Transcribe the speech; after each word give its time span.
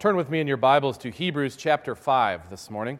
Turn 0.00 0.16
with 0.16 0.30
me 0.30 0.40
in 0.40 0.46
your 0.46 0.56
Bibles 0.56 0.96
to 0.96 1.10
Hebrews 1.10 1.56
chapter 1.56 1.94
5 1.94 2.48
this 2.48 2.70
morning. 2.70 2.98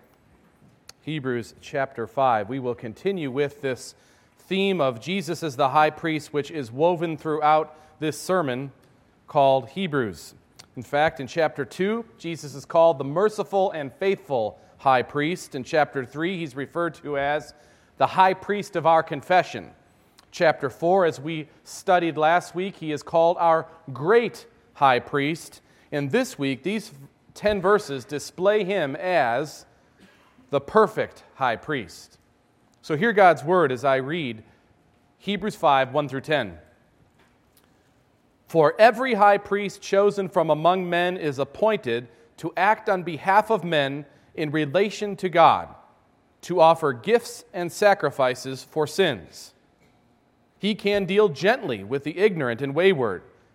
Hebrews 1.00 1.54
chapter 1.62 2.06
5. 2.06 2.50
We 2.50 2.58
will 2.58 2.74
continue 2.74 3.30
with 3.30 3.62
this 3.62 3.94
theme 4.40 4.82
of 4.82 5.00
Jesus 5.00 5.42
as 5.42 5.56
the 5.56 5.70
high 5.70 5.88
priest, 5.88 6.34
which 6.34 6.50
is 6.50 6.70
woven 6.70 7.16
throughout 7.16 7.74
this 8.00 8.20
sermon 8.20 8.70
called 9.28 9.70
Hebrews. 9.70 10.34
In 10.76 10.82
fact, 10.82 11.20
in 11.20 11.26
chapter 11.26 11.64
2, 11.64 12.04
Jesus 12.18 12.54
is 12.54 12.66
called 12.66 12.98
the 12.98 13.04
merciful 13.04 13.70
and 13.70 13.90
faithful 13.94 14.60
high 14.76 15.00
priest. 15.00 15.54
In 15.54 15.64
chapter 15.64 16.04
3, 16.04 16.36
he's 16.36 16.54
referred 16.54 16.92
to 16.96 17.16
as 17.16 17.54
the 17.96 18.08
high 18.08 18.34
priest 18.34 18.76
of 18.76 18.86
our 18.86 19.02
confession. 19.02 19.70
Chapter 20.32 20.68
4, 20.68 21.06
as 21.06 21.18
we 21.18 21.48
studied 21.64 22.18
last 22.18 22.54
week, 22.54 22.76
he 22.76 22.92
is 22.92 23.02
called 23.02 23.38
our 23.40 23.66
great 23.90 24.44
high 24.74 24.98
priest. 24.98 25.62
And 25.92 26.10
this 26.10 26.38
week, 26.38 26.62
these 26.62 26.92
10 27.34 27.60
verses 27.60 28.04
display 28.04 28.64
him 28.64 28.96
as 28.96 29.66
the 30.50 30.60
perfect 30.60 31.24
high 31.34 31.56
priest. 31.56 32.18
So 32.82 32.96
hear 32.96 33.12
God's 33.12 33.44
word 33.44 33.72
as 33.72 33.84
I 33.84 33.96
read 33.96 34.42
Hebrews 35.18 35.56
5 35.56 35.92
1 35.92 36.08
through 36.08 36.22
10. 36.22 36.58
For 38.46 38.74
every 38.80 39.14
high 39.14 39.38
priest 39.38 39.80
chosen 39.80 40.28
from 40.28 40.50
among 40.50 40.88
men 40.88 41.16
is 41.16 41.38
appointed 41.38 42.08
to 42.38 42.52
act 42.56 42.88
on 42.88 43.02
behalf 43.02 43.50
of 43.50 43.62
men 43.62 44.06
in 44.34 44.50
relation 44.50 45.14
to 45.16 45.28
God, 45.28 45.68
to 46.42 46.60
offer 46.60 46.92
gifts 46.92 47.44
and 47.52 47.70
sacrifices 47.70 48.64
for 48.64 48.86
sins. 48.86 49.52
He 50.58 50.74
can 50.74 51.04
deal 51.04 51.28
gently 51.28 51.84
with 51.84 52.02
the 52.02 52.18
ignorant 52.18 52.60
and 52.60 52.74
wayward 52.74 53.22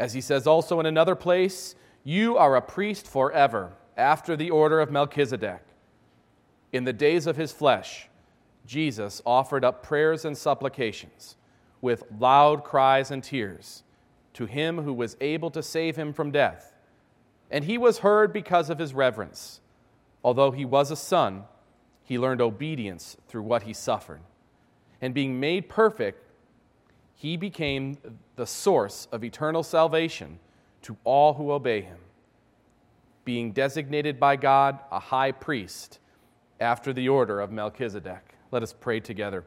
As 0.00 0.14
he 0.14 0.22
says 0.22 0.46
also 0.46 0.80
in 0.80 0.86
another 0.86 1.14
place, 1.14 1.74
you 2.04 2.38
are 2.38 2.56
a 2.56 2.62
priest 2.62 3.06
forever, 3.06 3.74
after 3.98 4.34
the 4.34 4.48
order 4.48 4.80
of 4.80 4.90
Melchizedek. 4.90 5.60
In 6.72 6.84
the 6.84 6.92
days 6.94 7.26
of 7.26 7.36
his 7.36 7.52
flesh, 7.52 8.08
Jesus 8.64 9.20
offered 9.26 9.62
up 9.62 9.82
prayers 9.82 10.24
and 10.24 10.38
supplications 10.38 11.36
with 11.82 12.04
loud 12.18 12.64
cries 12.64 13.10
and 13.10 13.22
tears 13.22 13.82
to 14.32 14.46
him 14.46 14.78
who 14.78 14.94
was 14.94 15.18
able 15.20 15.50
to 15.50 15.62
save 15.62 15.96
him 15.96 16.14
from 16.14 16.30
death. 16.30 16.72
And 17.50 17.64
he 17.64 17.76
was 17.76 17.98
heard 17.98 18.32
because 18.32 18.70
of 18.70 18.78
his 18.78 18.94
reverence. 18.94 19.60
Although 20.24 20.52
he 20.52 20.64
was 20.64 20.90
a 20.90 20.96
son, 20.96 21.44
he 22.04 22.18
learned 22.18 22.40
obedience 22.40 23.18
through 23.28 23.42
what 23.42 23.64
he 23.64 23.74
suffered. 23.74 24.20
And 25.02 25.12
being 25.12 25.38
made 25.38 25.68
perfect, 25.68 26.24
he 27.20 27.36
became 27.36 27.98
the 28.36 28.46
source 28.46 29.06
of 29.12 29.22
eternal 29.22 29.62
salvation 29.62 30.38
to 30.80 30.96
all 31.04 31.34
who 31.34 31.50
obey 31.50 31.82
him, 31.82 31.98
being 33.26 33.52
designated 33.52 34.18
by 34.18 34.36
God 34.36 34.78
a 34.90 34.98
high 34.98 35.30
priest 35.30 35.98
after 36.60 36.94
the 36.94 37.10
order 37.10 37.38
of 37.38 37.52
Melchizedek. 37.52 38.36
Let 38.50 38.62
us 38.62 38.72
pray 38.72 39.00
together. 39.00 39.44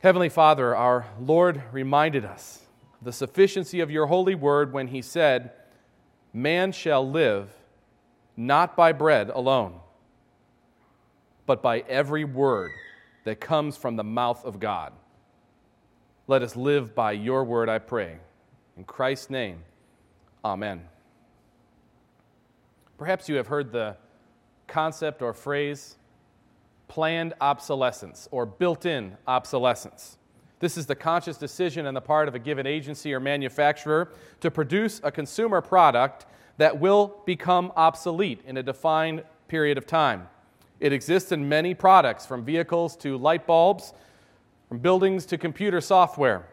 Heavenly 0.00 0.28
Father, 0.28 0.76
our 0.76 1.06
Lord 1.18 1.62
reminded 1.72 2.26
us 2.26 2.60
the 3.00 3.14
sufficiency 3.14 3.80
of 3.80 3.90
your 3.90 4.08
holy 4.08 4.34
word 4.34 4.74
when 4.74 4.88
he 4.88 5.00
said, 5.00 5.52
Man 6.34 6.70
shall 6.70 7.10
live 7.10 7.48
not 8.36 8.76
by 8.76 8.92
bread 8.92 9.30
alone, 9.30 9.80
but 11.46 11.62
by 11.62 11.78
every 11.88 12.24
word 12.24 12.72
that 13.24 13.40
comes 13.40 13.78
from 13.78 13.96
the 13.96 14.04
mouth 14.04 14.44
of 14.44 14.60
God. 14.60 14.92
Let 16.28 16.42
us 16.42 16.54
live 16.54 16.94
by 16.94 17.12
your 17.12 17.44
word, 17.44 17.68
I 17.68 17.78
pray. 17.78 18.18
In 18.76 18.84
Christ's 18.84 19.28
name, 19.28 19.64
amen. 20.44 20.82
Perhaps 22.96 23.28
you 23.28 23.34
have 23.36 23.48
heard 23.48 23.72
the 23.72 23.96
concept 24.68 25.20
or 25.20 25.32
phrase 25.32 25.96
planned 26.86 27.34
obsolescence 27.40 28.28
or 28.30 28.46
built 28.46 28.86
in 28.86 29.16
obsolescence. 29.26 30.18
This 30.60 30.76
is 30.76 30.86
the 30.86 30.94
conscious 30.94 31.36
decision 31.36 31.86
on 31.86 31.94
the 31.94 32.00
part 32.00 32.28
of 32.28 32.36
a 32.36 32.38
given 32.38 32.68
agency 32.68 33.12
or 33.12 33.18
manufacturer 33.18 34.12
to 34.40 34.50
produce 34.50 35.00
a 35.02 35.10
consumer 35.10 35.60
product 35.60 36.26
that 36.58 36.78
will 36.78 37.20
become 37.26 37.72
obsolete 37.74 38.42
in 38.46 38.56
a 38.56 38.62
defined 38.62 39.24
period 39.48 39.76
of 39.76 39.86
time. 39.88 40.28
It 40.78 40.92
exists 40.92 41.32
in 41.32 41.48
many 41.48 41.74
products, 41.74 42.26
from 42.26 42.44
vehicles 42.44 42.96
to 42.98 43.18
light 43.18 43.46
bulbs 43.46 43.92
from 44.72 44.78
buildings 44.78 45.26
to 45.26 45.36
computer 45.36 45.82
software. 45.82 46.48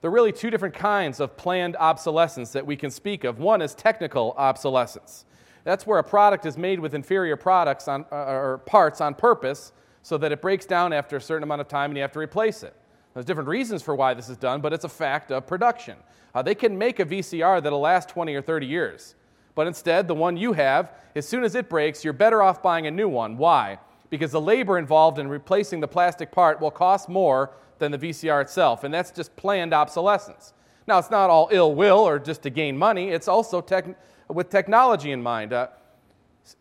There 0.00 0.12
are 0.12 0.14
really 0.14 0.30
two 0.30 0.48
different 0.48 0.76
kinds 0.76 1.18
of 1.18 1.36
planned 1.36 1.74
obsolescence 1.74 2.52
that 2.52 2.64
we 2.64 2.76
can 2.76 2.88
speak 2.88 3.24
of. 3.24 3.40
One 3.40 3.60
is 3.60 3.74
technical 3.74 4.32
obsolescence. 4.38 5.24
That's 5.64 5.88
where 5.88 5.98
a 5.98 6.04
product 6.04 6.46
is 6.46 6.56
made 6.56 6.78
with 6.78 6.94
inferior 6.94 7.34
products 7.34 7.88
on, 7.88 8.04
uh, 8.12 8.14
or 8.14 8.58
parts 8.58 9.00
on 9.00 9.16
purpose 9.16 9.72
so 10.02 10.16
that 10.18 10.30
it 10.30 10.40
breaks 10.40 10.66
down 10.66 10.92
after 10.92 11.16
a 11.16 11.20
certain 11.20 11.42
amount 11.42 11.62
of 11.62 11.66
time 11.66 11.90
and 11.90 11.96
you 11.96 12.02
have 12.02 12.12
to 12.12 12.20
replace 12.20 12.62
it. 12.62 12.76
There's 13.12 13.26
different 13.26 13.48
reasons 13.48 13.82
for 13.82 13.96
why 13.96 14.14
this 14.14 14.28
is 14.28 14.36
done, 14.36 14.60
but 14.60 14.72
it's 14.72 14.84
a 14.84 14.88
fact 14.88 15.32
of 15.32 15.48
production. 15.48 15.96
Uh, 16.32 16.42
they 16.42 16.54
can 16.54 16.78
make 16.78 17.00
a 17.00 17.04
VCR 17.04 17.60
that'll 17.60 17.80
last 17.80 18.08
20 18.08 18.36
or 18.36 18.40
30 18.40 18.66
years, 18.66 19.16
but 19.56 19.66
instead, 19.66 20.06
the 20.06 20.14
one 20.14 20.36
you 20.36 20.52
have, 20.52 20.92
as 21.16 21.26
soon 21.26 21.42
as 21.42 21.56
it 21.56 21.68
breaks, 21.68 22.04
you're 22.04 22.12
better 22.12 22.40
off 22.40 22.62
buying 22.62 22.86
a 22.86 22.90
new 22.92 23.08
one. 23.08 23.36
Why? 23.36 23.80
Because 24.10 24.32
the 24.32 24.40
labor 24.40 24.78
involved 24.78 25.18
in 25.18 25.28
replacing 25.28 25.80
the 25.80 25.88
plastic 25.88 26.30
part 26.30 26.60
will 26.60 26.70
cost 26.70 27.08
more 27.08 27.52
than 27.78 27.92
the 27.92 27.98
VCR 27.98 28.40
itself, 28.42 28.84
and 28.84 28.92
that's 28.92 29.10
just 29.10 29.34
planned 29.36 29.74
obsolescence. 29.74 30.54
Now, 30.86 30.98
it's 30.98 31.10
not 31.10 31.30
all 31.30 31.48
ill 31.50 31.74
will 31.74 31.98
or 31.98 32.18
just 32.18 32.42
to 32.42 32.50
gain 32.50 32.76
money, 32.76 33.10
it's 33.10 33.28
also 33.28 33.60
tech- 33.60 33.96
with 34.28 34.50
technology 34.50 35.12
in 35.12 35.22
mind. 35.22 35.52
Uh, 35.52 35.68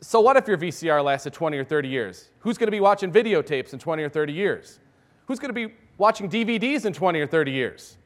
so, 0.02 0.20
what 0.20 0.36
if 0.36 0.48
your 0.48 0.58
VCR 0.58 1.04
lasted 1.04 1.34
20 1.34 1.58
or 1.58 1.64
30 1.64 1.88
years? 1.88 2.30
Who's 2.40 2.58
going 2.58 2.68
to 2.68 2.72
be 2.72 2.80
watching 2.80 3.12
videotapes 3.12 3.74
in 3.74 3.80
20 3.80 4.04
or 4.04 4.10
30 4.10 4.34
years? 4.34 4.80
Who's 5.28 5.40
going 5.40 5.54
to 5.54 5.68
be 5.68 5.76
watching 5.98 6.30
DVDs 6.30 6.86
in 6.86 6.94
20 6.94 7.20
or 7.20 7.28
30 7.28 7.52
years? 7.52 7.98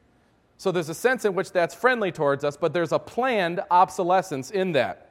So, 0.58 0.70
there's 0.70 0.90
a 0.90 0.94
sense 0.94 1.24
in 1.24 1.34
which 1.34 1.52
that's 1.52 1.74
friendly 1.74 2.12
towards 2.12 2.44
us, 2.44 2.56
but 2.58 2.74
there's 2.74 2.92
a 2.92 2.98
planned 2.98 3.60
obsolescence 3.70 4.50
in 4.50 4.72
that. 4.72 5.10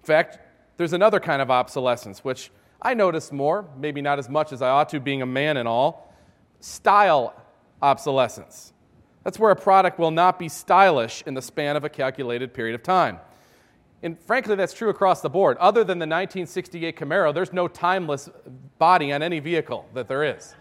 In 0.00 0.06
fact, 0.06 0.38
there's 0.76 0.92
another 0.92 1.20
kind 1.20 1.40
of 1.40 1.50
obsolescence, 1.50 2.24
which 2.24 2.50
I 2.82 2.94
notice 2.94 3.32
more, 3.32 3.66
maybe 3.78 4.02
not 4.02 4.18
as 4.18 4.28
much 4.28 4.52
as 4.52 4.60
I 4.60 4.68
ought 4.68 4.88
to, 4.90 5.00
being 5.00 5.22
a 5.22 5.26
man 5.26 5.56
and 5.56 5.68
all 5.68 6.12
style 6.60 7.34
obsolescence. 7.80 8.72
That's 9.22 9.38
where 9.38 9.50
a 9.50 9.56
product 9.56 9.98
will 9.98 10.10
not 10.10 10.38
be 10.38 10.48
stylish 10.48 11.22
in 11.26 11.34
the 11.34 11.42
span 11.42 11.76
of 11.76 11.84
a 11.84 11.88
calculated 11.88 12.52
period 12.52 12.74
of 12.74 12.82
time. 12.82 13.18
And 14.02 14.20
frankly, 14.20 14.54
that's 14.54 14.74
true 14.74 14.90
across 14.90 15.22
the 15.22 15.30
board. 15.30 15.56
Other 15.56 15.80
than 15.80 15.98
the 15.98 16.04
1968 16.04 16.94
Camaro, 16.94 17.32
there's 17.32 17.54
no 17.54 17.68
timeless 17.68 18.28
body 18.78 19.12
on 19.12 19.22
any 19.22 19.40
vehicle 19.40 19.88
that 19.94 20.08
there 20.08 20.24
is. 20.24 20.54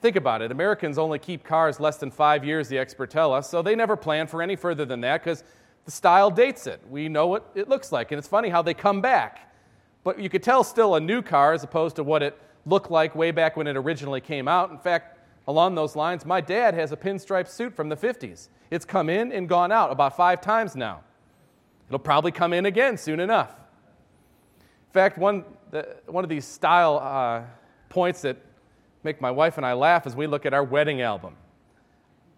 Think 0.00 0.16
about 0.16 0.42
it. 0.42 0.50
Americans 0.50 0.98
only 0.98 1.20
keep 1.20 1.44
cars 1.44 1.78
less 1.78 1.96
than 1.98 2.10
five 2.10 2.44
years, 2.44 2.68
the 2.68 2.78
experts 2.78 3.12
tell 3.12 3.32
us, 3.32 3.48
so 3.48 3.62
they 3.62 3.74
never 3.74 3.96
plan 3.96 4.26
for 4.26 4.42
any 4.42 4.56
further 4.56 4.84
than 4.84 5.00
that 5.02 5.22
because 5.22 5.44
the 5.88 5.92
style 5.92 6.30
dates 6.30 6.66
it. 6.66 6.82
We 6.90 7.08
know 7.08 7.28
what 7.28 7.50
it 7.54 7.66
looks 7.66 7.92
like. 7.92 8.12
And 8.12 8.18
it's 8.18 8.28
funny 8.28 8.50
how 8.50 8.60
they 8.60 8.74
come 8.74 9.00
back. 9.00 9.50
But 10.04 10.18
you 10.18 10.28
could 10.28 10.42
tell 10.42 10.62
still 10.62 10.96
a 10.96 11.00
new 11.00 11.22
car 11.22 11.54
as 11.54 11.64
opposed 11.64 11.96
to 11.96 12.04
what 12.04 12.22
it 12.22 12.38
looked 12.66 12.90
like 12.90 13.14
way 13.14 13.30
back 13.30 13.56
when 13.56 13.66
it 13.66 13.74
originally 13.74 14.20
came 14.20 14.48
out. 14.48 14.70
In 14.70 14.76
fact, 14.76 15.16
along 15.46 15.76
those 15.76 15.96
lines, 15.96 16.26
my 16.26 16.42
dad 16.42 16.74
has 16.74 16.92
a 16.92 16.96
pinstripe 16.98 17.48
suit 17.48 17.74
from 17.74 17.88
the 17.88 17.96
50s. 17.96 18.48
It's 18.70 18.84
come 18.84 19.08
in 19.08 19.32
and 19.32 19.48
gone 19.48 19.72
out 19.72 19.90
about 19.90 20.14
five 20.14 20.42
times 20.42 20.76
now. 20.76 21.00
It'll 21.88 21.98
probably 21.98 22.32
come 22.32 22.52
in 22.52 22.66
again 22.66 22.98
soon 22.98 23.18
enough. 23.18 23.56
In 24.58 24.92
fact, 24.92 25.16
one, 25.16 25.42
the, 25.70 25.96
one 26.04 26.22
of 26.22 26.28
these 26.28 26.44
style 26.44 26.98
uh, 26.98 27.44
points 27.88 28.20
that 28.20 28.36
make 29.04 29.22
my 29.22 29.30
wife 29.30 29.56
and 29.56 29.64
I 29.64 29.72
laugh 29.72 30.06
as 30.06 30.14
we 30.14 30.26
look 30.26 30.44
at 30.44 30.52
our 30.52 30.64
wedding 30.64 31.00
album. 31.00 31.34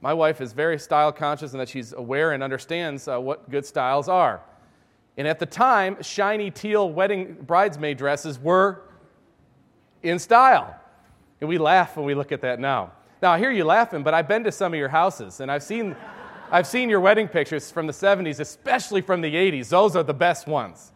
My 0.01 0.15
wife 0.15 0.41
is 0.41 0.53
very 0.53 0.79
style 0.79 1.13
conscious 1.13 1.53
and 1.53 1.61
that 1.61 1.69
she's 1.69 1.93
aware 1.93 2.33
and 2.33 2.43
understands 2.43 3.07
uh, 3.07 3.19
what 3.19 3.51
good 3.51 3.67
styles 3.67 4.09
are. 4.09 4.41
And 5.17 5.29
at 5.29 5.39
the 5.39 5.47
time, 5.47 6.03
shiny 6.03 6.51
teal 6.51 6.91
wedding 6.91 7.37
bridesmaid 7.43 7.99
dresses 7.99 8.39
were 8.39 8.83
in 10.03 10.19
style. 10.19 10.75
And 11.41 11.49
we 11.49 11.59
laugh 11.59 11.97
when 11.97 12.07
we 12.07 12.15
look 12.15 12.33
at 12.33 12.41
that 12.41 12.59
now. 12.59 12.93
Now, 13.21 13.33
I 13.33 13.39
hear 13.39 13.51
you 13.51 13.65
laughing, 13.65 14.03
but 14.03 14.15
I've 14.15 14.29
been 14.29 14.45
to 14.45 14.53
some 14.53 14.73
of 14.73 14.79
your 14.79 14.89
houses 14.89 15.41
and 15.41 15.51
I've 15.51 15.63
seen, 15.63 15.95
I've 16.51 16.67
seen 16.67 16.89
your 16.89 17.01
wedding 17.01 17.29
pictures 17.29 17.71
from 17.71 17.87
the 17.87 17.93
70s, 17.93 18.41
especially 18.41 19.03
from 19.03 19.21
the 19.21 19.35
80s. 19.35 19.69
Those 19.69 19.97
are 19.97 20.03
the 20.03 20.15
best 20.15 20.47
ones. 20.47 20.93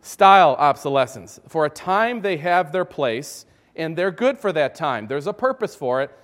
Style 0.00 0.54
obsolescence. 0.60 1.40
For 1.48 1.66
a 1.66 1.70
time, 1.70 2.20
they 2.22 2.36
have 2.36 2.70
their 2.70 2.84
place, 2.84 3.44
and 3.74 3.98
they're 3.98 4.12
good 4.12 4.38
for 4.38 4.52
that 4.52 4.76
time. 4.76 5.08
There's 5.08 5.26
a 5.26 5.32
purpose 5.32 5.74
for 5.74 6.00
it, 6.00 6.16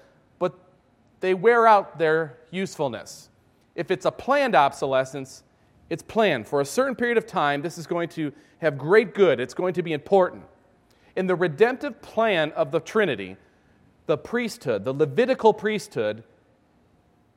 they 1.23 1.33
wear 1.33 1.67
out 1.67 1.99
their 1.99 2.37
usefulness. 2.51 3.31
If 3.75 3.91
it's 3.91 4.05
a 4.05 4.11
planned 4.11 4.55
obsolescence, 4.55 5.45
it's 5.89 6.03
planned. 6.03 6.47
For 6.47 6.61
a 6.61 6.65
certain 6.65 6.95
period 6.95 7.17
of 7.17 7.27
time, 7.27 7.63
this 7.63 7.79
is 7.79 7.87
going 7.87 8.11
to 8.11 8.33
have 8.59 8.77
great 8.77 9.15
good, 9.15 9.41
it's 9.41 9.55
going 9.55 9.73
to 9.75 9.83
be 9.83 9.93
important. 9.93 10.45
In 11.17 11.27
the 11.27 11.35
redemptive 11.35 12.03
plan 12.03 12.53
of 12.53 12.71
the 12.71 12.81
Trinity, 12.81 13.37
the 14.07 14.19
priesthood, 14.19 14.85
the 14.85 14.93
Levitical 14.93 15.55
priesthood, 15.55 16.25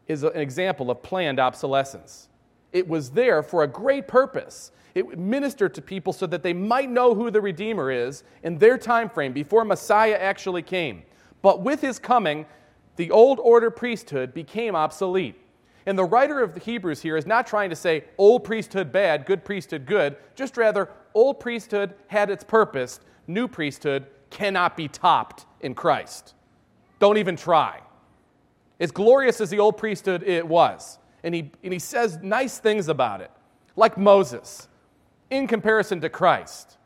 is 0.07 0.23
an 0.23 0.35
example 0.35 0.91
of 0.91 1.01
planned 1.03 1.39
obsolescence. 1.39 2.29
It 2.73 2.87
was 2.87 3.11
there 3.11 3.43
for 3.43 3.63
a 3.63 3.67
great 3.67 4.07
purpose. 4.07 4.71
It 4.95 5.17
ministered 5.17 5.73
to 5.75 5.81
people 5.81 6.13
so 6.13 6.25
that 6.27 6.41
they 6.41 6.53
might 6.53 6.89
know 6.89 7.13
who 7.13 7.29
the 7.29 7.41
Redeemer 7.41 7.91
is 7.91 8.23
in 8.43 8.57
their 8.57 8.77
time 8.77 9.09
frame 9.09 9.33
before 9.33 9.63
Messiah 9.63 10.17
actually 10.19 10.61
came. 10.61 11.03
But 11.41 11.61
with 11.61 11.81
his 11.81 11.99
coming, 11.99 12.45
the 12.95 13.11
old 13.11 13.39
order 13.39 13.69
priesthood 13.69 14.33
became 14.33 14.75
obsolete. 14.75 15.35
And 15.85 15.97
the 15.97 16.05
writer 16.05 16.41
of 16.41 16.53
the 16.53 16.59
Hebrews 16.59 17.01
here 17.01 17.15
is 17.15 17.27
not 17.27 17.45
trying 17.45 17.69
to 17.69 17.75
say 17.75 18.05
old 18.17 18.43
priesthood 18.43 18.91
bad, 18.91 19.25
good 19.25 19.45
priesthood 19.45 19.85
good, 19.85 20.17
just 20.33 20.57
rather 20.57 20.89
old 21.13 21.39
priesthood 21.39 21.93
had 22.07 22.29
its 22.29 22.43
purpose, 22.43 22.99
new 23.27 23.47
priesthood 23.47 24.07
cannot 24.29 24.75
be 24.75 24.87
topped 24.87 25.45
in 25.61 25.75
Christ. 25.75 26.33
Don't 26.99 27.17
even 27.17 27.35
try. 27.35 27.81
As 28.79 28.91
glorious 28.91 29.39
as 29.39 29.49
the 29.49 29.59
old 29.59 29.77
priesthood 29.77 30.23
it 30.23 30.45
was, 30.45 30.97
and 31.23 31.33
he, 31.33 31.51
and 31.63 31.71
he 31.71 31.79
says 31.79 32.19
nice 32.21 32.57
things 32.57 32.87
about 32.87 33.21
it, 33.21 33.31
like 33.75 33.97
Moses, 33.97 34.67
in 35.29 35.47
comparison 35.47 36.01
to 36.01 36.09
Christ. 36.09 36.77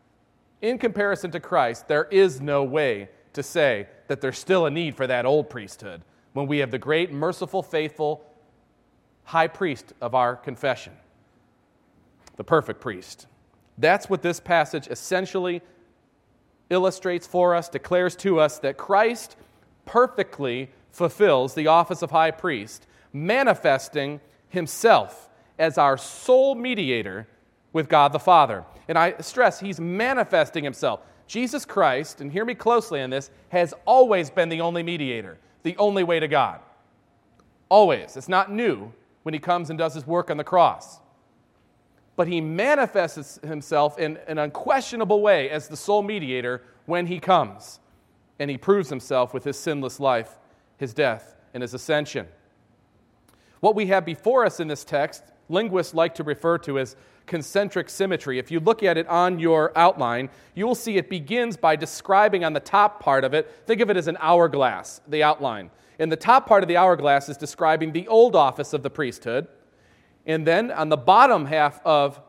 In 0.61 0.77
comparison 0.77 1.31
to 1.31 1.39
Christ, 1.39 1.87
there 1.87 2.05
is 2.05 2.41
no 2.41 2.63
way 2.63 3.09
to 3.33 3.43
say 3.43 3.87
that 4.07 4.21
there's 4.21 4.37
still 4.37 4.65
a 4.65 4.71
need 4.71 4.95
for 4.95 5.07
that 5.07 5.25
old 5.25 5.49
priesthood 5.49 6.01
when 6.33 6.47
we 6.47 6.59
have 6.59 6.71
the 6.71 6.77
great, 6.77 7.11
merciful, 7.11 7.63
faithful 7.63 8.23
high 9.23 9.47
priest 9.47 9.93
of 10.01 10.15
our 10.15 10.35
confession, 10.35 10.93
the 12.37 12.43
perfect 12.43 12.81
priest. 12.81 13.27
That's 13.77 14.09
what 14.09 14.21
this 14.21 14.39
passage 14.39 14.87
essentially 14.87 15.61
illustrates 16.69 17.27
for 17.27 17.55
us, 17.55 17.69
declares 17.69 18.15
to 18.17 18.39
us 18.39 18.59
that 18.59 18.77
Christ 18.77 19.35
perfectly 19.85 20.69
fulfills 20.91 21.53
the 21.53 21.67
office 21.67 22.01
of 22.01 22.11
high 22.11 22.31
priest, 22.31 22.87
manifesting 23.13 24.19
himself 24.49 25.29
as 25.57 25.77
our 25.77 25.97
sole 25.97 26.55
mediator 26.55 27.27
with 27.73 27.89
God 27.89 28.13
the 28.13 28.19
Father. 28.19 28.65
And 28.87 28.97
I 28.97 29.15
stress, 29.19 29.59
he's 29.59 29.79
manifesting 29.79 30.63
himself. 30.63 31.01
Jesus 31.29 31.63
Christ, 31.63 32.21
and 32.21 32.31
hear 32.31 32.43
me 32.43 32.55
closely 32.55 33.01
on 33.01 33.11
this, 33.11 33.29
has 33.49 33.71
always 33.85 34.31
been 34.31 34.49
the 34.49 34.61
only 34.61 34.81
mediator, 34.81 35.37
the 35.61 35.77
only 35.77 36.03
way 36.03 36.19
to 36.19 36.27
God. 36.27 36.59
Always. 37.69 38.17
It's 38.17 38.27
not 38.27 38.51
new 38.51 38.91
when 39.21 39.35
he 39.35 39.39
comes 39.39 39.69
and 39.69 39.77
does 39.77 39.93
his 39.93 40.07
work 40.07 40.31
on 40.31 40.37
the 40.37 40.43
cross. 40.43 40.99
But 42.15 42.27
he 42.27 42.41
manifests 42.41 43.39
himself 43.43 43.99
in 43.99 44.17
an 44.27 44.39
unquestionable 44.39 45.21
way 45.21 45.51
as 45.51 45.67
the 45.67 45.77
sole 45.77 46.01
mediator 46.01 46.63
when 46.87 47.05
he 47.05 47.19
comes. 47.19 47.79
And 48.39 48.49
he 48.49 48.57
proves 48.57 48.89
himself 48.89 49.31
with 49.31 49.43
his 49.43 49.57
sinless 49.57 49.99
life, 49.99 50.35
his 50.77 50.95
death, 50.95 51.35
and 51.53 51.61
his 51.61 51.75
ascension. 51.75 52.27
What 53.59 53.75
we 53.75 53.85
have 53.85 54.03
before 54.03 54.45
us 54.45 54.59
in 54.59 54.67
this 54.67 54.83
text, 54.83 55.23
linguists 55.49 55.93
like 55.93 56.15
to 56.15 56.23
refer 56.23 56.57
to 56.59 56.79
as 56.79 56.95
concentric 57.25 57.89
symmetry. 57.89 58.39
If 58.39 58.49
you 58.51 58.59
look 58.59 58.81
at 58.83 58.97
it 58.97 59.07
on 59.07 59.39
your 59.39 59.71
outline, 59.77 60.29
you 60.55 60.65
will 60.65 60.75
see 60.75 60.97
it 60.97 61.09
begins 61.09 61.57
by 61.57 61.75
describing 61.75 62.43
on 62.43 62.53
the 62.53 62.59
top 62.59 62.99
part 62.99 63.23
of 63.23 63.33
it, 63.33 63.51
think 63.65 63.81
of 63.81 63.89
it 63.89 63.97
as 63.97 64.07
an 64.07 64.17
hourglass, 64.19 65.01
the 65.07 65.23
outline. 65.23 65.69
In 65.99 66.09
the 66.09 66.15
top 66.15 66.47
part 66.47 66.63
of 66.63 66.69
the 66.69 66.77
hourglass 66.77 67.29
is 67.29 67.37
describing 67.37 67.91
the 67.91 68.07
old 68.07 68.35
office 68.35 68.73
of 68.73 68.83
the 68.83 68.89
priesthood. 68.89 69.47
And 70.25 70.47
then 70.47 70.71
on 70.71 70.89
the 70.89 70.97
bottom 70.97 71.45
half 71.45 71.85
of 71.85 72.21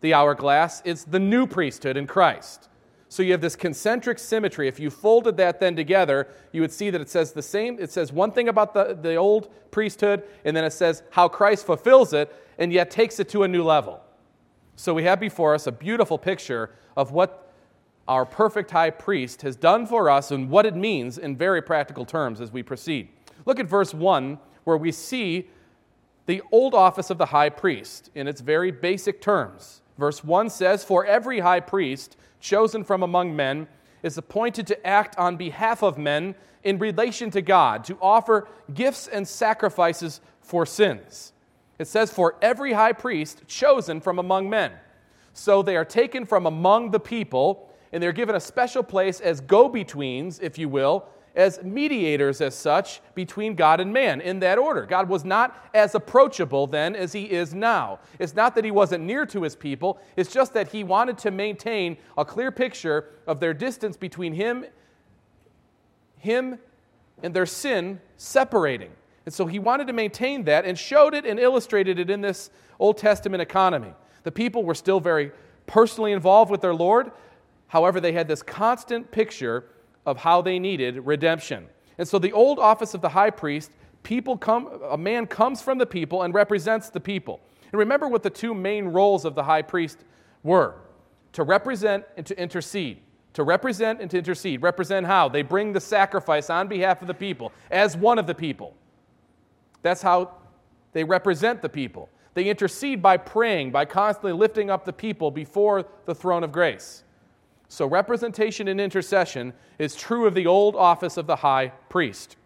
the 0.00 0.14
hourglass 0.14 0.82
is 0.84 1.04
the 1.04 1.18
new 1.18 1.46
priesthood 1.46 1.96
in 1.96 2.06
Christ. 2.06 2.67
So 3.08 3.22
you 3.22 3.32
have 3.32 3.40
this 3.40 3.56
concentric 3.56 4.18
symmetry. 4.18 4.68
If 4.68 4.78
you 4.78 4.90
folded 4.90 5.36
that 5.38 5.60
then 5.60 5.74
together, 5.74 6.28
you 6.52 6.60
would 6.60 6.72
see 6.72 6.90
that 6.90 7.00
it 7.00 7.08
says 7.08 7.32
the 7.32 7.42
same. 7.42 7.78
It 7.80 7.90
says 7.90 8.12
one 8.12 8.32
thing 8.32 8.48
about 8.48 8.74
the, 8.74 8.94
the 9.00 9.16
old 9.16 9.50
priesthood, 9.70 10.24
and 10.44 10.54
then 10.54 10.64
it 10.64 10.72
says 10.72 11.02
how 11.10 11.28
Christ 11.28 11.64
fulfills 11.64 12.12
it, 12.12 12.34
and 12.58 12.72
yet 12.72 12.90
takes 12.90 13.18
it 13.18 13.28
to 13.30 13.44
a 13.44 13.48
new 13.48 13.62
level. 13.64 14.02
So 14.76 14.92
we 14.92 15.04
have 15.04 15.18
before 15.18 15.54
us 15.54 15.66
a 15.66 15.72
beautiful 15.72 16.18
picture 16.18 16.70
of 16.96 17.12
what 17.12 17.52
our 18.06 18.24
perfect 18.24 18.70
high 18.70 18.90
priest 18.90 19.42
has 19.42 19.56
done 19.56 19.86
for 19.86 20.10
us 20.10 20.30
and 20.30 20.50
what 20.50 20.66
it 20.66 20.74
means 20.74 21.18
in 21.18 21.36
very 21.36 21.62
practical 21.62 22.04
terms 22.04 22.40
as 22.40 22.52
we 22.52 22.62
proceed. 22.62 23.08
Look 23.44 23.58
at 23.58 23.66
verse 23.66 23.94
1, 23.94 24.38
where 24.64 24.76
we 24.76 24.92
see 24.92 25.48
the 26.26 26.42
old 26.52 26.74
office 26.74 27.10
of 27.10 27.18
the 27.18 27.26
high 27.26 27.48
priest 27.48 28.10
in 28.14 28.28
its 28.28 28.40
very 28.40 28.70
basic 28.70 29.20
terms. 29.20 29.80
Verse 29.98 30.22
1 30.22 30.50
says, 30.50 30.84
For 30.84 31.04
every 31.04 31.40
high 31.40 31.60
priest 31.60 32.16
chosen 32.40 32.84
from 32.84 33.02
among 33.02 33.34
men 33.34 33.66
is 34.02 34.16
appointed 34.16 34.66
to 34.68 34.86
act 34.86 35.18
on 35.18 35.36
behalf 35.36 35.82
of 35.82 35.98
men 35.98 36.34
in 36.62 36.78
relation 36.78 37.30
to 37.32 37.42
God, 37.42 37.84
to 37.84 37.98
offer 38.00 38.48
gifts 38.72 39.08
and 39.08 39.26
sacrifices 39.26 40.20
for 40.40 40.64
sins. 40.64 41.32
It 41.78 41.88
says, 41.88 42.12
For 42.12 42.36
every 42.40 42.72
high 42.72 42.92
priest 42.92 43.42
chosen 43.48 44.00
from 44.00 44.18
among 44.18 44.48
men. 44.48 44.72
So 45.32 45.62
they 45.62 45.76
are 45.76 45.84
taken 45.84 46.24
from 46.24 46.46
among 46.46 46.90
the 46.90 47.00
people 47.00 47.68
and 47.92 48.02
they're 48.02 48.12
given 48.12 48.34
a 48.34 48.40
special 48.40 48.82
place 48.82 49.20
as 49.20 49.40
go 49.40 49.68
betweens, 49.68 50.40
if 50.40 50.58
you 50.58 50.68
will, 50.68 51.06
as 51.38 51.62
mediators 51.62 52.42
as 52.42 52.54
such 52.54 53.00
between 53.14 53.54
God 53.54 53.80
and 53.80 53.92
man 53.92 54.20
in 54.20 54.40
that 54.40 54.58
order. 54.58 54.84
God 54.84 55.08
was 55.08 55.24
not 55.24 55.56
as 55.72 55.94
approachable 55.94 56.66
then 56.66 56.94
as 56.94 57.12
he 57.12 57.24
is 57.24 57.54
now. 57.54 58.00
It's 58.18 58.34
not 58.34 58.54
that 58.56 58.64
he 58.64 58.70
wasn't 58.70 59.04
near 59.04 59.24
to 59.26 59.42
his 59.42 59.56
people, 59.56 59.98
it's 60.16 60.30
just 60.30 60.52
that 60.52 60.68
he 60.68 60.84
wanted 60.84 61.16
to 61.18 61.30
maintain 61.30 61.96
a 62.18 62.24
clear 62.24 62.50
picture 62.50 63.06
of 63.26 63.40
their 63.40 63.54
distance 63.54 63.96
between 63.96 64.34
him 64.34 64.66
him 66.18 66.58
and 67.22 67.32
their 67.32 67.46
sin 67.46 68.00
separating. 68.16 68.90
And 69.24 69.32
so 69.32 69.46
he 69.46 69.60
wanted 69.60 69.86
to 69.86 69.92
maintain 69.92 70.44
that 70.44 70.64
and 70.64 70.76
showed 70.76 71.14
it 71.14 71.24
and 71.24 71.38
illustrated 71.38 72.00
it 72.00 72.10
in 72.10 72.20
this 72.20 72.50
Old 72.80 72.98
Testament 72.98 73.40
economy. 73.40 73.92
The 74.24 74.32
people 74.32 74.64
were 74.64 74.74
still 74.74 74.98
very 74.98 75.30
personally 75.66 76.10
involved 76.10 76.50
with 76.50 76.60
their 76.60 76.74
Lord, 76.74 77.12
However, 77.68 78.00
they 78.00 78.12
had 78.12 78.26
this 78.28 78.42
constant 78.42 79.10
picture 79.10 79.66
of 80.08 80.16
how 80.16 80.40
they 80.40 80.58
needed 80.58 81.06
redemption. 81.06 81.66
And 81.98 82.08
so 82.08 82.18
the 82.18 82.32
old 82.32 82.58
office 82.58 82.94
of 82.94 83.02
the 83.02 83.08
high 83.10 83.30
priest, 83.30 83.70
people 84.02 84.38
come, 84.38 84.80
a 84.88 84.96
man 84.96 85.26
comes 85.26 85.60
from 85.60 85.76
the 85.76 85.86
people 85.86 86.22
and 86.22 86.32
represents 86.32 86.88
the 86.88 87.00
people. 87.00 87.40
And 87.70 87.78
remember 87.78 88.08
what 88.08 88.22
the 88.22 88.30
two 88.30 88.54
main 88.54 88.86
roles 88.86 89.24
of 89.24 89.34
the 89.34 89.42
high 89.42 89.62
priest 89.62 90.04
were 90.42 90.76
to 91.32 91.42
represent 91.42 92.04
and 92.16 92.24
to 92.24 92.40
intercede. 92.40 93.00
To 93.34 93.42
represent 93.42 94.00
and 94.00 94.10
to 94.10 94.18
intercede. 94.18 94.62
Represent 94.62 95.06
how? 95.06 95.28
They 95.28 95.42
bring 95.42 95.72
the 95.72 95.80
sacrifice 95.80 96.48
on 96.48 96.68
behalf 96.68 97.02
of 97.02 97.08
the 97.08 97.14
people 97.14 97.52
as 97.70 97.96
one 97.96 98.18
of 98.18 98.26
the 98.26 98.34
people. 98.34 98.74
That's 99.82 100.00
how 100.00 100.32
they 100.92 101.04
represent 101.04 101.60
the 101.60 101.68
people. 101.68 102.08
They 102.32 102.44
intercede 102.44 103.02
by 103.02 103.18
praying, 103.18 103.72
by 103.72 103.84
constantly 103.84 104.32
lifting 104.32 104.70
up 104.70 104.84
the 104.86 104.92
people 104.92 105.30
before 105.30 105.84
the 106.06 106.14
throne 106.14 106.44
of 106.44 106.50
grace. 106.50 107.04
So, 107.68 107.86
representation 107.86 108.66
and 108.68 108.80
intercession 108.80 109.52
is 109.78 109.94
true 109.94 110.26
of 110.26 110.34
the 110.34 110.46
old 110.46 110.74
office 110.74 111.16
of 111.16 111.26
the 111.26 111.36
high 111.36 111.72
priest. 111.88 112.36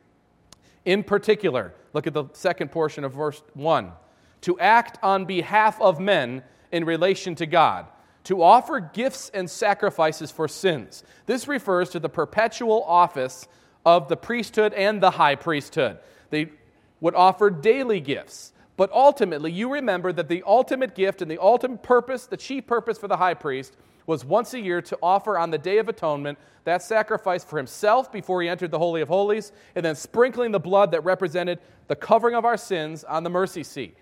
In 0.85 1.05
particular, 1.05 1.73
look 1.93 2.07
at 2.07 2.14
the 2.14 2.25
second 2.33 2.73
portion 2.73 3.05
of 3.05 3.12
verse 3.12 3.41
1 3.55 3.93
to 4.43 4.59
act 4.59 4.99
on 5.02 5.25
behalf 5.25 5.81
of 5.81 6.00
men 6.00 6.43
in 6.73 6.85
relation 6.85 7.35
to 7.37 7.47
God, 7.47 7.87
to 8.25 8.43
offer 8.43 8.81
gifts 8.81 9.31
and 9.33 9.49
sacrifices 9.49 10.33
for 10.33 10.49
sins. 10.49 11.05
This 11.26 11.47
refers 11.47 11.91
to 11.91 12.00
the 12.00 12.09
perpetual 12.09 12.83
office 12.83 13.47
of 13.87 14.09
the 14.09 14.17
priesthood 14.17 14.73
and 14.75 15.00
the 15.00 15.12
high 15.12 15.37
priesthood. 15.37 15.99
They 16.31 16.50
would 17.00 17.14
offer 17.14 17.50
daily 17.50 18.00
gifts. 18.00 18.52
But 18.76 18.91
ultimately, 18.93 19.52
you 19.52 19.73
remember 19.73 20.12
that 20.12 20.29
the 20.29 20.43
ultimate 20.47 20.95
gift 20.95 21.23
and 21.23 21.31
the 21.31 21.41
ultimate 21.41 21.83
purpose, 21.83 22.26
the 22.26 22.37
chief 22.37 22.67
purpose 22.67 22.99
for 22.99 23.07
the 23.07 23.19
high 23.19 23.35
priest, 23.35 23.76
was 24.07 24.25
once 24.25 24.55
a 24.55 24.61
year 24.61 24.83
to 24.83 24.99
offer 25.03 25.39
on 25.39 25.51
the 25.51 25.59
Day 25.59 25.79
of 25.79 25.89
Atonement 25.89 26.39
that 26.65 26.83
sacrifice 26.83 27.45
for 27.45 27.57
himself 27.57 28.13
before 28.13 28.43
he 28.43 28.49
entered 28.49 28.71
the 28.71 28.79
Holy 28.79 29.01
of 29.01 29.09
Holies, 29.09 29.53
and 29.75 29.85
then 29.85 29.95
sprinkling 29.95 30.53
the 30.53 30.61
blood 30.61 30.91
that 30.93 31.05
represented 31.05 31.59
the 31.89 31.97
covering 31.97 32.35
of 32.35 32.45
our 32.45 32.57
sins 32.57 33.05
on 33.05 33.25
the 33.25 33.31
mercy 33.31 33.63
seat. 33.63 33.97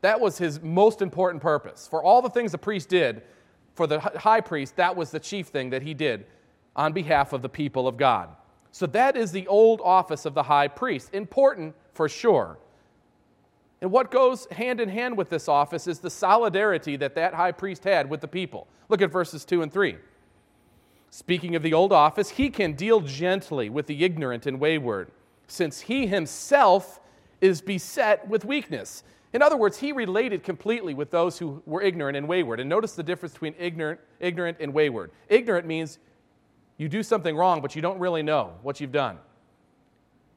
That 0.00 0.20
was 0.20 0.38
his 0.38 0.62
most 0.62 1.02
important 1.02 1.42
purpose. 1.42 1.88
For 1.88 2.02
all 2.02 2.22
the 2.22 2.30
things 2.30 2.52
the 2.52 2.58
priest 2.58 2.88
did, 2.88 3.22
for 3.74 3.86
the 3.86 4.00
high 4.00 4.40
priest, 4.40 4.76
that 4.76 4.96
was 4.96 5.10
the 5.10 5.20
chief 5.20 5.48
thing 5.48 5.70
that 5.70 5.82
he 5.82 5.94
did 5.94 6.26
on 6.74 6.92
behalf 6.92 7.32
of 7.32 7.42
the 7.42 7.48
people 7.48 7.86
of 7.88 7.96
God. 7.96 8.30
So 8.70 8.86
that 8.86 9.16
is 9.16 9.32
the 9.32 9.46
old 9.46 9.80
office 9.82 10.24
of 10.24 10.34
the 10.34 10.42
high 10.42 10.68
priest. 10.68 11.10
Important 11.12 11.74
for 11.92 12.08
sure. 12.08 12.58
And 13.80 13.92
what 13.92 14.10
goes 14.10 14.46
hand 14.50 14.80
in 14.80 14.88
hand 14.88 15.16
with 15.16 15.30
this 15.30 15.48
office 15.48 15.86
is 15.86 16.00
the 16.00 16.10
solidarity 16.10 16.96
that 16.96 17.14
that 17.14 17.34
high 17.34 17.52
priest 17.52 17.84
had 17.84 18.10
with 18.10 18.20
the 18.20 18.28
people. 18.28 18.66
Look 18.88 19.02
at 19.02 19.10
verses 19.10 19.44
2 19.44 19.62
and 19.62 19.72
3. 19.72 19.96
Speaking 21.10 21.54
of 21.54 21.62
the 21.62 21.72
old 21.72 21.92
office, 21.92 22.30
he 22.30 22.50
can 22.50 22.72
deal 22.72 23.00
gently 23.00 23.70
with 23.70 23.86
the 23.86 24.04
ignorant 24.04 24.46
and 24.46 24.60
wayward, 24.60 25.10
since 25.46 25.80
he 25.80 26.06
himself 26.06 27.00
is 27.40 27.60
beset 27.60 28.28
with 28.28 28.44
weakness. 28.44 29.04
In 29.32 29.42
other 29.42 29.56
words, 29.56 29.78
he 29.78 29.92
related 29.92 30.42
completely 30.42 30.94
with 30.94 31.10
those 31.10 31.38
who 31.38 31.62
were 31.66 31.82
ignorant 31.82 32.16
and 32.16 32.26
wayward. 32.26 32.60
And 32.60 32.68
notice 32.68 32.92
the 32.92 33.02
difference 33.02 33.34
between 33.34 33.54
ignorant, 33.58 34.00
ignorant 34.20 34.58
and 34.60 34.72
wayward. 34.74 35.10
Ignorant 35.28 35.66
means 35.66 35.98
you 36.78 36.88
do 36.88 37.02
something 37.02 37.36
wrong, 37.36 37.60
but 37.60 37.76
you 37.76 37.82
don't 37.82 37.98
really 37.98 38.22
know 38.22 38.54
what 38.62 38.80
you've 38.80 38.92
done. 38.92 39.18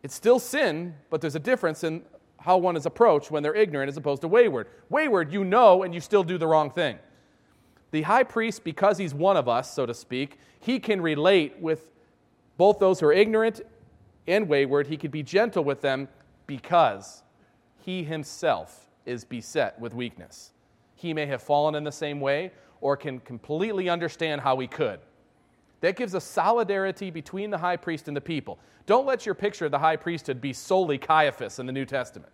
It's 0.04 0.16
still 0.16 0.40
sin, 0.40 0.96
but 1.10 1.22
there's 1.22 1.36
a 1.36 1.40
difference 1.40 1.84
in 1.84 2.04
how 2.42 2.58
one 2.58 2.76
is 2.76 2.86
approached 2.86 3.32
when 3.32 3.44
they're 3.44 3.56
ignorant 3.56 3.90
as 3.90 3.98
opposed 3.98 4.22
to 4.22 4.28
wayward. 4.28 4.68
Wayward, 4.90 5.32
you 5.32 5.44
know, 5.44 5.84
and 5.84 5.94
you 5.94 6.02
still 6.02 6.24
do 6.24 6.38
the 6.38 6.48
wrong 6.48 6.72
thing. 6.72 6.98
The 7.92 8.02
high 8.02 8.24
priest, 8.24 8.64
because 8.64 8.98
he's 8.98 9.14
one 9.14 9.38
of 9.38 9.48
us, 9.48 9.74
so 9.74 9.86
to 9.86 9.94
speak, 9.94 10.38
he 10.60 10.80
can 10.80 11.02
relate 11.02 11.60
with 11.60 11.92
both 12.58 12.80
those 12.80 13.00
who 13.00 13.08
are 13.08 13.14
ignorant 13.14 13.62
and 14.28 14.48
wayward. 14.48 14.88
He 14.88 14.98
can 14.98 15.12
be 15.12 15.24
gentle 15.24 15.64
with 15.64 15.82
them 15.82 16.08
because 16.48 17.24
he 17.80 18.04
himself 18.04 18.88
is 19.06 19.24
beset 19.24 19.80
with 19.80 19.94
weakness. 19.94 20.52
He 20.96 21.14
may 21.14 21.26
have 21.26 21.42
fallen 21.42 21.76
in 21.76 21.84
the 21.84 21.92
same 21.92 22.20
way 22.20 22.52
or 22.80 22.98
can 22.98 23.20
completely 23.20 23.90
understand 23.90 24.42
how 24.42 24.58
he 24.60 24.68
could. 24.68 25.00
That 25.82 25.96
gives 25.96 26.14
a 26.14 26.22
solidarity 26.22 27.12
between 27.12 27.50
the 27.50 27.58
high 27.58 27.76
priest 27.76 28.08
and 28.08 28.16
the 28.16 28.22
people. 28.22 28.60
Don't 28.86 29.06
let 29.06 29.26
your 29.26 29.36
picture 29.36 29.66
of 29.66 29.72
the 29.72 29.80
high 29.80 29.96
priesthood 29.96 30.40
be 30.40 30.54
solely 30.54 30.98
Caiaphas 30.98 31.60
in 31.60 31.66
the 31.66 31.72
New 31.72 31.86
Testament. 31.86 32.32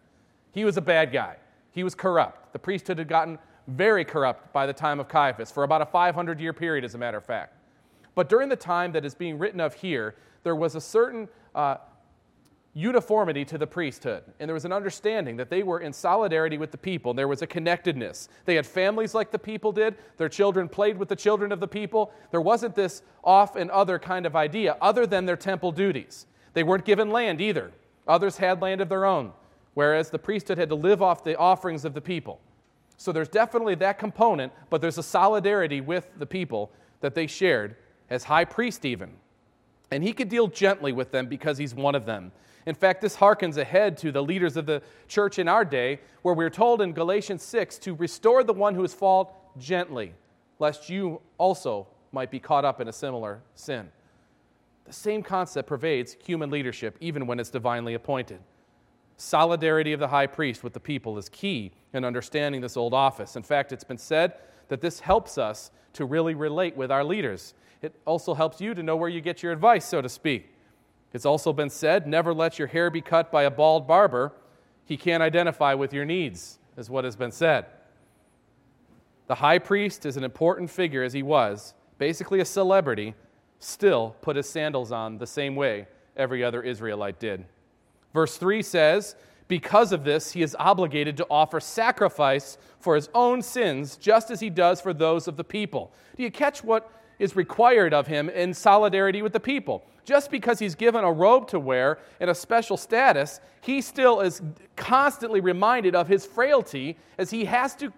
He 0.51 0.65
was 0.65 0.77
a 0.77 0.81
bad 0.81 1.11
guy, 1.11 1.37
he 1.71 1.83
was 1.83 1.95
corrupt. 1.95 2.53
The 2.53 2.59
priesthood 2.59 2.97
had 2.97 3.07
gotten 3.07 3.39
very 3.67 4.05
corrupt 4.05 4.53
by 4.53 4.65
the 4.65 4.73
time 4.73 4.99
of 4.99 5.07
Caiaphas, 5.07 5.51
for 5.51 5.63
about 5.63 5.81
a 5.81 5.85
500 5.85 6.39
year 6.39 6.53
period, 6.53 6.85
as 6.85 6.95
a 6.95 6.97
matter 6.97 7.17
of 7.17 7.25
fact. 7.25 7.53
But 8.15 8.29
during 8.29 8.49
the 8.49 8.55
time 8.55 8.91
that 8.93 9.05
is 9.05 9.13
being 9.13 9.37
written 9.37 9.59
of 9.59 9.73
here, 9.73 10.15
there 10.43 10.55
was 10.55 10.75
a 10.75 10.81
certain 10.81 11.27
uh, 11.53 11.77
uniformity 12.77 13.43
to 13.43 13.57
the 13.57 13.65
priesthood. 13.65 14.23
And 14.39 14.47
there 14.47 14.53
was 14.53 14.63
an 14.63 14.71
understanding 14.71 15.35
that 15.37 15.49
they 15.49 15.63
were 15.63 15.79
in 15.79 15.91
solidarity 15.91 16.59
with 16.59 16.69
the 16.69 16.77
people. 16.77 17.11
There 17.11 17.27
was 17.27 17.41
a 17.41 17.47
connectedness. 17.47 18.29
They 18.45 18.53
had 18.53 18.67
families 18.67 19.15
like 19.15 19.31
the 19.31 19.39
people 19.39 19.71
did. 19.71 19.95
Their 20.17 20.29
children 20.29 20.69
played 20.69 20.95
with 20.95 21.09
the 21.09 21.15
children 21.15 21.51
of 21.51 21.59
the 21.59 21.67
people. 21.67 22.13
There 22.29 22.39
wasn't 22.39 22.75
this 22.75 23.01
off 23.23 23.55
and 23.55 23.71
other 23.71 23.97
kind 23.97 24.27
of 24.27 24.35
idea, 24.35 24.77
other 24.79 25.07
than 25.07 25.25
their 25.25 25.35
temple 25.35 25.71
duties. 25.71 26.27
They 26.53 26.61
weren't 26.61 26.85
given 26.85 27.09
land 27.09 27.41
either. 27.41 27.71
Others 28.07 28.37
had 28.37 28.61
land 28.61 28.79
of 28.79 28.89
their 28.89 29.05
own, 29.05 29.31
whereas 29.73 30.11
the 30.11 30.19
priesthood 30.19 30.59
had 30.59 30.69
to 30.69 30.75
live 30.75 31.01
off 31.01 31.23
the 31.23 31.35
offerings 31.35 31.83
of 31.83 31.95
the 31.95 32.01
people. 32.01 32.39
So 32.95 33.11
there's 33.11 33.27
definitely 33.27 33.75
that 33.75 33.97
component, 33.97 34.53
but 34.69 34.81
there's 34.81 34.99
a 34.99 35.03
solidarity 35.03 35.81
with 35.81 36.07
the 36.19 36.25
people 36.27 36.71
that 37.01 37.15
they 37.15 37.25
shared 37.25 37.75
as 38.11 38.23
high 38.23 38.45
priest, 38.45 38.85
even. 38.85 39.13
And 39.89 40.03
he 40.03 40.13
could 40.13 40.29
deal 40.29 40.47
gently 40.47 40.91
with 40.91 41.11
them 41.11 41.25
because 41.25 41.57
he's 41.57 41.73
one 41.73 41.95
of 41.95 42.05
them. 42.05 42.31
In 42.67 42.75
fact, 42.75 42.99
this 42.99 43.15
harkens 43.15 43.55
ahead 43.55 43.97
to 43.99 44.11
the 44.11 44.21
leaders 44.21 44.57
of 44.57 44.65
the 44.65 44.81
church 45.07 45.39
in 45.39 45.47
our 45.47 45.63
day, 45.63 46.01
where 46.21 46.35
we're 46.35 46.49
told 46.49 46.81
in 46.81 46.91
Galatians 46.91 47.41
6 47.41 47.77
to 47.79 47.95
restore 47.95 48.43
the 48.43 48.51
one 48.51 48.75
who 48.75 48.81
has 48.81 48.93
fallen 48.93 49.27
gently, 49.57 50.13
lest 50.59 50.89
you 50.89 51.21
also 51.37 51.87
might 52.11 52.29
be 52.29 52.41
caught 52.41 52.65
up 52.65 52.81
in 52.81 52.89
a 52.89 52.93
similar 52.93 53.39
sin. 53.55 53.89
The 54.83 54.91
same 54.91 55.23
concept 55.23 55.69
pervades 55.69 56.17
human 56.25 56.49
leadership, 56.49 56.97
even 56.99 57.25
when 57.25 57.39
it's 57.39 57.49
divinely 57.49 57.93
appointed. 57.93 58.41
Solidarity 59.15 59.93
of 59.93 60.01
the 60.01 60.09
high 60.09 60.27
priest 60.27 60.61
with 60.61 60.73
the 60.73 60.79
people 60.81 61.17
is 61.17 61.29
key 61.29 61.71
in 61.93 62.03
understanding 62.03 62.59
this 62.59 62.75
old 62.75 62.93
office. 62.93 63.37
In 63.37 63.43
fact, 63.43 63.71
it's 63.71 63.85
been 63.85 63.97
said 63.97 64.33
that 64.67 64.81
this 64.81 64.99
helps 64.99 65.37
us 65.37 65.71
to 65.93 66.03
really 66.03 66.35
relate 66.35 66.75
with 66.75 66.91
our 66.91 67.05
leaders. 67.05 67.53
It 67.81 67.95
also 68.05 68.33
helps 68.33 68.59
you 68.59 68.73
to 68.73 68.83
know 68.83 68.97
where 68.97 69.09
you 69.09 69.21
get 69.21 69.41
your 69.41 69.53
advice, 69.53 69.85
so 69.85 70.01
to 70.01 70.09
speak. 70.09 70.53
It's 71.13 71.25
also 71.25 71.53
been 71.53 71.69
said 71.69 72.07
never 72.07 72.33
let 72.33 72.59
your 72.59 72.67
hair 72.67 72.89
be 72.89 73.01
cut 73.01 73.31
by 73.31 73.43
a 73.43 73.51
bald 73.51 73.87
barber. 73.87 74.33
He 74.85 74.97
can't 74.97 75.23
identify 75.23 75.73
with 75.73 75.93
your 75.93 76.05
needs, 76.05 76.59
is 76.77 76.89
what 76.89 77.03
has 77.03 77.15
been 77.15 77.31
said. 77.31 77.65
The 79.27 79.35
high 79.35 79.59
priest 79.59 80.05
is 80.05 80.15
an 80.15 80.23
important 80.23 80.69
figure 80.69 81.03
as 81.03 81.13
he 81.13 81.23
was, 81.23 81.73
basically 81.97 82.39
a 82.39 82.45
celebrity, 82.45 83.13
still 83.59 84.15
put 84.21 84.35
his 84.35 84.49
sandals 84.49 84.91
on 84.91 85.17
the 85.17 85.27
same 85.27 85.55
way 85.55 85.87
every 86.15 86.43
other 86.43 86.61
Israelite 86.61 87.19
did. 87.19 87.45
Verse 88.13 88.37
3 88.37 88.61
says, 88.61 89.15
Because 89.47 89.91
of 89.91 90.03
this, 90.03 90.31
he 90.31 90.41
is 90.41 90.55
obligated 90.57 91.17
to 91.17 91.27
offer 91.29 91.59
sacrifice 91.59 92.57
for 92.79 92.95
his 92.95 93.09
own 93.13 93.41
sins, 93.41 93.97
just 93.97 94.31
as 94.31 94.39
he 94.39 94.49
does 94.49 94.79
for 94.79 94.93
those 94.93 95.27
of 95.27 95.35
the 95.35 95.43
people. 95.43 95.91
Do 96.15 96.23
you 96.23 96.31
catch 96.31 96.63
what 96.63 96.89
is 97.19 97.35
required 97.35 97.93
of 97.93 98.07
him 98.07 98.29
in 98.29 98.53
solidarity 98.53 99.21
with 99.21 99.33
the 99.33 99.39
people? 99.39 99.83
just 100.07 100.31
because 100.31 100.57
he's 100.57 100.73
given 100.73 101.03
a 101.03 101.11
robe 101.11 101.49
to 101.49 101.59
wear 101.59 101.99
and 102.21 102.29
a 102.29 102.33
special 102.33 102.77
status, 102.77 103.41
he 103.59 103.81
still 103.81 104.21
is 104.21 104.41
constantly 104.77 105.41
reminded 105.41 105.95
of 105.95 106.07
his 106.07 106.25
frailty 106.25 106.97
as 107.17 107.29
he 107.29 107.43
has 107.43 107.75
to 107.75 107.91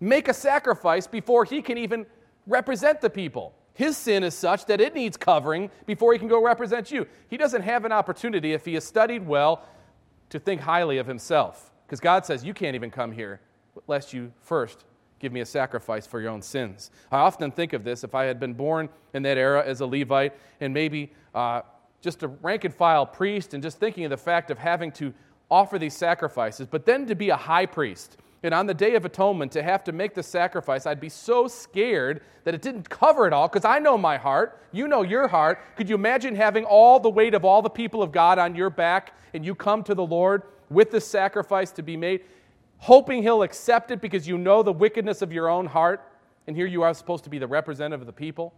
make 0.00 0.28
a 0.28 0.34
sacrifice 0.34 1.06
before 1.06 1.46
he 1.46 1.62
can 1.62 1.78
even 1.78 2.04
represent 2.46 3.00
the 3.00 3.08
people. 3.08 3.54
His 3.72 3.96
sin 3.96 4.22
is 4.22 4.34
such 4.34 4.66
that 4.66 4.82
it 4.82 4.94
needs 4.94 5.16
covering 5.16 5.70
before 5.86 6.12
he 6.12 6.18
can 6.18 6.28
go 6.28 6.44
represent 6.44 6.90
you. 6.90 7.06
He 7.28 7.38
doesn't 7.38 7.62
have 7.62 7.86
an 7.86 7.92
opportunity, 7.92 8.52
if 8.52 8.66
he 8.66 8.74
has 8.74 8.84
studied 8.84 9.26
well, 9.26 9.64
to 10.28 10.38
think 10.38 10.60
highly 10.60 10.98
of 10.98 11.06
himself. 11.06 11.72
Because 11.86 12.00
God 12.00 12.26
says, 12.26 12.44
You 12.44 12.52
can't 12.52 12.74
even 12.74 12.90
come 12.90 13.12
here 13.12 13.40
lest 13.86 14.12
you 14.12 14.30
first 14.42 14.84
give 15.20 15.32
me 15.32 15.40
a 15.40 15.46
sacrifice 15.46 16.06
for 16.06 16.20
your 16.20 16.30
own 16.30 16.42
sins. 16.42 16.90
I 17.12 17.18
often 17.18 17.52
think 17.52 17.72
of 17.72 17.84
this 17.84 18.02
if 18.02 18.14
I 18.14 18.24
had 18.24 18.40
been 18.40 18.54
born 18.54 18.88
in 19.14 19.22
that 19.22 19.38
era 19.38 19.62
as 19.64 19.80
a 19.80 19.86
Levite 19.86 20.32
and 20.60 20.74
maybe 20.74 21.12
uh, 21.34 21.60
just 22.00 22.22
a 22.22 22.28
rank 22.28 22.64
and 22.64 22.74
file 22.74 23.06
priest 23.06 23.54
and 23.54 23.62
just 23.62 23.78
thinking 23.78 24.04
of 24.04 24.10
the 24.10 24.16
fact 24.16 24.50
of 24.50 24.58
having 24.58 24.90
to 24.92 25.12
offer 25.50 25.78
these 25.78 25.96
sacrifices, 25.96 26.66
but 26.66 26.86
then 26.86 27.06
to 27.06 27.14
be 27.14 27.28
a 27.28 27.36
high 27.36 27.66
priest. 27.66 28.16
And 28.42 28.54
on 28.54 28.66
the 28.66 28.72
Day 28.72 28.94
of 28.94 29.04
Atonement, 29.04 29.52
to 29.52 29.62
have 29.62 29.84
to 29.84 29.92
make 29.92 30.14
the 30.14 30.22
sacrifice, 30.22 30.86
I'd 30.86 31.00
be 31.00 31.10
so 31.10 31.46
scared 31.46 32.22
that 32.44 32.54
it 32.54 32.62
didn't 32.62 32.88
cover 32.88 33.26
it 33.26 33.34
all 33.34 33.48
because 33.48 33.66
I 33.66 33.78
know 33.78 33.98
my 33.98 34.16
heart. 34.16 34.62
You 34.72 34.88
know 34.88 35.02
your 35.02 35.28
heart. 35.28 35.60
Could 35.76 35.90
you 35.90 35.94
imagine 35.94 36.34
having 36.34 36.64
all 36.64 36.98
the 36.98 37.10
weight 37.10 37.34
of 37.34 37.44
all 37.44 37.60
the 37.60 37.68
people 37.68 38.02
of 38.02 38.12
God 38.12 38.38
on 38.38 38.54
your 38.54 38.70
back 38.70 39.12
and 39.34 39.44
you 39.44 39.54
come 39.54 39.82
to 39.84 39.94
the 39.94 40.06
Lord 40.06 40.42
with 40.70 40.90
the 40.90 41.00
sacrifice 41.00 41.70
to 41.72 41.82
be 41.82 41.98
made? 41.98 42.22
Hoping 42.80 43.22
he'll 43.22 43.42
accept 43.42 43.90
it 43.90 44.00
because 44.00 44.26
you 44.26 44.36
know 44.36 44.62
the 44.62 44.72
wickedness 44.72 45.22
of 45.22 45.32
your 45.32 45.48
own 45.48 45.66
heart, 45.66 46.02
and 46.46 46.56
here 46.56 46.66
you 46.66 46.82
are 46.82 46.92
supposed 46.94 47.24
to 47.24 47.30
be 47.30 47.38
the 47.38 47.46
representative 47.46 48.00
of 48.00 48.06
the 48.06 48.12
people. 48.12 48.52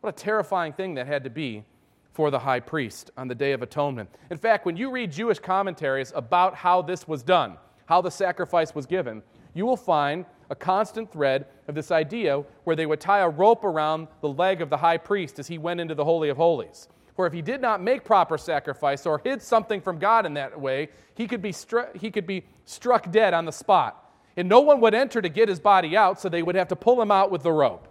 What 0.00 0.10
a 0.10 0.22
terrifying 0.22 0.72
thing 0.72 0.94
that 0.94 1.06
had 1.06 1.24
to 1.24 1.30
be 1.30 1.64
for 2.12 2.30
the 2.30 2.38
high 2.38 2.60
priest 2.60 3.10
on 3.16 3.28
the 3.28 3.34
Day 3.34 3.52
of 3.52 3.62
Atonement. 3.62 4.10
In 4.30 4.38
fact, 4.38 4.66
when 4.66 4.76
you 4.76 4.90
read 4.90 5.10
Jewish 5.10 5.38
commentaries 5.38 6.12
about 6.14 6.54
how 6.54 6.82
this 6.82 7.08
was 7.08 7.22
done, 7.22 7.56
how 7.86 8.00
the 8.00 8.10
sacrifice 8.10 8.74
was 8.74 8.86
given, 8.86 9.22
you 9.54 9.64
will 9.64 9.76
find 9.76 10.26
a 10.50 10.54
constant 10.54 11.10
thread 11.10 11.46
of 11.68 11.74
this 11.74 11.90
idea 11.90 12.42
where 12.64 12.76
they 12.76 12.86
would 12.86 13.00
tie 13.00 13.20
a 13.20 13.28
rope 13.28 13.64
around 13.64 14.08
the 14.20 14.28
leg 14.28 14.62
of 14.62 14.68
the 14.68 14.76
high 14.76 14.98
priest 14.98 15.38
as 15.38 15.46
he 15.46 15.58
went 15.58 15.80
into 15.80 15.94
the 15.94 16.04
Holy 16.04 16.28
of 16.28 16.36
Holies. 16.36 16.88
For 17.14 17.26
if 17.26 17.32
he 17.32 17.42
did 17.42 17.60
not 17.60 17.80
make 17.80 18.04
proper 18.04 18.36
sacrifice 18.36 19.06
or 19.06 19.20
hid 19.22 19.40
something 19.40 19.80
from 19.80 19.98
God 19.98 20.26
in 20.26 20.34
that 20.34 20.60
way, 20.60 20.88
he 21.14 21.28
could 21.28 21.40
be, 21.40 21.54
he 21.94 22.10
could 22.10 22.26
be 22.26 22.44
struck 22.64 23.10
dead 23.10 23.34
on 23.34 23.44
the 23.44 23.52
spot. 23.52 24.12
And 24.36 24.48
no 24.48 24.60
one 24.60 24.80
would 24.80 24.94
enter 24.94 25.22
to 25.22 25.28
get 25.28 25.48
his 25.48 25.60
body 25.60 25.96
out, 25.96 26.20
so 26.20 26.28
they 26.28 26.42
would 26.42 26.56
have 26.56 26.68
to 26.68 26.76
pull 26.76 27.00
him 27.00 27.12
out 27.12 27.30
with 27.30 27.44
the 27.44 27.52
rope. 27.52 27.86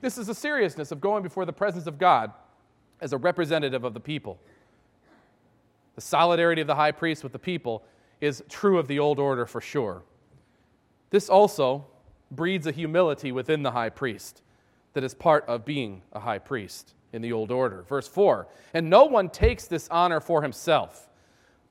This 0.00 0.16
is 0.16 0.26
the 0.26 0.34
seriousness 0.34 0.90
of 0.90 1.02
going 1.02 1.22
before 1.22 1.44
the 1.44 1.52
presence 1.52 1.86
of 1.86 1.98
God 1.98 2.32
as 3.02 3.12
a 3.12 3.18
representative 3.18 3.84
of 3.84 3.92
the 3.92 4.00
people. 4.00 4.40
The 5.96 6.00
solidarity 6.00 6.62
of 6.62 6.66
the 6.66 6.76
high 6.76 6.92
priest 6.92 7.22
with 7.22 7.32
the 7.32 7.38
people 7.38 7.82
is 8.22 8.42
true 8.48 8.78
of 8.78 8.88
the 8.88 8.98
old 8.98 9.18
order 9.18 9.44
for 9.44 9.60
sure. 9.60 10.02
This 11.10 11.28
also 11.28 11.86
breeds 12.30 12.66
a 12.66 12.72
humility 12.72 13.32
within 13.32 13.62
the 13.62 13.72
high 13.72 13.90
priest 13.90 14.40
that 14.94 15.04
is 15.04 15.12
part 15.12 15.44
of 15.46 15.66
being 15.66 16.00
a 16.12 16.20
high 16.20 16.38
priest 16.38 16.94
in 17.12 17.22
the 17.22 17.32
old 17.32 17.50
order. 17.50 17.82
Verse 17.88 18.08
4 18.08 18.46
And 18.74 18.90
no 18.90 19.04
one 19.04 19.28
takes 19.28 19.66
this 19.66 19.88
honor 19.90 20.20
for 20.20 20.42
himself, 20.42 21.08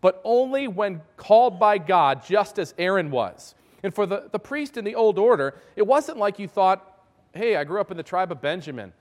but 0.01 0.22
only 0.24 0.67
when 0.67 1.01
called 1.17 1.60
by 1.60 1.77
God, 1.77 2.24
just 2.25 2.60
as 2.60 2.74
Aaron 2.77 3.12
was. 3.12 3.55
And 3.84 3.93
for 3.93 4.05
the, 4.05 4.29
the 4.31 4.39
priest 4.39 4.77
in 4.77 4.84
the 4.84 4.96
old 4.96 5.17
order, 5.17 5.55
it 5.75 5.88
wasn't 5.88 6.17
like 6.17 6.39
you 6.39 6.48
thought, 6.48 6.86
hey, 7.34 7.55
I 7.55 7.63
grew 7.63 7.79
up 7.79 7.91
in 7.91 7.98
the 7.98 8.03
tribe 8.03 8.31
of 8.31 8.41
Benjamin. 8.41 8.91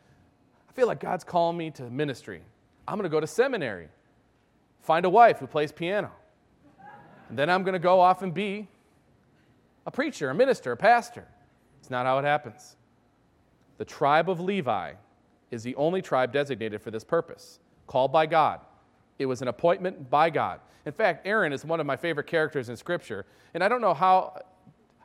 I 0.69 0.73
feel 0.73 0.87
like 0.87 1.01
God's 1.01 1.25
calling 1.25 1.57
me 1.57 1.71
to 1.73 1.83
ministry. 1.85 2.43
I'm 2.87 2.95
going 2.95 3.05
to 3.05 3.11
go 3.11 3.21
to 3.21 3.27
seminary, 3.27 3.89
find 4.83 5.05
a 5.05 5.11
wife 5.11 5.39
who 5.39 5.47
plays 5.47 5.73
piano. 5.73 6.11
And 7.29 7.39
then 7.39 7.51
I'm 7.51 7.63
going 7.63 7.75
to 7.75 7.79
go 7.81 8.01
off 8.01 8.23
and 8.23 8.33
be 8.33 8.69
a 9.85 9.91
preacher, 9.91 10.31
a 10.31 10.35
minister, 10.35 10.73
a 10.73 10.77
pastor. 10.77 11.27
It's 11.81 11.91
not 11.91 12.07
how 12.07 12.19
it 12.19 12.25
happens. 12.25 12.77
The 13.79 13.85
tribe 13.85 14.31
of 14.31 14.41
Levi 14.41 14.95
is 15.51 15.63
the 15.63 15.75
only 15.77 16.03
tribe 16.03 16.33
designated 16.33 16.81
for 16.83 16.91
this 16.91 17.05
purpose, 17.05 17.61
called 17.87 18.13
by 18.13 18.27
God, 18.27 18.61
It 19.19 19.27
was 19.27 19.43
an 19.43 19.49
appointment 19.49 20.09
by 20.09 20.31
God. 20.31 20.61
In 20.87 20.93
fact, 20.93 21.27
Aaron 21.27 21.53
is 21.53 21.65
one 21.65 21.81
of 21.81 21.87
my 21.87 21.97
favorite 21.97 22.27
characters 22.27 22.69
in 22.69 22.77
Scripture. 22.77 23.27
And 23.53 23.63
I 23.63 23.69
don't 23.69 23.81
know 23.81 23.95
how, 23.95 24.41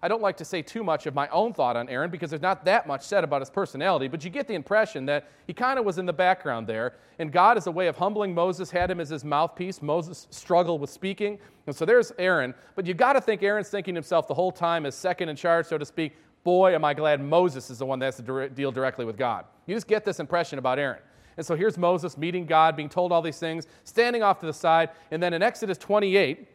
I 0.01 0.07
don't 0.07 0.21
like 0.21 0.38
to 0.38 0.45
say 0.45 0.62
too 0.62 0.83
much 0.83 1.07
of 1.07 1.15
my 1.15 1.27
own 1.29 1.53
thought 1.53 1.75
on 1.75 1.89
Aaron 1.89 2.12
because 2.12 2.29
there's 2.29 2.41
not 2.41 2.63
that 2.65 2.88
much 2.88 3.01
said 3.01 3.23
about 3.23 3.41
his 3.41 3.50
personality, 3.50 4.07
but 4.07 4.23
you 4.23 4.29
get 4.29 4.47
the 4.47 4.53
impression 4.53 5.05
that 5.07 5.29
he 5.47 5.53
kind 5.53 5.79
of 5.79 5.85
was 5.85 5.97
in 5.97 6.05
the 6.05 6.13
background 6.13 6.67
there. 6.67 6.93
And 7.19 7.31
God, 7.31 7.57
as 7.57 7.67
a 7.67 7.71
way 7.71 7.88
of 7.88 7.97
humbling 7.97 8.33
Moses, 8.33 8.69
had 8.69 8.89
him 8.91 9.00
as 9.00 9.09
his 9.09 9.25
mouthpiece. 9.25 9.81
Moses 9.81 10.27
struggled 10.29 10.79
with 10.79 10.89
speaking. 10.89 11.39
And 11.65 11.75
so 11.75 11.85
there's 11.85 12.12
Aaron. 12.19 12.53
But 12.75 12.85
you 12.85 12.93
got 12.93 13.13
to 13.13 13.21
think 13.21 13.41
Aaron's 13.41 13.69
thinking 13.69 13.95
himself 13.95 14.27
the 14.27 14.33
whole 14.33 14.51
time 14.51 14.85
as 14.85 14.95
second 14.95 15.29
in 15.29 15.35
charge, 15.35 15.65
so 15.65 15.77
to 15.77 15.85
speak. 15.85 16.15
Boy, 16.43 16.75
am 16.75 16.83
I 16.83 16.93
glad 16.93 17.21
Moses 17.21 17.69
is 17.69 17.79
the 17.79 17.85
one 17.85 18.00
that 18.00 18.05
has 18.05 18.17
to 18.17 18.50
deal 18.50 18.71
directly 18.71 19.05
with 19.05 19.17
God. 19.17 19.45
You 19.65 19.75
just 19.75 19.88
get 19.88 20.03
this 20.03 20.19
impression 20.19 20.59
about 20.59 20.77
Aaron. 20.77 21.01
And 21.38 21.45
so 21.45 21.55
here's 21.55 21.77
Moses 21.77 22.17
meeting 22.17 22.45
God, 22.45 22.75
being 22.75 22.89
told 22.89 23.12
all 23.12 23.21
these 23.21 23.39
things, 23.39 23.67
standing 23.83 24.21
off 24.21 24.39
to 24.39 24.45
the 24.45 24.53
side. 24.53 24.89
And 25.12 25.23
then 25.23 25.33
in 25.33 25.41
Exodus 25.41 25.77
28, 25.77 26.47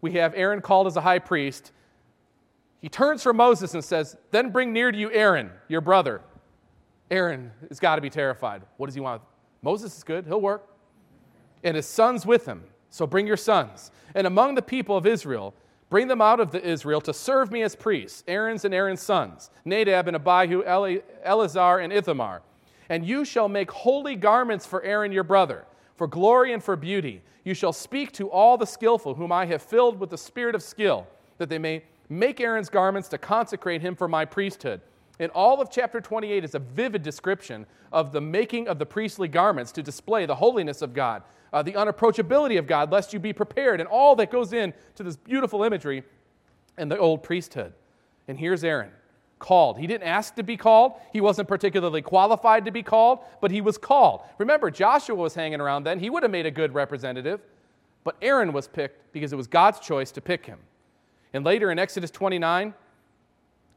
we 0.00 0.12
have 0.12 0.34
Aaron 0.34 0.60
called 0.60 0.86
as 0.86 0.96
a 0.96 1.00
high 1.00 1.18
priest. 1.18 1.72
He 2.80 2.88
turns 2.88 3.22
from 3.22 3.36
Moses 3.36 3.74
and 3.74 3.84
says, 3.84 4.16
Then 4.30 4.50
bring 4.50 4.72
near 4.72 4.90
to 4.90 4.98
you 4.98 5.10
Aaron, 5.10 5.50
your 5.68 5.80
brother. 5.80 6.22
Aaron 7.10 7.52
has 7.68 7.78
got 7.78 7.96
to 7.96 8.02
be 8.02 8.10
terrified. 8.10 8.62
What 8.76 8.86
does 8.86 8.94
he 8.94 9.00
want? 9.00 9.22
Moses 9.60 9.96
is 9.96 10.02
good, 10.02 10.26
he'll 10.26 10.40
work. 10.40 10.68
And 11.62 11.76
his 11.76 11.86
sons 11.86 12.24
with 12.24 12.46
him. 12.46 12.64
So 12.90 13.06
bring 13.06 13.26
your 13.26 13.36
sons. 13.36 13.90
And 14.14 14.26
among 14.26 14.54
the 14.54 14.62
people 14.62 14.96
of 14.96 15.06
Israel, 15.06 15.54
bring 15.92 16.08
them 16.08 16.22
out 16.22 16.40
of 16.40 16.50
the 16.50 16.66
Israel 16.66 17.02
to 17.02 17.12
serve 17.12 17.52
me 17.52 17.60
as 17.60 17.76
priests, 17.76 18.24
Aaron's 18.26 18.64
and 18.64 18.72
Aaron's 18.72 19.02
sons, 19.02 19.50
Nadab 19.66 20.08
and 20.08 20.16
Abihu, 20.16 20.62
Eleazar 20.64 21.80
and 21.80 21.92
Ithamar. 21.92 22.40
And 22.88 23.06
you 23.06 23.26
shall 23.26 23.46
make 23.46 23.70
holy 23.70 24.16
garments 24.16 24.64
for 24.64 24.82
Aaron 24.84 25.12
your 25.12 25.22
brother, 25.22 25.66
for 25.96 26.06
glory 26.06 26.54
and 26.54 26.64
for 26.64 26.76
beauty. 26.76 27.20
You 27.44 27.52
shall 27.52 27.74
speak 27.74 28.10
to 28.12 28.30
all 28.30 28.56
the 28.56 28.64
skillful, 28.64 29.16
whom 29.16 29.32
I 29.32 29.44
have 29.44 29.60
filled 29.60 30.00
with 30.00 30.08
the 30.08 30.16
spirit 30.16 30.54
of 30.54 30.62
skill, 30.62 31.06
that 31.36 31.50
they 31.50 31.58
may 31.58 31.82
make 32.08 32.40
Aaron's 32.40 32.70
garments 32.70 33.08
to 33.08 33.18
consecrate 33.18 33.82
him 33.82 33.94
for 33.94 34.08
my 34.08 34.24
priesthood. 34.24 34.80
And 35.18 35.30
all 35.32 35.60
of 35.60 35.70
chapter 35.70 36.00
28 36.00 36.44
is 36.44 36.54
a 36.54 36.58
vivid 36.58 37.02
description 37.02 37.66
of 37.92 38.12
the 38.12 38.20
making 38.20 38.68
of 38.68 38.78
the 38.78 38.86
priestly 38.86 39.28
garments 39.28 39.72
to 39.72 39.82
display 39.82 40.26
the 40.26 40.34
holiness 40.34 40.82
of 40.82 40.94
God, 40.94 41.22
uh, 41.52 41.62
the 41.62 41.72
unapproachability 41.72 42.58
of 42.58 42.66
God, 42.66 42.90
lest 42.90 43.12
you 43.12 43.18
be 43.18 43.32
prepared, 43.32 43.80
and 43.80 43.88
all 43.88 44.16
that 44.16 44.30
goes 44.30 44.52
in 44.52 44.72
to 44.94 45.02
this 45.02 45.16
beautiful 45.16 45.62
imagery 45.62 46.02
and 46.78 46.90
the 46.90 46.98
old 46.98 47.22
priesthood. 47.22 47.74
And 48.26 48.38
here's 48.38 48.64
Aaron 48.64 48.90
called. 49.38 49.76
He 49.76 49.88
didn't 49.88 50.06
ask 50.06 50.36
to 50.36 50.42
be 50.42 50.56
called. 50.56 50.92
He 51.12 51.20
wasn't 51.20 51.48
particularly 51.48 52.00
qualified 52.00 52.64
to 52.64 52.70
be 52.70 52.82
called, 52.82 53.18
but 53.40 53.50
he 53.50 53.60
was 53.60 53.76
called. 53.76 54.22
Remember, 54.38 54.70
Joshua 54.70 55.16
was 55.16 55.34
hanging 55.34 55.60
around 55.60 55.82
then. 55.82 55.98
He 55.98 56.08
would 56.08 56.22
have 56.22 56.30
made 56.30 56.46
a 56.46 56.50
good 56.50 56.72
representative, 56.72 57.40
but 58.04 58.16
Aaron 58.22 58.52
was 58.52 58.68
picked 58.68 59.12
because 59.12 59.32
it 59.32 59.36
was 59.36 59.48
God's 59.48 59.80
choice 59.80 60.12
to 60.12 60.20
pick 60.20 60.46
him. 60.46 60.60
And 61.34 61.44
later 61.44 61.70
in 61.72 61.78
Exodus 61.78 62.10
29, 62.10 62.72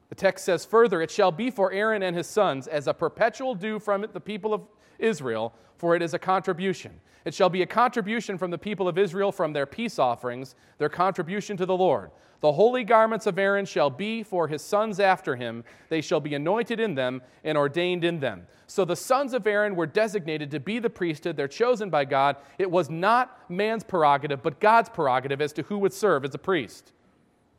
the 0.10 0.16
text 0.16 0.46
says 0.46 0.66
further, 0.66 1.02
It 1.02 1.12
shall 1.12 1.32
be 1.32 1.50
for 1.50 1.72
Aaron 1.72 2.04
and 2.04 2.16
his 2.16 2.28
sons 2.28 2.68
as 2.68 2.88
a 2.88 2.94
perpetual 2.94 3.56
due 3.56 3.80
from 3.80 4.06
the 4.14 4.20
people 4.20 4.54
of 4.54 4.62
Israel, 5.00 5.54
for 5.78 5.96
it 5.96 6.02
is 6.02 6.14
a 6.14 6.20
contribution. 6.20 7.00
It 7.26 7.34
shall 7.34 7.50
be 7.50 7.64
a 7.64 7.68
contribution 7.68 8.38
from 8.38 8.52
the 8.52 8.58
people 8.58 8.88
of 8.88 8.98
Israel 8.98 9.32
from 9.32 9.52
their 9.52 9.66
peace 9.66 9.98
offerings, 9.98 10.56
their 10.78 10.90
contribution 10.90 11.58
to 11.58 11.66
the 11.66 11.76
Lord. 11.76 12.12
The 12.42 12.52
holy 12.52 12.84
garments 12.84 13.26
of 13.26 13.40
Aaron 13.40 13.66
shall 13.66 13.90
be 13.90 14.22
for 14.22 14.48
his 14.48 14.62
sons 14.62 15.00
after 15.00 15.36
him. 15.36 15.64
They 15.90 16.02
shall 16.02 16.20
be 16.20 16.36
anointed 16.36 16.80
in 16.80 16.94
them 16.94 17.24
and 17.44 17.58
ordained 17.58 18.04
in 18.04 18.20
them. 18.20 18.46
So 18.68 18.86
the 18.86 18.96
sons 18.96 19.34
of 19.34 19.48
Aaron 19.48 19.76
were 19.76 19.88
designated 19.88 20.52
to 20.52 20.60
be 20.60 20.78
the 20.78 20.90
priesthood. 20.90 21.38
They're 21.38 21.48
chosen 21.48 21.90
by 21.90 22.06
God. 22.06 22.36
It 22.60 22.70
was 22.70 22.90
not 22.90 23.50
man's 23.50 23.84
prerogative, 23.84 24.44
but 24.44 24.60
God's 24.60 24.90
prerogative 24.90 25.42
as 25.42 25.54
to 25.54 25.64
who 25.64 25.80
would 25.80 25.94
serve 25.94 26.24
as 26.26 26.36
a 26.36 26.38
priest. 26.38 26.92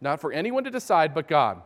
Not 0.00 0.20
for 0.20 0.30
anyone 0.30 0.62
to 0.62 0.70
decide, 0.70 1.14
but 1.14 1.26
God. 1.26 1.62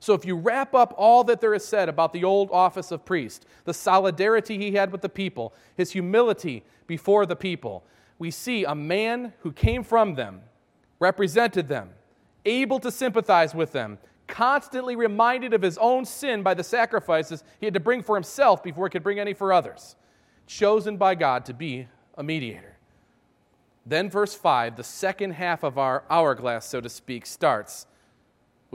So, 0.00 0.14
if 0.14 0.24
you 0.24 0.36
wrap 0.36 0.74
up 0.74 0.94
all 0.96 1.24
that 1.24 1.40
there 1.40 1.54
is 1.54 1.64
said 1.64 1.88
about 1.88 2.12
the 2.12 2.24
old 2.24 2.50
office 2.50 2.90
of 2.90 3.04
priest, 3.04 3.46
the 3.64 3.74
solidarity 3.74 4.58
he 4.58 4.72
had 4.72 4.92
with 4.92 5.00
the 5.00 5.08
people, 5.08 5.54
his 5.76 5.92
humility 5.92 6.62
before 6.86 7.26
the 7.26 7.36
people, 7.36 7.84
we 8.18 8.30
see 8.30 8.64
a 8.64 8.74
man 8.74 9.32
who 9.40 9.52
came 9.52 9.82
from 9.82 10.14
them, 10.14 10.42
represented 10.98 11.68
them, 11.68 11.90
able 12.44 12.78
to 12.80 12.90
sympathize 12.90 13.54
with 13.54 13.72
them, 13.72 13.98
constantly 14.26 14.96
reminded 14.96 15.52
of 15.52 15.62
his 15.62 15.78
own 15.78 16.04
sin 16.04 16.42
by 16.42 16.54
the 16.54 16.64
sacrifices 16.64 17.44
he 17.60 17.66
had 17.66 17.74
to 17.74 17.80
bring 17.80 18.02
for 18.02 18.16
himself 18.16 18.62
before 18.62 18.86
he 18.86 18.90
could 18.90 19.02
bring 19.02 19.18
any 19.18 19.34
for 19.34 19.52
others, 19.52 19.96
chosen 20.46 20.96
by 20.96 21.14
God 21.14 21.44
to 21.46 21.54
be 21.54 21.88
a 22.16 22.22
mediator. 22.22 22.76
Then, 23.86 24.08
verse 24.08 24.34
5, 24.34 24.76
the 24.76 24.84
second 24.84 25.32
half 25.32 25.62
of 25.62 25.76
our 25.76 26.04
hourglass, 26.08 26.66
so 26.66 26.80
to 26.80 26.88
speak, 26.88 27.26
starts 27.26 27.86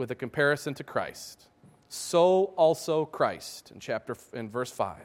with 0.00 0.10
a 0.10 0.14
comparison 0.14 0.72
to 0.72 0.82
Christ. 0.82 1.46
So 1.90 2.54
also 2.56 3.04
Christ 3.04 3.70
in 3.70 3.80
chapter 3.80 4.16
in 4.32 4.48
verse 4.48 4.72
5. 4.72 4.96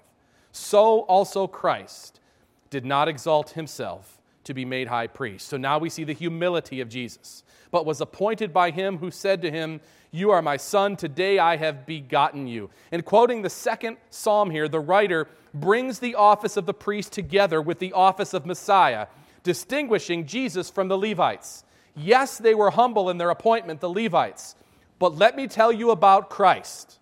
So 0.53 1.01
also 1.01 1.47
Christ 1.47 2.21
did 2.69 2.85
not 2.85 3.09
exalt 3.09 3.51
himself 3.51 4.21
to 4.45 4.53
be 4.53 4.63
made 4.63 4.87
high 4.87 5.07
priest. 5.07 5.47
So 5.49 5.57
now 5.57 5.79
we 5.79 5.89
see 5.89 6.05
the 6.05 6.13
humility 6.13 6.79
of 6.79 6.87
Jesus, 6.87 7.43
but 7.71 7.85
was 7.85 7.99
appointed 7.99 8.53
by 8.53 8.71
him 8.71 8.99
who 8.99 9.11
said 9.11 9.41
to 9.41 9.51
him, 9.51 9.81
You 10.11 10.31
are 10.31 10.41
my 10.41 10.55
son, 10.55 10.95
today 10.95 11.39
I 11.39 11.57
have 11.57 11.85
begotten 11.85 12.47
you. 12.47 12.69
And 12.91 13.03
quoting 13.03 13.41
the 13.41 13.49
second 13.49 13.97
psalm 14.09 14.49
here, 14.49 14.69
the 14.69 14.79
writer 14.79 15.27
brings 15.53 15.99
the 15.99 16.15
office 16.15 16.55
of 16.55 16.65
the 16.65 16.73
priest 16.73 17.11
together 17.11 17.61
with 17.61 17.79
the 17.79 17.91
office 17.91 18.33
of 18.33 18.45
Messiah, 18.45 19.07
distinguishing 19.43 20.25
Jesus 20.25 20.69
from 20.69 20.87
the 20.87 20.97
Levites. 20.97 21.65
Yes, 21.97 22.37
they 22.37 22.55
were 22.55 22.71
humble 22.71 23.09
in 23.09 23.17
their 23.17 23.29
appointment, 23.29 23.81
the 23.81 23.89
Levites, 23.89 24.55
but 24.99 25.17
let 25.17 25.35
me 25.35 25.47
tell 25.47 25.71
you 25.71 25.91
about 25.91 26.29
Christ. 26.29 26.99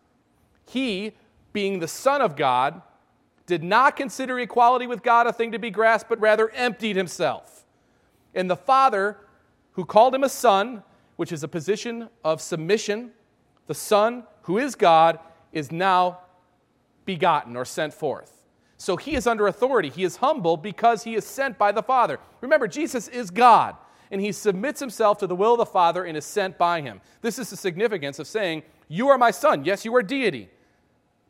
He, 0.65 1.13
being 1.51 1.79
the 1.79 1.87
Son 1.87 2.21
of 2.21 2.35
God, 2.35 2.81
did 3.45 3.63
not 3.63 3.95
consider 3.95 4.39
equality 4.39 4.87
with 4.87 5.03
God 5.03 5.27
a 5.27 5.33
thing 5.33 5.51
to 5.51 5.59
be 5.59 5.69
grasped, 5.69 6.09
but 6.09 6.19
rather 6.19 6.49
emptied 6.51 6.95
himself. 6.95 7.65
And 8.33 8.49
the 8.49 8.55
Father, 8.55 9.17
who 9.73 9.85
called 9.85 10.15
him 10.15 10.23
a 10.23 10.29
son, 10.29 10.83
which 11.17 11.31
is 11.31 11.43
a 11.43 11.47
position 11.47 12.09
of 12.23 12.41
submission, 12.41 13.11
the 13.67 13.73
Son, 13.73 14.23
who 14.43 14.57
is 14.57 14.75
God, 14.75 15.19
is 15.51 15.71
now 15.71 16.19
begotten 17.05 17.55
or 17.55 17.65
sent 17.65 17.93
forth. 17.93 18.43
So 18.77 18.97
he 18.97 19.15
is 19.15 19.27
under 19.27 19.47
authority. 19.47 19.89
He 19.89 20.03
is 20.03 20.17
humble 20.17 20.57
because 20.57 21.03
he 21.03 21.15
is 21.15 21.25
sent 21.25 21.57
by 21.57 21.71
the 21.71 21.83
Father. 21.83 22.19
Remember, 22.41 22.67
Jesus 22.67 23.07
is 23.07 23.29
God 23.29 23.75
and 24.13 24.21
he 24.21 24.31
submits 24.31 24.79
himself 24.79 25.17
to 25.17 25.25
the 25.25 25.35
will 25.35 25.53
of 25.53 25.57
the 25.57 25.65
Father 25.65 26.05
and 26.05 26.15
is 26.15 26.23
sent 26.23 26.55
by 26.59 26.81
him. 26.81 27.01
This 27.21 27.39
is 27.39 27.49
the 27.49 27.57
significance 27.57 28.19
of 28.19 28.27
saying, 28.27 28.61
You 28.87 29.09
are 29.09 29.17
my 29.17 29.31
son. 29.31 29.65
Yes, 29.65 29.85
you 29.85 29.95
are 29.95 30.03
deity, 30.03 30.49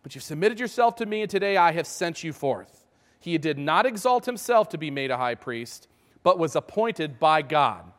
but 0.04 0.14
you've 0.14 0.24
submitted 0.26 0.60
yourself 0.60 0.98
to 0.98 1.06
me, 1.06 1.22
and 1.22 1.32
today 1.32 1.56
I 1.56 1.72
have 1.72 1.88
sent 1.88 2.26
you 2.26 2.34
forth. 2.34 2.84
He 3.22 3.38
did 3.38 3.58
not 3.58 3.86
exalt 3.86 4.26
himself 4.26 4.68
to 4.68 4.78
be 4.78 4.92
made 4.92 5.12
a 5.12 5.18
high 5.18 5.36
priest, 5.36 5.88
but 6.24 6.38
was 6.38 6.58
appointed 6.58 7.22
by 7.22 7.42
God. 7.42 7.90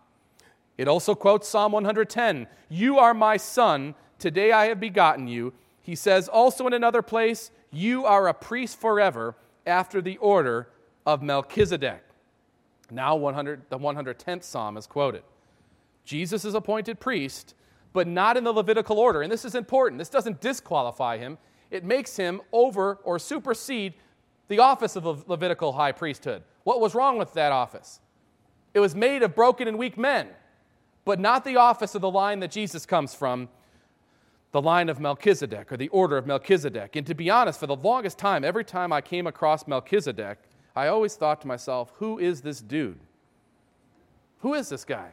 It 0.77 0.87
also 0.87 1.15
quotes 1.15 1.49
Psalm 1.49 1.73
110 1.73 2.47
You 2.69 2.99
are 2.99 3.15
my 3.15 3.39
son, 3.39 3.95
today 4.19 4.53
I 4.53 4.67
have 4.67 4.81
begotten 4.81 5.29
you. 5.29 5.55
He 5.81 5.95
says 5.95 6.29
also 6.29 6.67
in 6.67 6.75
another 6.75 7.01
place, 7.01 7.51
You 7.73 8.05
are 8.05 8.29
a 8.29 8.35
priest 8.35 8.79
forever 8.79 9.35
after 9.67 10.03
the 10.03 10.19
order 10.19 10.69
of 11.07 11.23
Melchizedek. 11.23 12.03
Now 12.91 13.17
100, 13.17 13.63
the 13.71 13.79
110th 13.79 14.45
psalm 14.45 14.77
is 14.77 14.87
quoted. 14.87 15.23
Jesus 16.05 16.45
is 16.45 16.55
appointed 16.55 17.01
priest, 17.01 17.55
but 17.93 18.07
not 18.07 18.37
in 18.37 18.45
the 18.45 18.53
Levitical 18.53 18.99
order. 18.99 19.23
And 19.23 19.33
this 19.33 19.45
is 19.45 19.55
important. 19.55 19.99
This 19.99 20.09
doesn't 20.09 20.41
disqualify 20.41 21.19
him, 21.19 21.39
it 21.71 21.85
makes 21.85 22.17
him 22.17 22.41
over 22.53 22.97
or 23.05 23.19
supersede 23.19 23.95
the 24.49 24.59
office 24.59 24.97
of 24.97 25.05
the 25.05 25.17
Levitical 25.27 25.73
high 25.73 25.93
priesthood. 25.93 26.43
What 26.65 26.81
was 26.81 26.95
wrong 26.95 27.19
with 27.19 27.33
that 27.35 27.53
office? 27.53 28.01
It 28.75 28.81
was 28.81 28.95
made 28.95 29.23
of 29.23 29.35
broken 29.35 29.69
and 29.69 29.79
weak 29.79 29.97
men, 29.97 30.29
but 31.05 31.21
not 31.21 31.45
the 31.45 31.57
office 31.57 31.95
of 31.95 32.03
the 32.03 32.11
line 32.11 32.41
that 32.41 32.51
Jesus 32.51 32.85
comes 32.85 33.15
from, 33.15 33.49
the 34.53 34.61
line 34.63 34.89
of 34.89 35.01
Melchizedek 35.01 35.73
or 35.73 35.77
the 35.77 35.89
order 35.89 36.17
of 36.17 36.27
Melchizedek. 36.27 36.97
And 36.97 37.07
to 37.07 37.15
be 37.15 37.31
honest, 37.31 37.59
for 37.59 37.67
the 37.67 37.77
longest 37.77 38.19
time, 38.19 38.45
every 38.45 38.65
time 38.65 38.93
I 38.93 39.01
came 39.01 39.27
across 39.27 39.67
Melchizedek, 39.67 40.39
I 40.77 40.89
always 40.89 41.15
thought 41.15 41.41
to 41.43 41.47
myself, 41.47 41.93
who 41.97 42.19
is 42.19 42.41
this 42.41 42.61
dude? 42.61 42.99
Who 44.41 44.55
is 44.55 44.69
this 44.69 44.85
guy? 44.85 45.11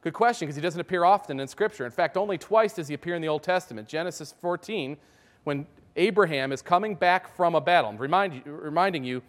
Good 0.00 0.14
question, 0.14 0.46
because 0.46 0.56
he 0.56 0.62
doesn't 0.62 0.80
appear 0.80 1.04
often 1.04 1.40
in 1.40 1.48
Scripture. 1.48 1.84
In 1.84 1.90
fact, 1.90 2.16
only 2.16 2.38
twice 2.38 2.74
does 2.74 2.88
he 2.88 2.94
appear 2.94 3.16
in 3.16 3.22
the 3.22 3.28
Old 3.28 3.42
Testament. 3.42 3.88
Genesis 3.88 4.32
14, 4.40 4.96
when 5.44 5.66
Abraham 5.96 6.52
is 6.52 6.62
coming 6.62 6.94
back 6.94 7.34
from 7.34 7.56
a 7.56 7.60
battle. 7.60 7.92
Remind 7.94 8.34
you, 8.34 8.42
reminding 8.46 9.02
you, 9.02 9.22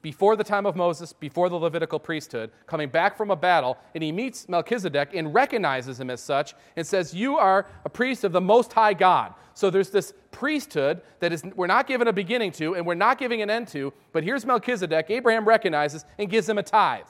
before 0.00 0.36
the 0.36 0.44
time 0.44 0.64
of 0.64 0.76
Moses, 0.76 1.12
before 1.12 1.48
the 1.48 1.56
Levitical 1.56 1.98
priesthood, 1.98 2.50
coming 2.66 2.88
back 2.88 3.16
from 3.16 3.30
a 3.30 3.36
battle, 3.36 3.76
and 3.94 4.02
he 4.02 4.12
meets 4.12 4.48
Melchizedek 4.48 5.10
and 5.14 5.34
recognizes 5.34 5.98
him 5.98 6.08
as 6.08 6.20
such 6.20 6.54
and 6.76 6.86
says, 6.86 7.12
You 7.12 7.36
are 7.36 7.66
a 7.84 7.88
priest 7.88 8.22
of 8.22 8.32
the 8.32 8.40
Most 8.40 8.72
High 8.72 8.94
God. 8.94 9.34
So 9.54 9.70
there's 9.70 9.90
this 9.90 10.14
priesthood 10.30 11.02
that 11.18 11.32
is, 11.32 11.42
we're 11.56 11.66
not 11.66 11.88
given 11.88 12.06
a 12.06 12.12
beginning 12.12 12.52
to 12.52 12.74
and 12.74 12.86
we're 12.86 12.94
not 12.94 13.18
giving 13.18 13.42
an 13.42 13.50
end 13.50 13.66
to, 13.68 13.92
but 14.12 14.22
here's 14.22 14.46
Melchizedek. 14.46 15.06
Abraham 15.08 15.44
recognizes 15.46 16.04
and 16.16 16.30
gives 16.30 16.48
him 16.48 16.58
a 16.58 16.62
tithe. 16.62 17.06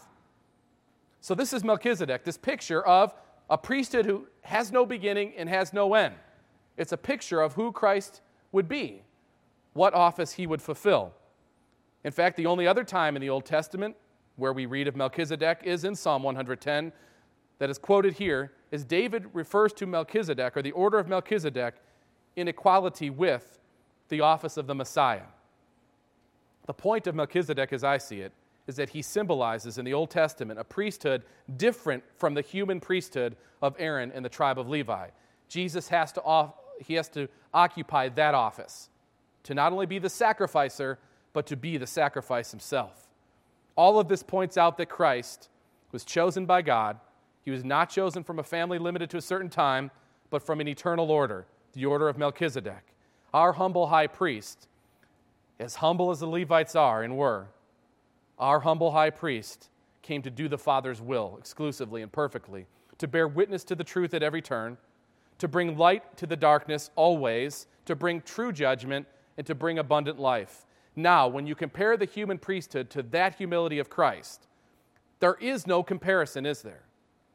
So 1.20 1.34
this 1.34 1.52
is 1.52 1.62
Melchizedek, 1.62 2.24
this 2.24 2.38
picture 2.38 2.82
of 2.86 3.12
a 3.50 3.58
priesthood 3.58 4.06
who 4.06 4.28
has 4.42 4.72
no 4.72 4.86
beginning 4.86 5.34
and 5.36 5.48
has 5.48 5.74
no 5.74 5.92
end. 5.92 6.14
It's 6.78 6.92
a 6.92 6.96
picture 6.96 7.42
of 7.42 7.54
who 7.54 7.72
Christ 7.72 8.22
would 8.52 8.68
be, 8.68 9.02
what 9.74 9.92
office 9.92 10.32
he 10.32 10.46
would 10.46 10.62
fulfill. 10.62 11.12
In 12.04 12.12
fact, 12.12 12.36
the 12.36 12.46
only 12.46 12.66
other 12.66 12.84
time 12.84 13.16
in 13.16 13.22
the 13.22 13.30
Old 13.30 13.44
Testament 13.44 13.96
where 14.36 14.52
we 14.52 14.66
read 14.66 14.86
of 14.86 14.96
Melchizedek 14.96 15.60
is 15.64 15.84
in 15.84 15.94
Psalm 15.94 16.22
110 16.22 16.92
that 17.58 17.70
is 17.70 17.78
quoted 17.78 18.14
here 18.14 18.52
is 18.70 18.84
David 18.84 19.26
refers 19.32 19.72
to 19.74 19.86
Melchizedek 19.86 20.56
or 20.56 20.62
the 20.62 20.72
order 20.72 20.98
of 20.98 21.08
Melchizedek 21.08 21.74
in 22.36 22.46
equality 22.46 23.10
with 23.10 23.58
the 24.08 24.20
office 24.20 24.56
of 24.56 24.66
the 24.66 24.74
Messiah. 24.74 25.22
The 26.66 26.74
point 26.74 27.06
of 27.06 27.14
Melchizedek, 27.14 27.72
as 27.72 27.82
I 27.82 27.98
see 27.98 28.20
it, 28.20 28.32
is 28.66 28.76
that 28.76 28.90
he 28.90 29.02
symbolizes 29.02 29.78
in 29.78 29.84
the 29.84 29.94
Old 29.94 30.10
Testament 30.10 30.60
a 30.60 30.64
priesthood 30.64 31.22
different 31.56 32.04
from 32.16 32.34
the 32.34 32.42
human 32.42 32.78
priesthood 32.78 33.36
of 33.62 33.74
Aaron 33.78 34.12
and 34.14 34.24
the 34.24 34.28
tribe 34.28 34.58
of 34.58 34.68
Levi. 34.68 35.08
Jesus 35.48 35.88
has 35.88 36.12
to, 36.12 36.22
off, 36.22 36.52
he 36.78 36.94
has 36.94 37.08
to 37.10 37.28
occupy 37.52 38.10
that 38.10 38.34
office 38.34 38.90
to 39.44 39.54
not 39.54 39.72
only 39.72 39.86
be 39.86 39.98
the 39.98 40.10
sacrificer, 40.10 40.98
but 41.38 41.46
to 41.46 41.56
be 41.56 41.76
the 41.76 41.86
sacrifice 41.86 42.50
himself. 42.50 43.06
All 43.76 44.00
of 44.00 44.08
this 44.08 44.24
points 44.24 44.56
out 44.56 44.76
that 44.76 44.88
Christ 44.88 45.48
was 45.92 46.04
chosen 46.04 46.46
by 46.46 46.62
God. 46.62 46.98
He 47.44 47.52
was 47.52 47.62
not 47.62 47.90
chosen 47.90 48.24
from 48.24 48.40
a 48.40 48.42
family 48.42 48.76
limited 48.76 49.08
to 49.10 49.18
a 49.18 49.22
certain 49.22 49.48
time, 49.48 49.92
but 50.30 50.42
from 50.42 50.60
an 50.60 50.66
eternal 50.66 51.12
order, 51.12 51.46
the 51.74 51.86
order 51.86 52.08
of 52.08 52.18
Melchizedek. 52.18 52.82
Our 53.32 53.52
humble 53.52 53.86
high 53.86 54.08
priest, 54.08 54.66
as 55.60 55.76
humble 55.76 56.10
as 56.10 56.18
the 56.18 56.26
Levites 56.26 56.74
are 56.74 57.04
and 57.04 57.16
were, 57.16 57.46
our 58.36 58.58
humble 58.58 58.90
high 58.90 59.10
priest 59.10 59.68
came 60.02 60.22
to 60.22 60.30
do 60.30 60.48
the 60.48 60.58
Father's 60.58 61.00
will 61.00 61.36
exclusively 61.38 62.02
and 62.02 62.10
perfectly, 62.10 62.66
to 62.98 63.06
bear 63.06 63.28
witness 63.28 63.62
to 63.62 63.76
the 63.76 63.84
truth 63.84 64.12
at 64.12 64.24
every 64.24 64.42
turn, 64.42 64.76
to 65.38 65.46
bring 65.46 65.78
light 65.78 66.16
to 66.16 66.26
the 66.26 66.36
darkness 66.36 66.90
always, 66.96 67.68
to 67.84 67.94
bring 67.94 68.22
true 68.22 68.50
judgment, 68.50 69.06
and 69.36 69.46
to 69.46 69.54
bring 69.54 69.78
abundant 69.78 70.18
life. 70.18 70.64
Now, 70.98 71.28
when 71.28 71.46
you 71.46 71.54
compare 71.54 71.96
the 71.96 72.06
human 72.06 72.38
priesthood 72.38 72.90
to 72.90 73.04
that 73.04 73.36
humility 73.36 73.78
of 73.78 73.88
Christ, 73.88 74.48
there 75.20 75.36
is 75.40 75.64
no 75.64 75.84
comparison, 75.84 76.44
is 76.44 76.62
there? 76.62 76.82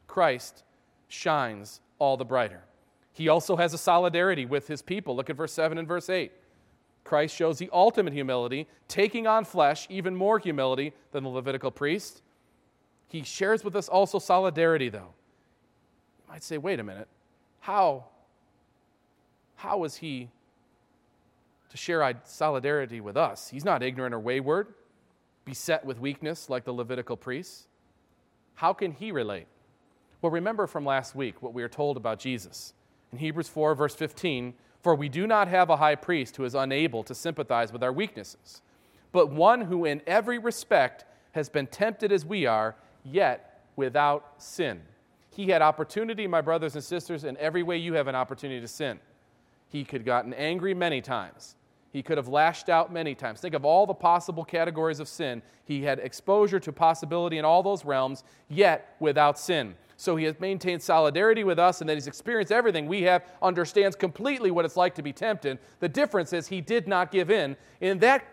Christ 0.06 0.66
shines 1.08 1.80
all 1.98 2.18
the 2.18 2.26
brighter. 2.26 2.66
He 3.14 3.30
also 3.30 3.56
has 3.56 3.74
a 3.74 3.78
solidarity 3.78 4.46
with 4.46 4.68
his 4.68 4.82
people. 4.82 5.16
Look 5.16 5.30
at 5.30 5.38
verse 5.38 5.54
7 5.54 5.78
and 5.78 5.88
verse 5.88 6.10
8. 6.10 6.34
Christ 7.06 7.38
shows 7.38 7.58
the 7.58 7.70
ultimate 7.72 8.12
humility, 8.12 8.68
taking 8.90 9.28
on 9.28 9.46
flesh, 9.46 9.88
even 9.90 10.14
more 10.14 10.40
humility 10.40 10.92
than 11.14 11.24
the 11.24 11.30
Levitical 11.30 11.72
priest. 11.72 12.22
He 13.08 13.24
shares 13.24 13.64
with 13.64 13.78
us 13.78 13.88
also 13.88 14.20
solidarity, 14.20 14.90
though. 14.90 15.14
You 16.20 16.32
might 16.32 16.44
say, 16.44 16.58
wait 16.58 16.82
a 16.82 16.84
minute, 16.84 17.08
how, 17.62 18.08
how 19.56 19.86
is 19.86 19.96
he 19.96 20.28
to 21.74 21.78
share 21.78 22.14
solidarity 22.24 23.02
with 23.02 23.18
us. 23.18 23.50
He's 23.50 23.66
not 23.66 23.82
ignorant 23.82 24.14
or 24.14 24.20
wayward, 24.20 24.68
beset 25.44 25.84
with 25.84 26.00
weakness 26.00 26.48
like 26.48 26.66
the 26.66 26.72
Levitical 26.72 27.18
priests. 27.18 27.66
How 28.54 28.74
can 28.74 28.92
he 28.92 29.12
relate? 29.12 29.48
Well, 30.22 30.32
remember 30.32 30.68
from 30.68 30.86
last 30.86 31.16
week 31.16 31.42
what 31.42 31.52
we 31.52 31.64
are 31.64 31.68
told 31.68 31.98
about 31.98 32.20
Jesus. 32.20 32.76
In 33.12 33.18
Hebrews 33.18 33.50
4, 33.50 33.74
verse 33.74 33.96
15, 33.96 34.54
for 34.84 34.94
we 34.94 35.10
do 35.10 35.26
not 35.26 35.48
have 35.48 35.72
a 35.72 35.78
high 35.78 35.96
priest 35.96 36.38
who 36.38 36.46
is 36.46 36.54
unable 36.54 37.02
to 37.06 37.16
sympathize 37.16 37.74
with 37.74 37.82
our 37.82 37.92
weaknesses, 37.92 38.62
but 39.12 39.32
one 39.32 39.62
who 39.62 39.86
in 39.86 40.04
every 40.06 40.38
respect 40.38 41.06
has 41.32 41.50
been 41.50 41.66
tempted 41.66 42.12
as 42.12 42.24
we 42.24 42.46
are, 42.46 42.76
yet 43.04 43.64
without 43.76 44.36
sin. 44.38 44.80
He 45.32 45.48
had 45.48 45.64
opportunity, 45.64 46.28
my 46.28 46.42
brothers 46.42 46.76
and 46.76 46.84
sisters, 46.84 47.24
in 47.24 47.36
every 47.38 47.64
way 47.64 47.78
you 47.78 47.96
have 47.96 48.08
an 48.08 48.14
opportunity 48.14 48.62
to 48.62 48.68
sin. 48.68 49.00
He 49.70 49.84
could 49.84 50.02
have 50.02 50.06
gotten 50.06 50.36
angry 50.36 50.76
many 50.76 51.02
times. 51.02 51.56
He 51.94 52.02
could 52.02 52.18
have 52.18 52.28
lashed 52.28 52.70
out 52.70 52.92
many 52.92 53.14
times. 53.14 53.40
Think 53.40 53.54
of 53.54 53.64
all 53.64 53.86
the 53.86 53.94
possible 53.94 54.44
categories 54.44 55.00
of 55.00 55.08
sin. 55.08 55.44
He 55.64 55.84
had 55.84 56.00
exposure 56.00 56.60
to 56.60 56.74
possibility 56.74 57.38
in 57.38 57.46
all 57.46 57.62
those 57.62 57.86
realms, 57.86 58.24
yet 58.50 58.96
without 59.00 59.38
sin. 59.38 59.76
So 59.96 60.16
he 60.16 60.26
has 60.26 60.40
maintained 60.40 60.82
solidarity 60.82 61.44
with 61.44 61.60
us, 61.60 61.82
and 61.82 61.90
that 61.90 61.94
he's 61.94 62.08
experienced 62.08 62.52
everything 62.52 62.88
we 62.88 63.04
have, 63.04 63.24
understands 63.44 63.96
completely 63.96 64.50
what 64.50 64.66
it's 64.66 64.76
like 64.76 64.96
to 64.96 65.04
be 65.04 65.14
tempted. 65.14 65.60
The 65.82 65.88
difference 65.88 66.34
is 66.34 66.48
he 66.48 66.62
did 66.62 66.88
not 66.88 67.12
give 67.12 67.30
in, 67.30 67.56
and 67.80 68.02
that 68.02 68.26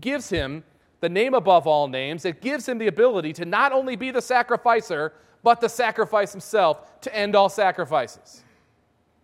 gives 0.00 0.28
him 0.28 0.64
the 0.98 1.08
name 1.08 1.34
above 1.34 1.68
all 1.68 1.86
names. 1.86 2.24
It 2.24 2.40
gives 2.40 2.68
him 2.68 2.78
the 2.78 2.88
ability 2.88 3.32
to 3.34 3.44
not 3.44 3.70
only 3.70 3.94
be 3.94 4.10
the 4.10 4.20
sacrificer, 4.20 5.12
but 5.44 5.60
the 5.60 5.68
sacrifice 5.68 6.32
himself 6.32 7.00
to 7.02 7.14
end 7.14 7.36
all 7.36 7.48
sacrifices. 7.48 8.42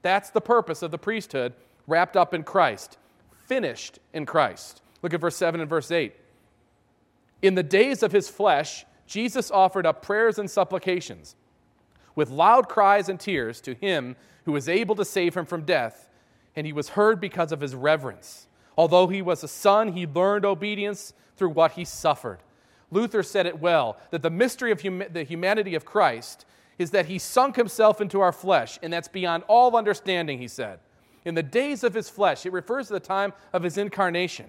That's 0.02 0.30
the 0.30 0.40
purpose 0.40 0.82
of 0.82 0.92
the 0.92 0.98
priesthood 0.98 1.54
wrapped 1.88 2.16
up 2.16 2.32
in 2.32 2.44
Christ 2.44 2.98
finished 3.52 3.98
in 4.14 4.24
Christ. 4.24 4.80
Look 5.02 5.12
at 5.12 5.20
verse 5.20 5.36
7 5.36 5.60
and 5.60 5.68
verse 5.68 5.90
8. 5.90 6.14
In 7.42 7.54
the 7.54 7.62
days 7.62 8.02
of 8.02 8.10
his 8.10 8.30
flesh, 8.30 8.86
Jesus 9.06 9.50
offered 9.50 9.84
up 9.84 10.00
prayers 10.00 10.38
and 10.38 10.50
supplications 10.50 11.36
with 12.14 12.30
loud 12.30 12.66
cries 12.66 13.10
and 13.10 13.20
tears 13.20 13.60
to 13.60 13.74
him 13.74 14.16
who 14.46 14.52
was 14.52 14.70
able 14.70 14.94
to 14.94 15.04
save 15.04 15.36
him 15.36 15.44
from 15.44 15.66
death, 15.66 16.08
and 16.56 16.66
he 16.66 16.72
was 16.72 16.90
heard 16.90 17.20
because 17.20 17.52
of 17.52 17.60
his 17.60 17.74
reverence. 17.74 18.48
Although 18.78 19.08
he 19.08 19.20
was 19.20 19.44
a 19.44 19.48
son, 19.48 19.92
he 19.92 20.06
learned 20.06 20.46
obedience 20.46 21.12
through 21.36 21.50
what 21.50 21.72
he 21.72 21.84
suffered. 21.84 22.38
Luther 22.90 23.22
said 23.22 23.44
it 23.44 23.60
well 23.60 23.98
that 24.12 24.22
the 24.22 24.30
mystery 24.30 24.72
of 24.72 24.80
hum- 24.80 25.04
the 25.12 25.24
humanity 25.24 25.74
of 25.74 25.84
Christ 25.84 26.46
is 26.78 26.90
that 26.92 27.04
he 27.04 27.18
sunk 27.18 27.56
himself 27.56 28.00
into 28.00 28.22
our 28.22 28.32
flesh, 28.32 28.78
and 28.82 28.90
that's 28.90 29.08
beyond 29.08 29.44
all 29.46 29.76
understanding, 29.76 30.38
he 30.38 30.48
said 30.48 30.80
in 31.24 31.34
the 31.34 31.42
days 31.42 31.84
of 31.84 31.94
his 31.94 32.08
flesh. 32.08 32.44
It 32.46 32.52
refers 32.52 32.88
to 32.88 32.94
the 32.94 33.00
time 33.00 33.32
of 33.52 33.62
his 33.62 33.78
incarnation. 33.78 34.46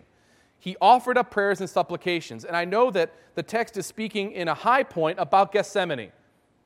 He 0.60 0.78
offered 0.80 1.18
up 1.18 1.30
prayers 1.30 1.60
and 1.60 1.70
supplications. 1.70 2.46
And 2.46 2.56
I 2.56 2.66
know 2.66 2.90
that 2.92 3.14
the 3.36 3.44
text 3.44 3.76
is 3.78 3.86
speaking 3.86 4.32
in 4.32 4.48
a 4.48 4.54
high 4.54 4.84
point 4.84 5.20
about 5.20 5.52
Gethsemane 5.52 6.12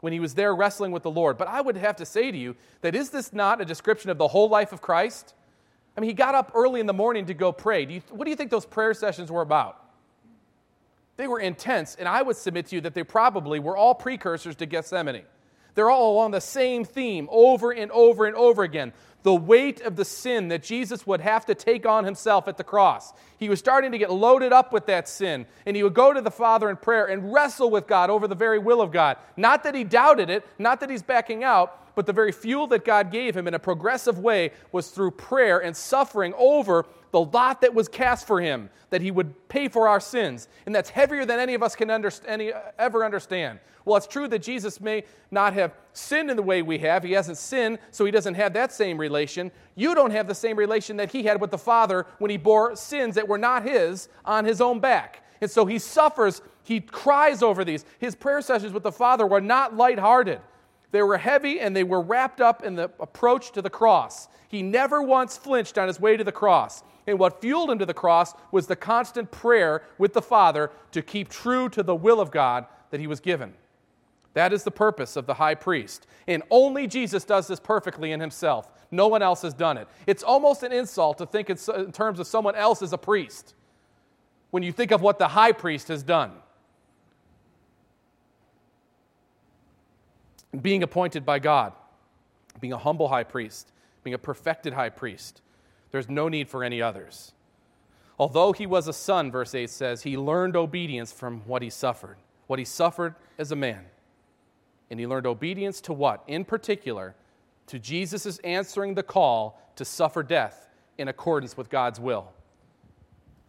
when 0.01 0.13
he 0.13 0.19
was 0.19 0.35
there 0.35 0.55
wrestling 0.55 0.91
with 0.91 1.03
the 1.03 1.11
Lord. 1.11 1.37
But 1.37 1.47
I 1.47 1.61
would 1.61 1.77
have 1.77 1.95
to 1.95 2.05
say 2.05 2.29
to 2.31 2.37
you 2.37 2.55
that 2.81 2.95
is 2.95 3.09
this 3.09 3.33
not 3.33 3.59
a 3.59 3.65
description 3.65 4.09
of 4.09 4.17
the 4.17 4.27
whole 4.27 4.49
life 4.49 4.71
of 4.71 4.81
Christ? 4.81 5.33
I 5.97 6.01
mean, 6.01 6.09
he 6.09 6.13
got 6.13 6.35
up 6.35 6.51
early 6.53 6.79
in 6.79 6.85
the 6.85 6.93
morning 6.93 7.25
to 7.25 7.33
go 7.33 7.51
pray. 7.51 7.85
Do 7.85 7.95
you, 7.95 8.01
what 8.11 8.25
do 8.25 8.29
you 8.29 8.35
think 8.35 8.51
those 8.51 8.67
prayer 8.67 8.93
sessions 8.93 9.31
were 9.31 9.41
about? 9.41 9.83
They 11.15 11.27
were 11.27 11.39
intense, 11.39 11.95
and 11.95 12.07
I 12.07 12.21
would 12.21 12.35
submit 12.35 12.67
to 12.67 12.75
you 12.75 12.81
that 12.81 12.93
they 12.93 13.03
probably 13.03 13.59
were 13.59 13.75
all 13.75 13.95
precursors 13.95 14.55
to 14.57 14.67
Gethsemane. 14.67 15.23
They're 15.73 15.89
all 15.89 16.13
along 16.13 16.31
the 16.31 16.41
same 16.41 16.85
theme 16.85 17.27
over 17.31 17.71
and 17.71 17.91
over 17.91 18.27
and 18.27 18.35
over 18.35 18.61
again 18.61 18.93
the 19.27 19.35
weight 19.35 19.81
of 19.81 19.97
the 19.97 20.05
sin 20.05 20.47
that 20.47 20.63
Jesus 20.63 21.05
would 21.05 21.19
have 21.19 21.45
to 21.47 21.53
take 21.53 21.85
on 21.85 22.05
himself 22.05 22.47
at 22.47 22.55
the 22.55 22.63
cross. 22.63 23.11
He 23.37 23.49
was 23.49 23.59
starting 23.59 23.91
to 23.91 23.97
get 23.97 24.09
loaded 24.09 24.53
up 24.53 24.71
with 24.71 24.85
that 24.85 25.09
sin, 25.09 25.45
and 25.65 25.75
he 25.75 25.83
would 25.83 25.93
go 25.93 26.13
to 26.13 26.21
the 26.21 26.31
Father 26.31 26.69
in 26.69 26.77
prayer 26.77 27.07
and 27.07 27.33
wrestle 27.33 27.69
with 27.69 27.87
God 27.87 28.09
over 28.09 28.25
the 28.25 28.35
very 28.35 28.57
will 28.57 28.79
of 28.79 28.89
God. 28.89 29.17
Not 29.35 29.65
that 29.65 29.75
he 29.75 29.83
doubted 29.83 30.29
it, 30.29 30.47
not 30.57 30.79
that 30.79 30.89
he's 30.89 31.03
backing 31.03 31.43
out, 31.43 31.93
but 31.93 32.05
the 32.05 32.13
very 32.13 32.31
fuel 32.31 32.67
that 32.67 32.85
God 32.85 33.11
gave 33.11 33.35
him 33.35 33.49
in 33.49 33.53
a 33.53 33.59
progressive 33.59 34.17
way 34.17 34.51
was 34.71 34.91
through 34.91 35.11
prayer 35.11 35.59
and 35.59 35.75
suffering 35.75 36.33
over 36.37 36.85
the 37.11 37.21
lot 37.21 37.61
that 37.61 37.73
was 37.73 37.87
cast 37.87 38.27
for 38.27 38.41
him, 38.41 38.69
that 38.89 39.01
he 39.01 39.11
would 39.11 39.47
pay 39.49 39.67
for 39.67 39.87
our 39.87 39.99
sins. 39.99 40.47
And 40.65 40.75
that's 40.75 40.89
heavier 40.89 41.25
than 41.25 41.39
any 41.39 41.53
of 41.53 41.63
us 41.63 41.75
can 41.75 41.89
any, 41.89 42.53
uh, 42.53 42.59
ever 42.77 43.05
understand. 43.05 43.59
Well, 43.85 43.95
it's 43.95 44.07
true 44.07 44.27
that 44.27 44.39
Jesus 44.39 44.81
may 44.81 45.05
not 45.31 45.53
have 45.53 45.73
sinned 45.93 46.29
in 46.29 46.35
the 46.35 46.43
way 46.43 46.61
we 46.61 46.77
have. 46.79 47.03
He 47.03 47.13
hasn't 47.13 47.37
sinned, 47.37 47.79
so 47.91 48.03
he 48.03 48.11
doesn't 48.11 48.33
have 48.33 48.53
that 48.53 48.73
same 48.73 48.97
relation. 48.97 49.51
You 49.75 49.95
don't 49.95 50.11
have 50.11 50.27
the 50.27 50.35
same 50.35 50.57
relation 50.57 50.97
that 50.97 51.11
he 51.11 51.23
had 51.23 51.39
with 51.39 51.51
the 51.51 51.57
Father 51.57 52.05
when 52.19 52.29
he 52.29 52.37
bore 52.37 52.75
sins 52.75 53.15
that 53.15 53.27
were 53.27 53.37
not 53.37 53.63
his 53.63 54.09
on 54.25 54.43
his 54.43 54.59
own 54.59 54.79
back. 54.79 55.23
And 55.39 55.49
so 55.49 55.65
he 55.65 55.79
suffers, 55.79 56.41
he 56.63 56.81
cries 56.81 57.41
over 57.41 57.63
these. 57.63 57.85
His 57.99 58.15
prayer 58.15 58.41
sessions 58.41 58.73
with 58.73 58.83
the 58.83 58.91
Father 58.91 59.25
were 59.25 59.41
not 59.41 59.77
lighthearted. 59.77 60.41
They 60.91 61.01
were 61.01 61.17
heavy 61.17 61.59
and 61.59 61.75
they 61.75 61.83
were 61.83 62.01
wrapped 62.01 62.41
up 62.41 62.63
in 62.63 62.75
the 62.75 62.89
approach 62.99 63.51
to 63.53 63.61
the 63.61 63.69
cross. 63.69 64.27
He 64.47 64.63
never 64.63 65.01
once 65.01 65.35
flinched 65.37 65.77
on 65.77 65.87
his 65.87 65.99
way 65.99 66.15
to 66.15 66.23
the 66.23 66.31
cross. 66.31 66.83
And 67.05 67.19
what 67.19 67.41
fueled 67.41 67.69
him 67.69 67.79
to 67.79 67.85
the 67.85 67.93
cross 67.93 68.33
was 68.51 68.67
the 68.67 68.75
constant 68.75 69.31
prayer 69.31 69.83
with 69.97 70.13
the 70.13 70.21
Father 70.21 70.71
to 70.91 71.01
keep 71.01 71.29
true 71.29 71.69
to 71.69 71.83
the 71.83 71.95
will 71.95 72.19
of 72.19 72.31
God 72.31 72.65
that 72.91 72.99
he 72.99 73.07
was 73.07 73.19
given. 73.19 73.53
That 74.33 74.53
is 74.53 74.63
the 74.63 74.71
purpose 74.71 75.15
of 75.15 75.25
the 75.25 75.33
high 75.33 75.55
priest. 75.55 76.05
And 76.27 76.43
only 76.51 76.87
Jesus 76.87 77.23
does 77.23 77.47
this 77.47 77.59
perfectly 77.59 78.11
in 78.11 78.19
himself. 78.19 78.69
No 78.91 79.07
one 79.07 79.21
else 79.21 79.41
has 79.41 79.53
done 79.53 79.77
it. 79.77 79.87
It's 80.05 80.23
almost 80.23 80.63
an 80.63 80.71
insult 80.71 81.17
to 81.17 81.25
think 81.25 81.49
in 81.49 81.57
terms 81.91 82.19
of 82.19 82.27
someone 82.27 82.55
else 82.55 82.81
as 82.81 82.93
a 82.93 82.97
priest. 82.97 83.55
when 84.51 84.63
you 84.63 84.71
think 84.71 84.91
of 84.91 85.01
what 85.01 85.19
the 85.19 85.27
high 85.27 85.51
priest 85.51 85.87
has 85.89 86.03
done. 86.03 86.31
Being 90.61 90.83
appointed 90.83 91.25
by 91.25 91.39
God, 91.39 91.73
being 92.59 92.73
a 92.73 92.77
humble 92.77 93.09
high 93.09 93.23
priest, 93.23 93.71
being 94.03 94.13
a 94.13 94.19
perfected 94.19 94.73
high 94.73 94.89
priest, 94.89 95.41
there's 95.91 96.09
no 96.09 96.29
need 96.29 96.49
for 96.49 96.63
any 96.63 96.81
others. 96.81 97.33
Although 98.19 98.51
he 98.51 98.65
was 98.65 98.87
a 98.87 98.93
son, 98.93 99.31
verse 99.31 99.53
8 99.53 99.69
says, 99.69 100.03
he 100.03 100.17
learned 100.17 100.55
obedience 100.55 101.11
from 101.11 101.41
what 101.41 101.61
he 101.61 101.69
suffered, 101.69 102.17
what 102.47 102.59
he 102.59 102.65
suffered 102.65 103.15
as 103.37 103.51
a 103.51 103.55
man. 103.55 103.85
And 104.89 104.99
he 104.99 105.05
learned 105.05 105.27
obedience 105.27 105.81
to 105.81 105.93
what? 105.93 106.23
In 106.27 106.43
particular, 106.45 107.15
to 107.67 107.77
Jesus' 107.77 108.39
answering 108.39 108.95
the 108.95 109.03
call 109.03 109.61
to 109.75 109.85
suffer 109.85 110.23
death 110.23 110.69
in 110.97 111.07
accordance 111.07 111.55
with 111.55 111.69
God's 111.69 111.99
will. 111.99 112.31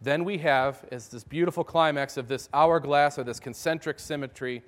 Then 0.01 0.23
we 0.23 0.37
have, 0.39 0.85
as 0.91 1.07
this 1.07 1.23
beautiful 1.23 1.63
climax 1.63 2.15
of 2.15 2.27
this 2.27 2.47
hourglass 2.53 3.17
or 3.17 3.23
this 3.23 3.39
concentric 3.39 3.99
symmetry, 3.99 4.61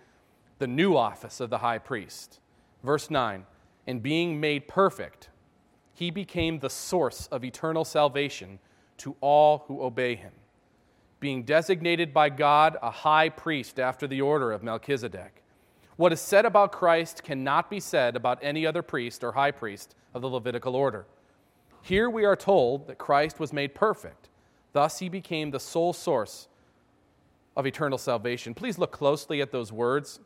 the 0.61 0.67
new 0.67 0.95
office 0.95 1.39
of 1.39 1.49
the 1.49 1.57
high 1.57 1.79
priest. 1.79 2.39
Verse 2.83 3.09
9, 3.09 3.45
and 3.87 4.03
being 4.03 4.39
made 4.39 4.67
perfect, 4.67 5.29
he 5.95 6.11
became 6.11 6.59
the 6.59 6.69
source 6.69 7.27
of 7.31 7.43
eternal 7.43 7.83
salvation 7.83 8.59
to 8.97 9.15
all 9.21 9.65
who 9.67 9.81
obey 9.81 10.13
him, 10.13 10.33
being 11.19 11.41
designated 11.41 12.13
by 12.13 12.29
God 12.29 12.77
a 12.83 12.91
high 12.91 13.27
priest 13.27 13.79
after 13.79 14.05
the 14.05 14.21
order 14.21 14.51
of 14.51 14.61
Melchizedek. 14.61 15.41
What 15.95 16.13
is 16.13 16.21
said 16.21 16.45
about 16.45 16.71
Christ 16.71 17.23
cannot 17.23 17.71
be 17.71 17.79
said 17.79 18.15
about 18.15 18.37
any 18.43 18.63
other 18.67 18.83
priest 18.83 19.23
or 19.23 19.31
high 19.31 19.51
priest 19.51 19.95
of 20.13 20.21
the 20.21 20.29
Levitical 20.29 20.75
order. 20.75 21.07
Here 21.81 22.07
we 22.07 22.23
are 22.23 22.35
told 22.35 22.85
that 22.85 22.99
Christ 22.99 23.39
was 23.39 23.51
made 23.51 23.73
perfect. 23.73 24.29
Thus, 24.73 24.99
he 24.99 25.09
became 25.09 25.49
the 25.49 25.59
sole 25.59 25.91
source 25.91 26.47
of 27.57 27.65
eternal 27.65 27.97
salvation. 27.97 28.53
Please 28.53 28.77
look 28.77 28.91
closely 28.91 29.41
at 29.41 29.51
those 29.51 29.71
words. 29.71 30.19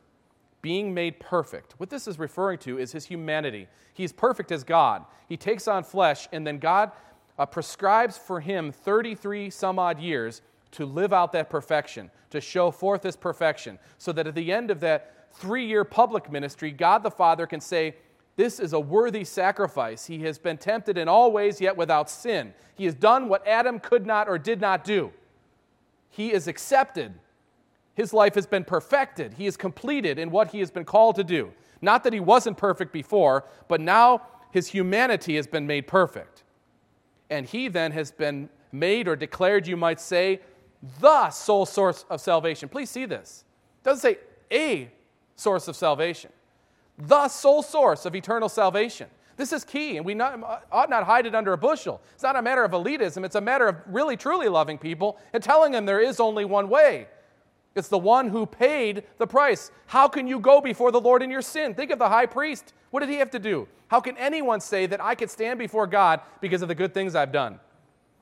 Being 0.66 0.96
made 0.96 1.20
perfect. 1.20 1.76
What 1.78 1.92
this 1.92 2.08
is 2.08 2.18
referring 2.18 2.58
to 2.62 2.80
is 2.80 2.92
his 2.92 3.06
humanity. 3.06 3.68
He's 3.94 4.12
perfect 4.12 4.52
as 4.52 4.64
God. 4.64 5.06
He 5.30 5.38
takes 5.38 5.68
on 5.68 5.84
flesh, 5.84 6.28
and 6.32 6.48
then 6.48 6.58
God 6.58 6.92
uh, 7.38 7.46
prescribes 7.46 8.18
for 8.18 8.40
him 8.40 8.72
33 8.72 9.52
some 9.52 9.78
odd 9.78 10.00
years 10.00 10.42
to 10.72 10.88
live 10.88 11.14
out 11.14 11.34
that 11.34 11.52
perfection, 11.52 12.10
to 12.32 12.42
show 12.42 12.72
forth 12.72 13.04
his 13.04 13.16
perfection, 13.16 13.78
so 14.00 14.12
that 14.14 14.26
at 14.26 14.34
the 14.34 14.52
end 14.52 14.72
of 14.72 14.80
that 14.80 15.30
three 15.34 15.68
year 15.68 15.84
public 15.84 16.32
ministry, 16.32 16.72
God 16.72 17.04
the 17.04 17.12
Father 17.12 17.46
can 17.46 17.62
say, 17.62 17.98
This 18.36 18.60
is 18.60 18.74
a 18.74 18.80
worthy 18.80 19.24
sacrifice. 19.24 20.08
He 20.08 20.24
has 20.24 20.40
been 20.40 20.58
tempted 20.58 20.98
in 20.98 21.08
all 21.08 21.32
ways, 21.32 21.62
yet 21.62 21.78
without 21.78 22.10
sin. 22.10 22.56
He 22.74 22.86
has 22.86 22.96
done 22.96 23.30
what 23.30 23.46
Adam 23.46 23.80
could 23.80 24.08
not 24.08 24.28
or 24.28 24.40
did 24.40 24.62
not 24.62 24.84
do. 24.84 25.12
He 26.10 26.34
is 26.34 26.48
accepted. 26.48 27.14
His 27.96 28.14
life 28.14 28.36
has 28.36 28.46
been 28.46 28.64
perfected. 28.64 29.34
He 29.34 29.48
is 29.48 29.58
completed 29.58 30.20
in 30.20 30.30
what 30.30 30.52
he 30.52 30.60
has 30.60 30.70
been 30.70 30.86
called 30.86 31.16
to 31.16 31.24
do. 31.24 31.52
Not 31.82 32.04
that 32.04 32.14
he 32.14 32.20
wasn't 32.20 32.58
perfect 32.58 32.94
before, 32.94 33.46
but 33.68 33.82
now 33.82 34.22
his 34.52 34.68
humanity 34.68 35.36
has 35.36 35.48
been 35.48 35.66
made 35.66 35.88
perfect 35.88 36.44
and 37.30 37.46
he 37.46 37.68
then 37.68 37.92
has 37.92 38.12
been 38.12 38.50
made 38.72 39.08
or 39.08 39.16
declared, 39.16 39.68
you 39.68 39.78
might 39.78 40.00
say, 40.00 40.40
the 41.00 41.30
sole 41.30 41.66
source 41.66 42.06
of 42.10 42.22
salvation. 42.22 42.70
Please 42.70 42.90
see 42.90 43.06
this. 43.06 43.46
It 43.82 43.86
doesn't 43.86 44.02
say 44.02 44.20
a 44.52 44.92
source 45.36 45.68
of 45.68 45.76
salvation, 45.76 46.32
the 46.98 47.28
sole 47.28 47.64
source 47.64 48.06
of 48.06 48.16
eternal 48.16 48.50
salvation. 48.50 49.08
This 49.38 49.52
is 49.52 49.66
key, 49.66 49.98
and 49.98 50.06
we 50.06 50.14
not, 50.14 50.64
ought 50.72 50.90
not 50.90 51.04
hide 51.04 51.26
it 51.26 51.36
under 51.36 51.52
a 51.52 51.58
bushel. 51.58 52.02
It's 52.14 52.24
not 52.24 52.38
a 52.38 52.42
matter 52.42 52.64
of 52.64 52.72
elitism, 52.72 53.26
it's 53.26 53.36
a 53.36 53.42
matter 53.42 53.68
of 53.68 53.76
really, 53.88 54.16
truly 54.16 54.48
loving 54.48 54.78
people 54.78 55.18
and 55.34 55.44
telling 55.44 55.74
them 55.74 55.86
there 55.86 56.00
is 56.00 56.20
only 56.20 56.46
one 56.46 56.70
way. 56.70 57.08
It's 57.76 57.90
the 57.90 57.98
one 57.98 58.30
who 58.30 58.46
paid 58.46 59.04
the 59.18 59.28
price. 59.28 59.70
How 59.88 60.08
can 60.08 60.28
you 60.28 60.40
go 60.40 60.62
before 60.62 60.92
the 60.92 61.02
Lord 61.02 61.22
in 61.22 61.30
your 61.30 61.42
sin? 61.42 61.74
Think 61.74 61.92
of 61.92 62.00
the 62.00 62.08
high 62.08 62.26
priest. 62.26 62.74
What 62.92 63.02
did 63.02 63.10
he 63.10 63.18
have 63.18 63.32
to 63.32 63.40
do? 63.40 63.68
How 63.90 64.00
can 64.00 64.18
anyone 64.18 64.62
say 64.62 64.86
that 64.86 65.04
I 65.04 65.14
could 65.14 65.30
stand 65.30 65.60
before 65.60 65.86
God 65.86 66.22
because 66.40 66.62
of 66.62 66.70
the 66.70 66.76
good 66.76 66.94
things 66.94 67.16
I've 67.16 67.34
done? 67.34 67.60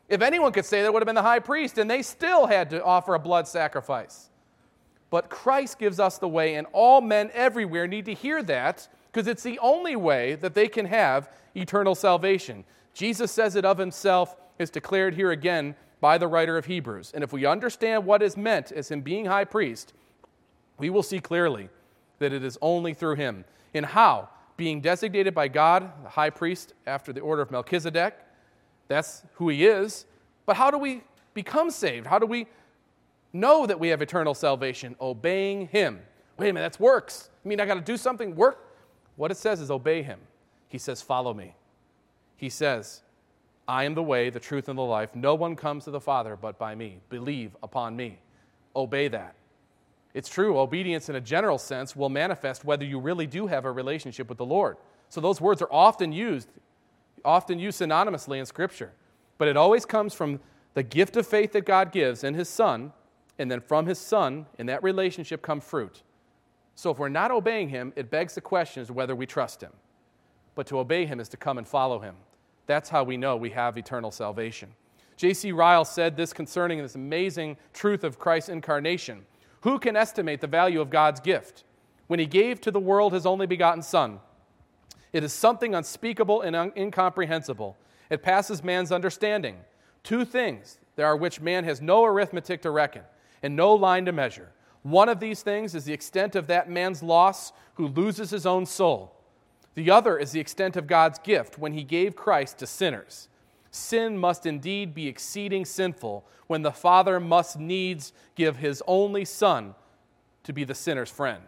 If 0.10 0.22
anyone 0.22 0.52
could 0.52 0.66
say 0.66 0.82
that, 0.82 0.92
would 0.92 1.02
have 1.02 1.06
been 1.06 1.16
the 1.16 1.22
high 1.22 1.40
priest, 1.40 1.78
and 1.78 1.90
they 1.90 2.02
still 2.02 2.48
had 2.48 2.70
to 2.72 2.84
offer 2.84 3.14
a 3.14 3.20
blood 3.20 3.48
sacrifice. 3.48 4.30
But 5.10 5.30
Christ 5.30 5.78
gives 5.78 6.00
us 6.00 6.18
the 6.18 6.28
way, 6.28 6.56
and 6.56 6.68
all 6.74 7.00
men 7.00 7.30
everywhere 7.34 7.88
need 7.88 8.06
to 8.06 8.14
hear 8.14 8.42
that 8.44 8.88
because 9.12 9.28
it's 9.28 9.44
the 9.44 9.60
only 9.60 9.96
way 9.96 10.36
that 10.36 10.56
they 10.56 10.68
can 10.68 10.88
have 10.88 11.30
eternal 11.56 11.94
salvation. 11.94 12.66
Jesus 12.94 13.32
says 13.32 13.56
it 13.56 13.64
of 13.64 13.78
himself, 13.78 14.36
is 14.60 14.70
declared 14.70 15.14
here 15.16 15.32
again 15.32 15.76
by 16.04 16.18
the 16.18 16.28
writer 16.28 16.58
of 16.58 16.66
Hebrews. 16.66 17.12
And 17.14 17.24
if 17.24 17.32
we 17.32 17.46
understand 17.46 18.06
what 18.06 18.22
is 18.22 18.36
meant 18.36 18.74
as 18.74 18.92
him 18.92 19.00
being 19.00 19.26
high 19.26 19.46
priest, 19.46 19.94
we 20.78 20.90
will 20.90 21.04
see 21.04 21.20
clearly 21.20 21.70
that 22.20 22.34
it 22.34 22.44
is 22.44 22.58
only 22.62 22.94
through 22.94 23.16
him. 23.16 23.46
And 23.74 23.86
how? 23.86 24.28
being 24.58 24.82
designated 24.82 25.34
by 25.34 25.48
God, 25.48 25.92
the 26.04 26.10
high 26.10 26.30
priest 26.30 26.74
after 26.86 27.12
the 27.12 27.22
order 27.22 27.42
of 27.42 27.52
Melchizedek. 27.52 28.14
That's 28.88 29.24
who 29.36 29.50
he 29.50 29.66
is. 29.66 30.06
But 30.46 30.56
how 30.56 30.70
do 30.70 30.78
we 30.78 31.02
become 31.34 31.72
saved? 31.72 32.06
How 32.06 32.20
do 32.20 32.26
we 32.26 32.48
know 33.32 33.66
that 33.66 33.80
we 33.80 33.88
have 33.90 34.02
eternal 34.02 34.34
salvation? 34.34 34.96
Obeying 35.02 35.68
him. 35.68 36.00
Wait 36.38 36.50
a 36.50 36.54
minute, 36.54 36.66
that's 36.66 36.80
works. 36.80 37.30
I 37.44 37.48
mean, 37.48 37.60
I 37.60 37.66
got 37.66 37.76
to 37.76 37.82
do 37.82 37.98
something, 37.98 38.36
work? 38.36 38.78
What 39.16 39.32
it 39.32 39.38
says 39.38 39.60
is 39.60 39.72
obey 39.72 40.04
him. 40.04 40.20
He 40.68 40.78
says, 40.78 41.02
follow 41.02 41.34
me. 41.34 41.56
He 42.36 42.50
says, 42.50 43.02
I 43.68 43.86
am 43.86 43.96
the 43.96 44.04
way, 44.04 44.30
the 44.30 44.40
truth, 44.40 44.68
and 44.68 44.78
the 44.78 44.84
life. 44.84 45.16
No 45.16 45.36
one 45.36 45.56
comes 45.56 45.86
to 45.86 45.92
the 45.92 46.02
Father 46.02 46.36
but 46.36 46.58
by 46.58 46.76
me. 46.76 47.00
Believe 47.10 47.56
upon 47.64 47.96
me. 47.96 48.20
Obey 48.76 49.08
that. 49.08 49.36
It's 50.14 50.30
true, 50.30 50.60
obedience 50.60 51.10
in 51.10 51.16
a 51.16 51.22
general 51.22 51.58
sense 51.58 51.96
will 51.96 52.10
manifest 52.10 52.66
whether 52.66 52.86
you 52.86 53.00
really 53.00 53.26
do 53.26 53.48
have 53.48 53.66
a 53.66 53.72
relationship 53.72 54.30
with 54.30 54.38
the 54.38 54.46
Lord. 54.46 54.78
So 55.10 55.22
those 55.22 55.42
words 55.42 55.62
are 55.62 55.72
often 55.72 56.12
used, 56.12 56.50
often 57.26 57.58
used 57.58 57.82
synonymously 57.82 58.38
in 58.40 58.46
Scripture. 58.46 58.92
But 59.38 59.48
it 59.48 59.58
always 59.58 59.86
comes 59.86 60.14
from 60.14 60.40
the 60.76 60.84
gift 60.84 61.18
of 61.18 61.26
faith 61.26 61.52
that 61.54 61.66
God 61.66 61.92
gives 61.92 62.24
in 62.24 62.34
His 62.34 62.50
Son, 62.50 62.94
and 63.40 63.50
then 63.50 63.60
from 63.60 63.88
His 63.88 63.98
Son, 64.00 64.46
in 64.60 64.68
that 64.68 64.84
relationship, 64.84 65.42
come 65.42 65.62
fruit. 65.62 66.04
So 66.76 66.92
if 66.92 67.00
we're 67.00 67.10
not 67.10 67.32
obeying 67.32 67.70
Him, 67.70 67.94
it 67.96 68.12
begs 68.12 68.36
the 68.36 68.42
question 68.42 68.82
as 68.82 68.92
whether 68.92 69.16
we 69.16 69.26
trust 69.26 69.62
Him. 69.62 69.72
But 70.56 70.68
to 70.68 70.80
obey 70.80 71.06
Him 71.06 71.20
is 71.20 71.30
to 71.30 71.38
come 71.38 71.58
and 71.58 71.68
follow 71.68 72.00
Him. 72.00 72.16
That's 72.66 72.90
how 72.90 73.04
we 73.04 73.18
know 73.18 73.36
we 73.36 73.50
have 73.52 73.78
eternal 73.78 74.12
salvation. 74.12 74.74
J.C. 75.18 75.52
Ryle 75.52 75.86
said 75.86 76.18
this 76.18 76.34
concerning 76.34 76.80
this 76.80 76.96
amazing 76.96 77.58
truth 77.74 78.04
of 78.04 78.20
Christ's 78.20 78.50
incarnation. 78.50 79.26
Who 79.62 79.80
can 79.80 79.96
estimate 79.96 80.42
the 80.42 80.48
value 80.48 80.82
of 80.82 80.90
God's 80.90 81.20
gift? 81.20 81.64
When 82.08 82.20
He 82.20 82.26
gave 82.26 82.62
to 82.62 82.72
the 82.72 82.80
world 82.80 83.14
His 83.14 83.26
only 83.26 83.46
begotten 83.46 83.82
Son, 83.82 84.20
it 85.12 85.24
is 85.24 85.32
something 85.32 85.76
unspeakable 85.76 86.42
and 86.42 86.56
un- 86.56 86.74
incomprehensible. 86.76 87.78
It 88.10 88.24
passes 88.24 88.64
man's 88.64 88.92
understanding. 88.92 89.58
Two 90.04 90.26
things 90.26 90.80
there 90.96 91.06
are 91.06 91.16
which 91.16 91.40
man 91.40 91.64
has 91.64 91.82
no 91.82 92.04
arithmetic 92.04 92.62
to 92.64 92.72
reckon 92.72 93.04
and 93.42 93.56
no 93.56 93.74
line 93.74 94.06
to 94.06 94.12
measure. 94.12 94.52
One 94.82 95.10
of 95.10 95.20
these 95.20 95.42
things 95.42 95.76
is 95.76 95.86
the 95.86 95.94
extent 95.94 96.36
of 96.36 96.48
that 96.48 96.70
man's 96.70 97.02
loss 97.02 97.54
who 97.76 97.88
loses 97.88 98.30
his 98.30 98.46
own 98.46 98.66
soul. 98.66 99.16
The 99.76 99.90
other 99.90 100.18
is 100.18 100.32
the 100.32 100.40
extent 100.40 100.76
of 100.76 100.88
God's 100.88 101.20
gift 101.20 101.58
when 101.58 101.74
he 101.74 101.84
gave 101.84 102.16
Christ 102.16 102.60
to 102.60 102.68
sinners 102.68 103.28
sin 103.74 104.18
must 104.18 104.46
indeed 104.46 104.94
be 104.94 105.08
exceeding 105.08 105.66
sinful 105.66 106.24
when 106.48 106.62
the 106.62 106.72
Father 106.72 107.20
must 107.20 107.60
needs 107.60 108.14
give 108.36 108.58
his 108.58 108.84
only 108.88 109.26
Son 109.26 109.74
to 110.44 110.54
be 110.54 110.64
the 110.64 110.76
sinner's 110.76 111.10
friend. 111.10 111.42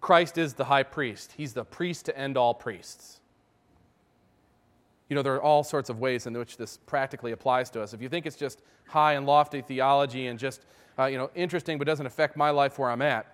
Christ 0.00 0.38
is 0.38 0.54
the 0.54 0.64
high 0.64 0.82
priest, 0.82 1.34
he's 1.36 1.52
the 1.52 1.64
priest 1.64 2.06
to 2.06 2.18
end 2.18 2.36
all 2.36 2.54
priests. 2.54 3.20
You 5.08 5.16
know, 5.16 5.22
there 5.22 5.34
are 5.34 5.42
all 5.42 5.64
sorts 5.64 5.90
of 5.90 5.98
ways 5.98 6.26
in 6.26 6.34
which 6.34 6.56
this 6.56 6.78
practically 6.78 7.32
applies 7.32 7.68
to 7.70 7.82
us. 7.82 7.92
If 7.92 8.00
you 8.00 8.08
think 8.08 8.26
it's 8.26 8.36
just 8.36 8.62
high 8.86 9.14
and 9.14 9.26
lofty 9.26 9.60
theology 9.60 10.28
and 10.28 10.38
just, 10.38 10.64
uh, 10.98 11.06
you 11.06 11.18
know, 11.18 11.30
interesting 11.34 11.78
but 11.78 11.86
doesn't 11.86 12.06
affect 12.06 12.36
my 12.36 12.50
life 12.50 12.78
where 12.78 12.90
I'm 12.90 13.02
at, 13.02 13.26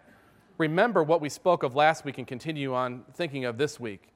remember 0.58 1.02
what 1.02 1.20
we 1.20 1.28
spoke 1.28 1.62
of 1.62 1.74
last 1.74 2.04
week 2.04 2.18
and 2.18 2.26
continue 2.26 2.74
on 2.74 3.04
thinking 3.14 3.44
of 3.44 3.58
this 3.58 3.78
week 3.78 4.12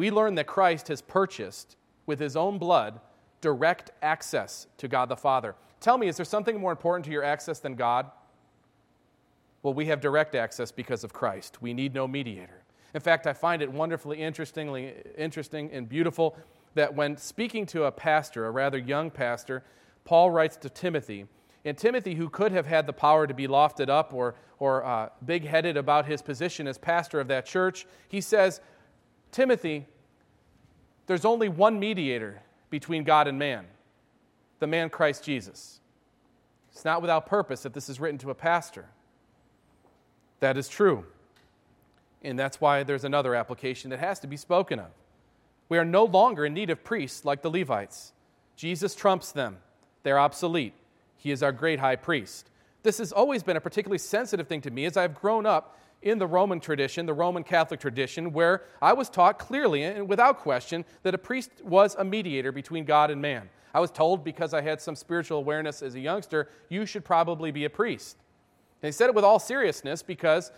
we 0.00 0.10
learn 0.10 0.34
that 0.36 0.46
Christ 0.46 0.88
has 0.88 1.02
purchased 1.02 1.76
with 2.06 2.18
his 2.20 2.34
own 2.34 2.56
blood 2.56 3.00
direct 3.42 3.90
access 4.00 4.66
to 4.78 4.88
God 4.88 5.10
the 5.10 5.16
Father. 5.16 5.54
Tell 5.78 5.98
me, 5.98 6.08
is 6.08 6.16
there 6.16 6.24
something 6.24 6.58
more 6.58 6.72
important 6.72 7.04
to 7.04 7.10
your 7.10 7.22
access 7.22 7.58
than 7.58 7.74
God? 7.74 8.10
Well, 9.62 9.74
we 9.74 9.84
have 9.86 10.00
direct 10.00 10.34
access 10.34 10.72
because 10.72 11.04
of 11.04 11.12
Christ. 11.12 11.60
We 11.60 11.74
need 11.74 11.92
no 11.92 12.08
mediator. 12.08 12.62
In 12.94 13.00
fact, 13.00 13.26
I 13.26 13.34
find 13.34 13.60
it 13.60 13.70
wonderfully 13.70 14.22
interestingly 14.22 14.94
interesting 15.18 15.70
and 15.70 15.86
beautiful 15.86 16.34
that 16.74 16.94
when 16.94 17.18
speaking 17.18 17.66
to 17.66 17.84
a 17.84 17.92
pastor, 17.92 18.46
a 18.46 18.50
rather 18.50 18.78
young 18.78 19.10
pastor, 19.10 19.64
Paul 20.04 20.30
writes 20.30 20.56
to 20.56 20.70
Timothy, 20.70 21.26
and 21.64 21.76
Timothy, 21.76 22.14
who 22.14 22.28
could 22.28 22.52
have 22.52 22.66
had 22.66 22.86
the 22.86 22.92
power 22.92 23.26
to 23.26 23.34
be 23.34 23.46
lofted 23.46 23.88
up 23.88 24.14
or, 24.14 24.34
or 24.58 24.84
uh, 24.84 25.10
big 25.24 25.46
headed 25.46 25.76
about 25.76 26.06
his 26.06 26.22
position 26.22 26.66
as 26.66 26.78
pastor 26.78 27.20
of 27.20 27.28
that 27.28 27.44
church, 27.44 27.86
he 28.08 28.20
says, 28.20 28.60
Timothy, 29.30 29.86
there's 31.06 31.24
only 31.24 31.48
one 31.48 31.78
mediator 31.78 32.40
between 32.70 33.04
God 33.04 33.28
and 33.28 33.38
man. 33.38 33.66
the 34.60 34.66
man 34.66 34.90
Christ 34.90 35.24
Jesus. 35.24 35.80
It's 36.72 36.84
not 36.84 37.02
without 37.02 37.26
purpose 37.26 37.62
that 37.64 37.74
this 37.74 37.88
is 37.88 37.98
written 37.98 38.18
to 38.18 38.30
a 38.30 38.34
pastor. 38.34 38.86
That 40.38 40.56
is 40.56 40.68
true. 40.68 41.04
And 42.22 42.38
that's 42.38 42.60
why 42.60 42.84
there's 42.84 43.04
another 43.04 43.34
application 43.34 43.90
that 43.90 43.98
has 43.98 44.20
to 44.20 44.26
be 44.26 44.36
spoken 44.36 44.78
of. 44.78 44.90
We 45.68 45.78
are 45.78 45.84
no 45.84 46.04
longer 46.04 46.44
in 46.44 46.54
need 46.54 46.70
of 46.70 46.84
priests 46.84 47.24
like 47.24 47.42
the 47.42 47.50
Levites. 47.50 48.12
Jesus 48.56 48.94
trumps 48.94 49.32
them, 49.32 49.58
they're 50.02 50.18
obsolete. 50.18 50.74
He 51.20 51.30
is 51.30 51.42
our 51.42 51.52
great 51.52 51.80
high 51.80 51.96
priest. 51.96 52.48
This 52.82 52.96
has 52.96 53.12
always 53.12 53.42
been 53.42 53.58
a 53.58 53.60
particularly 53.60 53.98
sensitive 53.98 54.48
thing 54.48 54.62
to 54.62 54.70
me 54.70 54.86
as 54.86 54.96
I've 54.96 55.14
grown 55.14 55.44
up 55.44 55.78
in 56.00 56.18
the 56.18 56.26
Roman 56.26 56.60
tradition, 56.60 57.04
the 57.04 57.12
Roman 57.12 57.44
Catholic 57.44 57.78
tradition, 57.78 58.32
where 58.32 58.62
I 58.80 58.94
was 58.94 59.10
taught 59.10 59.38
clearly 59.38 59.82
and 59.82 60.08
without 60.08 60.38
question 60.38 60.82
that 61.02 61.14
a 61.14 61.18
priest 61.18 61.50
was 61.62 61.94
a 61.96 62.04
mediator 62.04 62.52
between 62.52 62.86
God 62.86 63.10
and 63.10 63.20
man. 63.20 63.50
I 63.74 63.80
was 63.80 63.90
told 63.90 64.24
because 64.24 64.54
I 64.54 64.62
had 64.62 64.80
some 64.80 64.96
spiritual 64.96 65.36
awareness 65.36 65.82
as 65.82 65.94
a 65.94 66.00
youngster, 66.00 66.48
you 66.70 66.86
should 66.86 67.04
probably 67.04 67.50
be 67.50 67.66
a 67.66 67.70
priest. 67.70 68.16
And 68.82 68.94
said 68.94 69.10
it 69.10 69.14
with 69.14 69.24
all 69.24 69.38
seriousness 69.38 70.02
because 70.02 70.50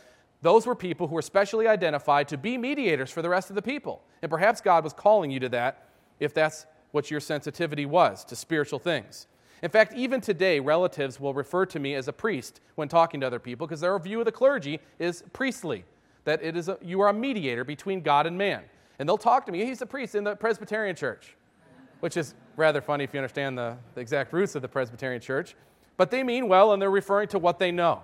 those 0.42 0.64
were 0.64 0.76
people 0.76 1.08
who 1.08 1.16
were 1.16 1.22
specially 1.22 1.66
identified 1.66 2.28
to 2.28 2.38
be 2.38 2.56
mediators 2.56 3.10
for 3.10 3.20
the 3.20 3.28
rest 3.28 3.50
of 3.50 3.56
the 3.56 3.62
people. 3.62 4.00
And 4.22 4.30
perhaps 4.30 4.60
God 4.60 4.84
was 4.84 4.92
calling 4.92 5.32
you 5.32 5.40
to 5.40 5.48
that 5.48 5.88
if 6.20 6.32
that's 6.32 6.66
what 6.92 7.10
your 7.10 7.18
sensitivity 7.18 7.84
was 7.84 8.24
to 8.26 8.36
spiritual 8.36 8.78
things. 8.78 9.26
In 9.62 9.70
fact, 9.70 9.94
even 9.94 10.20
today, 10.20 10.58
relatives 10.58 11.20
will 11.20 11.32
refer 11.32 11.64
to 11.66 11.78
me 11.78 11.94
as 11.94 12.08
a 12.08 12.12
priest 12.12 12.60
when 12.74 12.88
talking 12.88 13.20
to 13.20 13.26
other 13.26 13.38
people 13.38 13.66
because 13.66 13.80
their 13.80 13.96
view 13.98 14.18
of 14.18 14.24
the 14.24 14.32
clergy 14.32 14.80
is 14.98 15.22
priestly, 15.32 15.84
that 16.24 16.42
it 16.42 16.56
is 16.56 16.68
a, 16.68 16.76
you 16.82 17.00
are 17.00 17.08
a 17.08 17.12
mediator 17.12 17.62
between 17.62 18.00
God 18.00 18.26
and 18.26 18.36
man. 18.36 18.62
And 18.98 19.08
they'll 19.08 19.16
talk 19.18 19.46
to 19.46 19.52
me, 19.52 19.64
he's 19.64 19.80
a 19.80 19.86
priest 19.86 20.16
in 20.16 20.24
the 20.24 20.34
Presbyterian 20.34 20.96
church, 20.96 21.36
which 22.00 22.16
is 22.16 22.34
rather 22.56 22.80
funny 22.80 23.04
if 23.04 23.14
you 23.14 23.20
understand 23.20 23.56
the, 23.56 23.76
the 23.94 24.00
exact 24.00 24.32
roots 24.32 24.56
of 24.56 24.62
the 24.62 24.68
Presbyterian 24.68 25.20
church. 25.20 25.54
But 25.96 26.10
they 26.10 26.24
mean 26.24 26.48
well 26.48 26.72
and 26.72 26.82
they're 26.82 26.90
referring 26.90 27.28
to 27.28 27.38
what 27.38 27.60
they 27.60 27.70
know. 27.70 28.02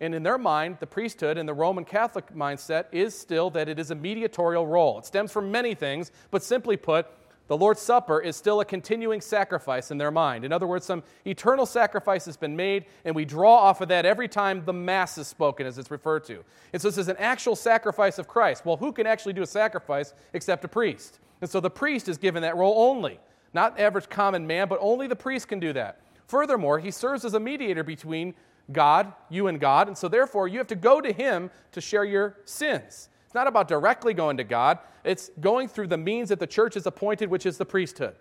And 0.00 0.14
in 0.14 0.22
their 0.22 0.36
mind, 0.36 0.78
the 0.80 0.86
priesthood 0.86 1.38
in 1.38 1.46
the 1.46 1.54
Roman 1.54 1.84
Catholic 1.84 2.34
mindset 2.34 2.86
is 2.92 3.18
still 3.18 3.50
that 3.50 3.68
it 3.68 3.78
is 3.78 3.90
a 3.90 3.94
mediatorial 3.94 4.66
role. 4.66 4.98
It 4.98 5.06
stems 5.06 5.32
from 5.32 5.50
many 5.50 5.74
things, 5.74 6.12
but 6.30 6.42
simply 6.42 6.76
put, 6.76 7.06
the 7.48 7.56
Lord's 7.56 7.80
Supper 7.80 8.20
is 8.20 8.34
still 8.36 8.60
a 8.60 8.64
continuing 8.64 9.20
sacrifice 9.20 9.90
in 9.90 9.98
their 9.98 10.10
mind. 10.10 10.44
In 10.44 10.52
other 10.52 10.66
words, 10.66 10.84
some 10.84 11.04
eternal 11.24 11.64
sacrifice 11.64 12.24
has 12.24 12.36
been 12.36 12.56
made, 12.56 12.86
and 13.04 13.14
we 13.14 13.24
draw 13.24 13.54
off 13.54 13.80
of 13.80 13.88
that 13.88 14.04
every 14.04 14.26
time 14.26 14.64
the 14.64 14.72
Mass 14.72 15.16
is 15.16 15.28
spoken, 15.28 15.66
as 15.66 15.78
it's 15.78 15.90
referred 15.90 16.24
to. 16.24 16.42
And 16.72 16.82
so 16.82 16.88
this 16.88 16.98
is 16.98 17.08
an 17.08 17.16
actual 17.18 17.54
sacrifice 17.54 18.18
of 18.18 18.26
Christ. 18.26 18.66
Well, 18.66 18.76
who 18.76 18.92
can 18.92 19.06
actually 19.06 19.32
do 19.32 19.42
a 19.42 19.46
sacrifice 19.46 20.12
except 20.32 20.64
a 20.64 20.68
priest? 20.68 21.20
And 21.40 21.48
so 21.48 21.60
the 21.60 21.70
priest 21.70 22.08
is 22.08 22.18
given 22.18 22.42
that 22.42 22.56
role 22.56 22.74
only. 22.76 23.20
Not 23.54 23.78
average 23.78 24.08
common 24.08 24.46
man, 24.46 24.66
but 24.66 24.78
only 24.80 25.06
the 25.06 25.16
priest 25.16 25.46
can 25.46 25.60
do 25.60 25.72
that. 25.74 26.00
Furthermore, 26.26 26.80
he 26.80 26.90
serves 26.90 27.24
as 27.24 27.34
a 27.34 27.40
mediator 27.40 27.84
between 27.84 28.34
God, 28.72 29.12
you 29.30 29.46
and 29.46 29.60
God, 29.60 29.86
and 29.86 29.96
so 29.96 30.08
therefore 30.08 30.48
you 30.48 30.58
have 30.58 30.66
to 30.66 30.74
go 30.74 31.00
to 31.00 31.12
him 31.12 31.50
to 31.70 31.80
share 31.80 32.04
your 32.04 32.38
sins 32.44 33.08
not 33.36 33.46
about 33.46 33.68
directly 33.68 34.14
going 34.14 34.38
to 34.38 34.44
God, 34.44 34.78
it's 35.04 35.30
going 35.40 35.68
through 35.68 35.86
the 35.86 35.96
means 35.96 36.30
that 36.30 36.40
the 36.40 36.46
church 36.46 36.74
has 36.74 36.86
appointed, 36.86 37.30
which 37.30 37.46
is 37.46 37.58
the 37.58 37.64
priesthood. 37.64 38.16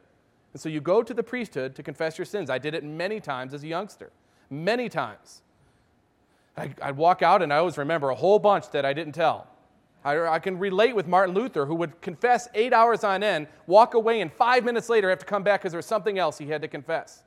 And 0.54 0.62
so 0.62 0.70
you 0.70 0.80
go 0.80 1.02
to 1.02 1.14
the 1.14 1.24
priesthood 1.24 1.76
to 1.76 1.84
confess 1.84 2.20
your 2.20 2.26
sins. 2.26 2.52
I 2.52 2.60
did 2.60 2.76
it 2.76 2.84
many 2.84 3.20
times 3.20 3.54
as 3.54 3.64
a 3.64 3.68
youngster, 3.68 4.12
many 4.50 4.88
times. 4.88 5.42
I, 6.56 6.70
would 6.86 6.98
walk 6.98 7.22
out 7.22 7.42
and 7.42 7.52
I 7.52 7.58
always 7.58 7.78
remember 7.78 8.10
a 8.10 8.16
whole 8.16 8.40
bunch 8.40 8.70
that 8.72 8.86
I 8.86 8.94
didn't 8.94 9.14
tell. 9.14 9.48
I, 10.06 10.20
I, 10.28 10.40
can 10.40 10.60
relate 10.60 10.96
with 10.96 11.08
Martin 11.08 11.34
Luther, 11.34 11.66
who 11.66 11.76
would 11.76 12.00
confess 12.00 12.48
eight 12.54 12.74
hours 12.74 13.04
on 13.04 13.24
end, 13.24 13.48
walk 13.66 13.96
away, 13.96 14.22
and 14.22 14.32
five 14.32 14.64
minutes 14.64 14.88
later 14.88 15.10
have 15.10 15.20
to 15.20 15.26
come 15.26 15.44
back 15.44 15.62
because 15.62 15.72
there 15.72 15.80
was 15.80 15.88
something 15.88 16.20
else 16.20 16.38
he 16.38 16.46
had 16.46 16.62
to 16.62 16.68
confess. 16.68 17.24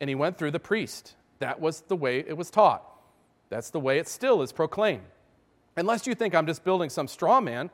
And 0.00 0.10
he 0.10 0.14
went 0.14 0.36
through 0.36 0.50
the 0.50 0.60
priest. 0.60 1.14
That 1.38 1.60
was 1.60 1.82
the 1.82 1.96
way 1.96 2.18
it 2.18 2.36
was 2.36 2.50
taught. 2.50 2.82
That's 3.48 3.70
the 3.70 3.80
way 3.80 3.98
it 3.98 4.08
still 4.08 4.42
is 4.42 4.52
proclaimed. 4.52 5.04
Unless 5.76 6.06
you 6.06 6.14
think 6.14 6.34
I'm 6.34 6.46
just 6.46 6.64
building 6.64 6.88
some 6.88 7.06
straw 7.06 7.40
man, 7.40 7.70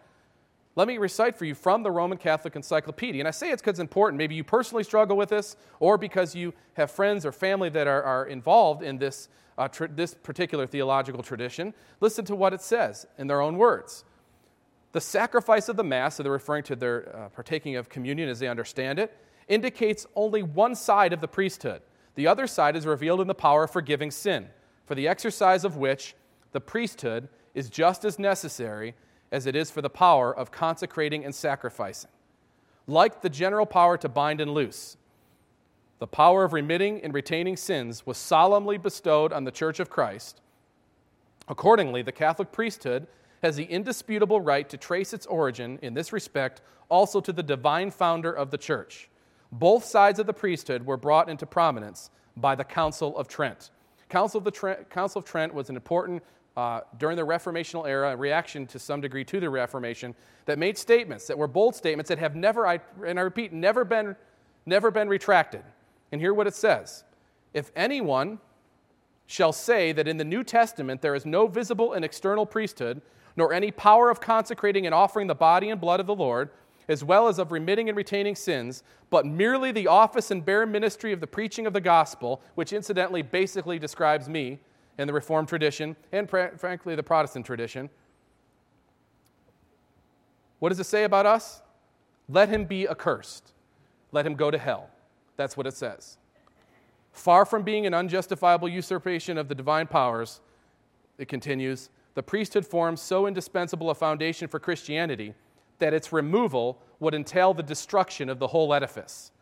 let 0.75 0.89
me 0.89 0.97
recite 0.99 1.37
for 1.37 1.45
you 1.45 1.55
from 1.55 1.83
the 1.83 1.91
Roman 1.91 2.17
Catholic 2.17 2.57
Encyclopedia. 2.57 3.21
And 3.21 3.29
I 3.29 3.31
say 3.31 3.51
it's 3.51 3.61
because 3.61 3.73
it's 3.73 3.81
important. 3.81 4.17
Maybe 4.17 4.35
you 4.35 4.43
personally 4.43 4.85
struggle 4.85 5.17
with 5.17 5.29
this, 5.29 5.57
or 5.81 5.99
because 5.99 6.35
you 6.35 6.55
have 6.75 6.91
friends 6.91 7.27
or 7.27 7.33
family 7.33 7.69
that 7.71 7.87
are, 7.87 8.03
are 8.03 8.27
involved 8.27 8.83
in 8.83 8.97
this, 8.97 9.29
uh, 9.59 9.69
tr- 9.69 9.87
this 9.87 10.15
particular 10.15 10.67
theological 10.67 11.23
tradition. 11.23 11.75
Listen 12.01 12.25
to 12.25 12.35
what 12.35 12.55
it 12.55 12.63
says 12.63 13.07
in 13.19 13.27
their 13.27 13.43
own 13.43 13.59
words. 13.59 14.05
The 14.93 15.01
sacrifice 15.01 15.69
of 15.69 15.77
the 15.77 15.85
Mass, 15.85 16.17
so 16.17 16.23
they're 16.23 16.33
referring 16.33 16.65
to 16.65 16.77
their 16.77 17.15
uh, 17.15 17.29
partaking 17.29 17.77
of 17.77 17.89
communion 17.89 18.29
as 18.29 18.39
they 18.39 18.49
understand 18.49 18.99
it, 18.99 19.17
indicates 19.49 20.07
only 20.17 20.43
one 20.43 20.75
side 20.75 21.13
of 21.13 21.21
the 21.21 21.29
priesthood. 21.29 21.83
The 22.15 22.27
other 22.27 22.47
side 22.47 22.77
is 22.77 22.87
revealed 22.87 23.21
in 23.21 23.27
the 23.27 23.35
power 23.35 23.65
of 23.65 23.71
forgiving 23.71 24.11
sin, 24.11 24.49
for 24.87 24.95
the 24.95 25.07
exercise 25.07 25.65
of 25.65 25.77
which 25.77 26.15
the 26.53 26.61
priesthood 26.61 27.29
is 27.55 27.71
just 27.71 28.05
as 28.05 28.19
necessary 28.19 28.95
as 29.31 29.47
it 29.47 29.57
is 29.57 29.71
for 29.71 29.83
the 29.83 29.91
power 29.91 30.35
of 30.37 30.51
consecrating 30.51 31.25
and 31.25 31.35
sacrificing. 31.35 32.11
Like 32.87 33.23
the 33.23 33.31
general 33.31 33.67
power 33.67 33.97
to 33.99 34.09
bind 34.09 34.41
and 34.41 34.53
loose, 34.53 34.97
the 35.99 36.07
power 36.07 36.43
of 36.43 36.53
remitting 36.53 37.01
and 37.03 37.15
retaining 37.15 37.57
sins 37.57 38.05
was 38.05 38.19
solemnly 38.19 38.77
bestowed 38.77 39.33
on 39.33 39.45
the 39.45 39.53
Church 39.53 39.79
of 39.79 39.89
Christ. 39.89 40.41
Accordingly, 41.49 42.03
the 42.03 42.11
Catholic 42.11 42.51
priesthood 42.51 43.07
has 43.43 43.57
the 43.57 43.65
indisputable 43.65 44.41
right 44.41 44.69
to 44.69 44.77
trace 44.77 45.13
its 45.13 45.27
origin, 45.27 45.79
in 45.81 45.95
this 45.95 46.13
respect, 46.13 46.61
also 46.89 47.21
to 47.21 47.33
the 47.33 47.43
divine 47.43 47.91
founder 47.91 48.33
of 48.33 48.51
the 48.51 48.59
Church. 48.59 49.09
Both 49.53 49.85
sides 49.85 50.19
of 50.19 50.27
the 50.27 50.33
priesthood 50.33 50.85
were 50.85 50.97
brought 50.97 51.29
into 51.29 51.47
prominence 51.47 52.11
by 52.37 52.55
the 52.55 52.65
Council 52.65 53.17
of 53.17 53.29
Trent. 53.29 53.71
Council 54.09 54.47
of, 54.47 54.53
Trent, 54.53 54.91
Council 54.91 55.21
of 55.21 55.25
Trent 55.25 55.55
was 55.55 55.71
an 55.71 55.77
important 55.77 56.23
uh, 56.57 56.81
during 56.99 57.17
the 57.17 57.27
Reformational 57.27 57.87
era, 57.87 58.13
a 58.13 58.17
reaction 58.17 58.67
to 58.67 58.79
some 58.79 59.01
degree 59.01 59.25
to 59.25 59.41
the 59.41 59.49
Reformation, 59.49 60.15
that 60.45 60.59
made 60.59 60.77
statements 60.77 61.27
that 61.27 61.39
were 61.39 61.47
bold 61.47 61.75
statements 61.75 62.09
that 62.09 62.19
have 62.19 62.37
never, 62.37 62.67
I, 62.67 62.81
and 63.07 63.19
I 63.19 63.23
repeat, 63.23 63.53
never 63.53 63.85
been, 63.85 64.17
never 64.67 64.91
been 64.91 65.09
retracted. 65.09 65.63
And 66.11 66.21
hear 66.21 66.35
what 66.35 66.47
it 66.47 66.55
says 66.55 67.05
If 67.55 67.71
anyone 67.75 68.39
shall 69.27 69.53
say 69.53 69.93
that 69.93 70.09
in 70.09 70.19
the 70.19 70.25
New 70.25 70.45
Testament 70.45 71.01
there 71.01 71.15
is 71.15 71.25
no 71.25 71.47
visible 71.47 71.95
and 71.95 72.05
external 72.05 72.45
priesthood, 72.45 73.01
nor 73.37 73.53
any 73.53 73.71
power 73.71 74.11
of 74.11 74.21
consecrating 74.21 74.85
and 74.85 74.95
offering 74.95 75.27
the 75.27 75.35
body 75.35 75.71
and 75.71 75.81
blood 75.81 76.01
of 76.01 76.07
the 76.07 76.15
Lord, 76.15 76.51
as 76.89 77.03
well 77.03 77.29
as 77.29 77.39
of 77.39 77.53
remitting 77.53 77.89
and 77.89 77.97
retaining 77.97 78.35
sins, 78.35 78.83
but 79.09 79.25
merely 79.25 79.73
the 79.73 79.87
office 79.87 80.31
and 80.31 80.45
bare 80.45 80.67
ministry 80.67 81.13
of 81.13 81.21
the 81.21 81.27
preaching 81.27 81.67
of 81.67 81.73
the 81.73 81.81
gospel, 81.81 82.43
which 82.57 82.73
incidentally 82.73 83.23
basically 83.23 83.79
describes 83.79 84.29
me, 84.29 84.59
in 84.99 85.07
the 85.07 85.13
Reformed 85.13 85.49
tradition 85.49 85.97
and, 86.13 86.29
frankly, 86.29 86.95
the 86.95 87.03
Protestant 87.03 87.47
tradition. 87.47 87.91
What 90.59 90.69
does 90.69 90.79
it 90.79 90.85
say 90.85 91.05
about 91.05 91.27
us? 91.27 91.63
Let 92.29 92.49
him 92.49 92.65
be 92.65 92.87
accursed. 92.89 93.53
Let 94.13 94.27
him 94.27 94.35
go 94.35 94.51
to 94.51 94.59
hell. 94.59 94.91
That's 95.37 95.57
what 95.57 95.67
it 95.67 95.75
says. 95.75 96.19
Far 97.13 97.45
from 97.45 97.63
being 97.63 97.85
an 97.87 97.95
unjustifiable 97.95 98.69
usurpation 98.69 99.37
of 99.39 99.49
the 99.49 99.55
divine 99.55 99.87
powers, 99.87 100.41
it 101.19 101.29
continues, 101.29 101.91
the 102.15 102.23
priesthood 102.23 102.67
forms 102.67 103.01
so 103.01 103.27
indispensable 103.27 103.91
a 103.91 103.95
foundation 103.95 104.49
for 104.49 104.59
Christianity 104.61 105.35
that 105.79 105.95
its 105.95 106.13
removal 106.13 106.79
would 107.01 107.15
entail 107.15 107.53
the 107.55 107.63
destruction 107.63 108.29
of 108.29 108.39
the 108.39 108.47
whole 108.47 108.73
edifice. 108.73 109.33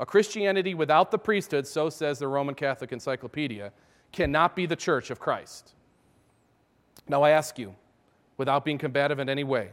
A 0.00 0.06
Christianity 0.06 0.74
without 0.74 1.10
the 1.10 1.18
priesthood, 1.18 1.66
so 1.66 1.88
says 1.88 2.18
the 2.18 2.28
Roman 2.28 2.54
Catholic 2.54 2.92
Encyclopedia, 2.92 3.72
cannot 4.12 4.56
be 4.56 4.66
the 4.66 4.76
church 4.76 5.10
of 5.10 5.18
Christ. 5.18 5.72
Now, 7.08 7.22
I 7.22 7.30
ask 7.30 7.58
you, 7.58 7.74
without 8.36 8.64
being 8.64 8.78
combative 8.78 9.18
in 9.18 9.28
any 9.28 9.44
way, 9.44 9.70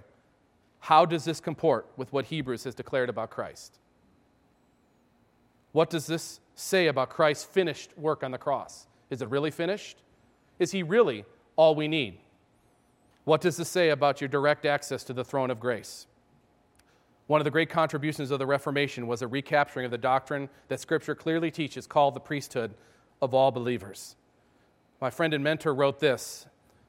how 0.80 1.06
does 1.06 1.26
this 1.26 1.40
comport 1.40 1.88
with 1.98 2.14
what 2.14 2.26
Hebrews 2.26 2.64
has 2.66 2.76
declared 2.76 3.10
about 3.10 3.30
Christ? 3.30 3.80
What 5.72 5.90
does 5.90 6.08
this 6.08 6.40
say 6.56 6.88
about 6.88 7.10
Christ's 7.10 7.46
finished 7.46 7.98
work 7.98 8.24
on 8.24 8.32
the 8.32 8.38
cross? 8.38 8.88
Is 9.10 9.22
it 9.22 9.30
really 9.30 9.52
finished? 9.52 9.98
Is 10.60 10.72
he 10.72 10.84
really 10.84 11.26
all 11.56 11.76
we 11.76 11.88
need? 11.88 12.20
What 13.26 13.42
does 13.42 13.58
this 13.58 13.70
say 13.70 13.90
about 13.90 14.22
your 14.22 14.28
direct 14.28 14.66
access 14.66 15.04
to 15.06 15.14
the 15.14 15.24
throne 15.24 15.50
of 15.50 15.60
grace? 15.60 16.08
One 17.28 17.42
of 17.42 17.46
the 17.46 17.52
great 17.52 17.70
contributions 17.70 18.30
of 18.30 18.40
the 18.40 18.46
Reformation 18.46 19.08
was 19.08 19.24
a 19.24 19.28
recapturing 19.28 19.86
of 19.86 19.92
the 19.92 19.98
doctrine 19.98 20.48
that 20.68 20.80
Scripture 20.80 21.16
clearly 21.16 21.50
teaches 21.50 21.88
called 21.88 22.14
the 22.14 22.20
priesthood 22.20 22.76
of 23.22 23.34
all 23.34 23.52
believers. 23.52 24.16
My 25.02 25.10
friend 25.10 25.34
and 25.34 25.44
mentor 25.44 25.74
wrote 25.74 26.00
this 26.00 26.46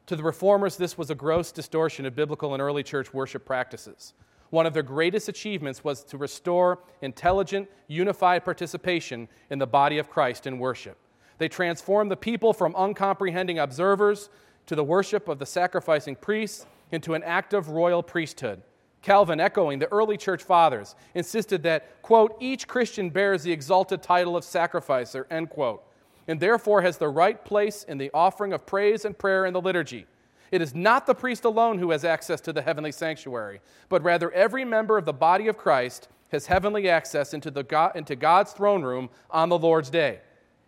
To 0.06 0.16
the 0.16 0.22
reformers, 0.22 0.76
this 0.76 0.96
was 0.96 1.10
a 1.10 1.14
gross 1.14 1.52
distortion 1.52 2.06
of 2.06 2.14
biblical 2.14 2.54
and 2.54 2.62
early 2.62 2.82
church 2.82 3.12
worship 3.12 3.44
practices. 3.44 4.14
One 4.50 4.66
of 4.66 4.74
their 4.74 4.82
greatest 4.82 5.28
achievements 5.28 5.82
was 5.82 6.04
to 6.04 6.18
restore 6.18 6.78
intelligent, 7.02 7.68
unified 7.88 8.44
participation 8.44 9.28
in 9.50 9.58
the 9.58 9.66
body 9.66 9.98
of 9.98 10.08
Christ 10.08 10.46
in 10.46 10.58
worship. 10.58 10.96
They 11.38 11.48
transformed 11.48 12.10
the 12.10 12.16
people 12.16 12.52
from 12.52 12.74
uncomprehending 12.76 13.58
observers 13.58 14.30
to 14.66 14.76
the 14.76 14.84
worship 14.84 15.28
of 15.28 15.38
the 15.38 15.46
sacrificing 15.46 16.16
priests 16.16 16.66
into 16.92 17.14
an 17.14 17.22
active 17.24 17.68
royal 17.68 18.02
priesthood, 18.02 18.62
Calvin, 19.02 19.40
echoing 19.40 19.78
the 19.78 19.90
early 19.92 20.16
church 20.16 20.42
fathers, 20.42 20.94
insisted 21.14 21.62
that, 21.64 22.02
quote, 22.02 22.36
each 22.40 22.66
Christian 22.66 23.10
bears 23.10 23.42
the 23.42 23.52
exalted 23.52 24.02
title 24.02 24.36
of 24.36 24.44
sacrificer, 24.44 25.26
end 25.30 25.50
quote, 25.50 25.84
and 26.28 26.40
therefore 26.40 26.82
has 26.82 26.98
the 26.98 27.08
right 27.08 27.44
place 27.44 27.84
in 27.84 27.98
the 27.98 28.10
offering 28.12 28.52
of 28.52 28.66
praise 28.66 29.04
and 29.04 29.16
prayer 29.16 29.46
in 29.46 29.52
the 29.52 29.60
liturgy. 29.60 30.06
It 30.50 30.62
is 30.62 30.74
not 30.74 31.06
the 31.06 31.14
priest 31.14 31.44
alone 31.44 31.78
who 31.78 31.90
has 31.90 32.04
access 32.04 32.40
to 32.42 32.52
the 32.52 32.62
heavenly 32.62 32.92
sanctuary, 32.92 33.60
but 33.88 34.02
rather 34.02 34.30
every 34.30 34.64
member 34.64 34.96
of 34.96 35.04
the 35.04 35.12
body 35.12 35.48
of 35.48 35.56
Christ 35.56 36.08
has 36.30 36.46
heavenly 36.46 36.88
access 36.88 37.34
into, 37.34 37.50
the 37.50 37.62
God, 37.62 37.92
into 37.94 38.16
God's 38.16 38.52
throne 38.52 38.82
room 38.82 39.10
on 39.30 39.48
the 39.48 39.58
Lord's 39.58 39.90
day. 39.90 40.20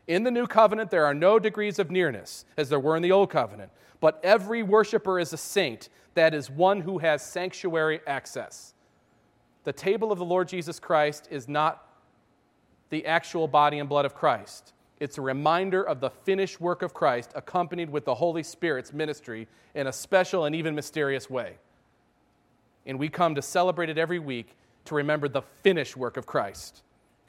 In 0.07 0.23
the 0.23 0.31
new 0.31 0.47
covenant, 0.47 0.91
there 0.91 1.05
are 1.05 1.15
no 1.15 1.39
degrees 1.39 1.79
of 1.79 1.91
nearness, 1.91 2.45
as 2.57 2.69
there 2.69 2.81
were 2.81 2.97
in 2.97 3.03
the 3.03 3.13
old 3.13 3.31
covenant, 3.31 3.71
but 4.01 4.21
every 4.23 4.63
worshiper 4.63 5.19
is 5.19 5.33
a 5.33 5.37
saint, 5.37 5.89
that 6.15 6.35
is, 6.35 6.51
one 6.51 6.81
who 6.81 6.99
has 6.99 7.23
sanctuary 7.23 8.01
access. 8.07 8.75
The 9.65 9.73
table 9.73 10.11
of 10.11 10.19
the 10.19 10.25
Lord 10.25 10.49
Jesus 10.49 10.81
Christ 10.81 11.29
is 11.31 11.47
not 11.47 11.85
the 12.91 13.05
actual 13.05 13.47
body 13.47 13.79
and 13.79 13.89
blood 13.89 14.07
of 14.07 14.15
Christ. 14.15 14.73
It's 15.01 15.19
a 15.19 15.23
reminder 15.23 15.83
of 15.83 16.01
the 16.01 16.11
finished 16.11 16.61
work 16.61 16.83
of 16.83 16.93
Christ, 16.93 17.33
accompanied 17.35 17.91
with 17.91 18.05
the 18.05 18.15
Holy 18.15 18.43
Spirit's 18.43 18.93
ministry 18.93 19.47
in 19.75 19.87
a 19.87 19.93
special 19.93 20.45
and 20.45 20.55
even 20.55 20.75
mysterious 20.75 21.31
way. 21.31 21.59
And 22.87 22.99
we 22.99 23.09
come 23.09 23.35
to 23.35 23.43
celebrate 23.43 23.91
it 23.91 23.99
every 23.99 24.19
week 24.19 24.57
to 24.87 24.95
remember 24.95 25.29
the 25.29 25.43
finished 25.63 25.97
work 25.97 26.17
of 26.17 26.27
Christ. 26.27 26.83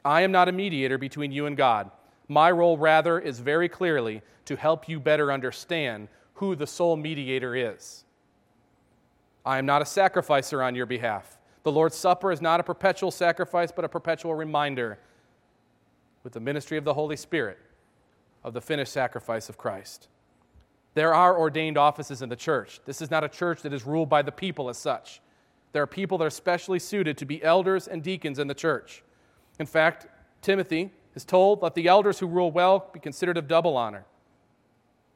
I 0.04 0.22
am 0.22 0.32
not 0.32 0.48
a 0.48 0.52
mediator 0.52 0.98
between 0.98 1.30
you 1.30 1.46
and 1.46 1.56
God. 1.56 1.90
My 2.28 2.50
role, 2.50 2.78
rather, 2.78 3.18
is 3.18 3.38
very 3.40 3.68
clearly 3.68 4.22
to 4.46 4.56
help 4.56 4.88
you 4.88 4.98
better 4.98 5.30
understand 5.30 6.08
who 6.34 6.56
the 6.56 6.66
sole 6.66 6.96
mediator 6.96 7.54
is. 7.54 8.04
I 9.44 9.58
am 9.58 9.66
not 9.66 9.82
a 9.82 9.86
sacrificer 9.86 10.62
on 10.62 10.74
your 10.74 10.86
behalf. 10.86 11.38
The 11.62 11.72
Lord's 11.72 11.96
Supper 11.96 12.32
is 12.32 12.40
not 12.40 12.60
a 12.60 12.62
perpetual 12.62 13.10
sacrifice, 13.10 13.70
but 13.70 13.84
a 13.84 13.88
perpetual 13.88 14.34
reminder 14.34 14.98
with 16.22 16.32
the 16.32 16.40
ministry 16.40 16.76
of 16.76 16.84
the 16.84 16.94
Holy 16.94 17.16
Spirit 17.16 17.58
of 18.42 18.54
the 18.54 18.60
finished 18.60 18.92
sacrifice 18.92 19.48
of 19.48 19.58
Christ. 19.58 20.08
There 20.94 21.14
are 21.14 21.38
ordained 21.38 21.78
offices 21.78 22.22
in 22.22 22.28
the 22.28 22.36
church. 22.36 22.80
This 22.84 23.00
is 23.00 23.10
not 23.10 23.24
a 23.24 23.28
church 23.28 23.62
that 23.62 23.72
is 23.72 23.86
ruled 23.86 24.08
by 24.08 24.22
the 24.22 24.32
people 24.32 24.68
as 24.68 24.78
such. 24.78 25.20
There 25.72 25.82
are 25.82 25.86
people 25.86 26.18
that 26.18 26.24
are 26.24 26.30
specially 26.30 26.78
suited 26.78 27.16
to 27.18 27.24
be 27.24 27.42
elders 27.42 27.86
and 27.86 28.02
deacons 28.02 28.38
in 28.38 28.48
the 28.48 28.54
church. 28.54 29.04
In 29.58 29.66
fact, 29.66 30.08
Timothy 30.42 30.90
is 31.14 31.24
told, 31.24 31.62
Let 31.62 31.74
the 31.74 31.86
elders 31.86 32.18
who 32.18 32.26
rule 32.26 32.50
well 32.50 32.90
be 32.92 32.98
considered 32.98 33.36
of 33.36 33.46
double 33.46 33.76
honor, 33.76 34.04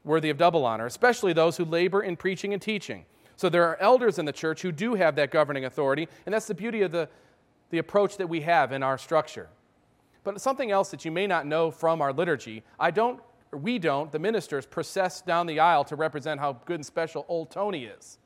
worthy 0.04 0.30
of 0.30 0.38
double 0.38 0.64
honor, 0.64 0.86
especially 0.86 1.32
those 1.32 1.56
who 1.56 1.64
labor 1.64 2.02
in 2.02 2.16
preaching 2.16 2.52
and 2.52 2.62
teaching. 2.62 3.04
So 3.36 3.48
there 3.48 3.64
are 3.64 3.76
elders 3.80 4.18
in 4.20 4.26
the 4.26 4.32
church 4.32 4.62
who 4.62 4.70
do 4.70 4.94
have 4.94 5.16
that 5.16 5.32
governing 5.32 5.64
authority, 5.64 6.08
and 6.24 6.32
that's 6.32 6.46
the 6.46 6.54
beauty 6.54 6.82
of 6.82 6.92
the, 6.92 7.08
the 7.70 7.78
approach 7.78 8.16
that 8.18 8.28
we 8.28 8.42
have 8.42 8.70
in 8.70 8.84
our 8.84 8.96
structure. 8.96 9.48
But 10.24 10.40
something 10.40 10.70
else 10.70 10.90
that 10.90 11.04
you 11.04 11.10
may 11.10 11.26
not 11.26 11.46
know 11.46 11.70
from 11.70 12.00
our 12.00 12.12
liturgy, 12.12 12.64
I 12.80 12.90
don't, 12.90 13.20
we 13.52 13.78
don't, 13.78 14.10
the 14.10 14.18
ministers 14.18 14.66
process 14.66 15.20
down 15.20 15.46
the 15.46 15.60
aisle 15.60 15.84
to 15.84 15.96
represent 15.96 16.40
how 16.40 16.54
good 16.64 16.76
and 16.76 16.86
special 16.86 17.24
old 17.28 17.50
Tony 17.50 17.84
is. 17.84 18.18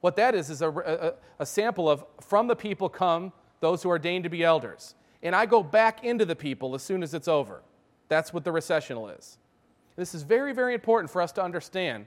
What 0.00 0.16
that 0.16 0.34
is, 0.34 0.48
is 0.48 0.62
a, 0.62 0.70
a, 0.70 1.14
a 1.40 1.46
sample 1.46 1.90
of 1.90 2.04
from 2.20 2.46
the 2.46 2.56
people 2.56 2.88
come 2.88 3.32
those 3.60 3.82
who 3.82 3.88
are 3.88 3.92
ordained 3.92 4.24
to 4.24 4.30
be 4.30 4.44
elders. 4.44 4.94
And 5.22 5.34
I 5.34 5.46
go 5.46 5.62
back 5.62 6.04
into 6.04 6.24
the 6.24 6.36
people 6.36 6.74
as 6.74 6.82
soon 6.82 7.02
as 7.02 7.14
it's 7.14 7.28
over. 7.28 7.62
That's 8.08 8.32
what 8.32 8.44
the 8.44 8.52
recessional 8.52 9.08
is. 9.08 9.38
This 9.96 10.14
is 10.14 10.22
very, 10.22 10.52
very 10.52 10.74
important 10.74 11.10
for 11.10 11.22
us 11.22 11.32
to 11.32 11.42
understand 11.42 12.06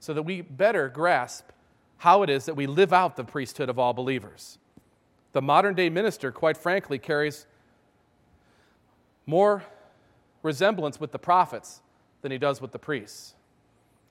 so 0.00 0.12
that 0.12 0.22
we 0.22 0.42
better 0.42 0.88
grasp 0.88 1.46
how 1.98 2.22
it 2.22 2.30
is 2.30 2.44
that 2.44 2.54
we 2.54 2.66
live 2.66 2.92
out 2.92 3.16
the 3.16 3.24
priesthood 3.24 3.68
of 3.68 3.78
all 3.78 3.92
believers. 3.92 4.58
The 5.32 5.42
modern 5.42 5.74
day 5.74 5.88
minister, 5.88 6.30
quite 6.30 6.56
frankly, 6.56 6.98
carries 6.98 7.46
more 9.28 9.62
resemblance 10.42 10.98
with 10.98 11.12
the 11.12 11.18
prophets 11.18 11.82
than 12.22 12.32
he 12.32 12.38
does 12.38 12.62
with 12.62 12.72
the 12.72 12.78
priests. 12.78 13.34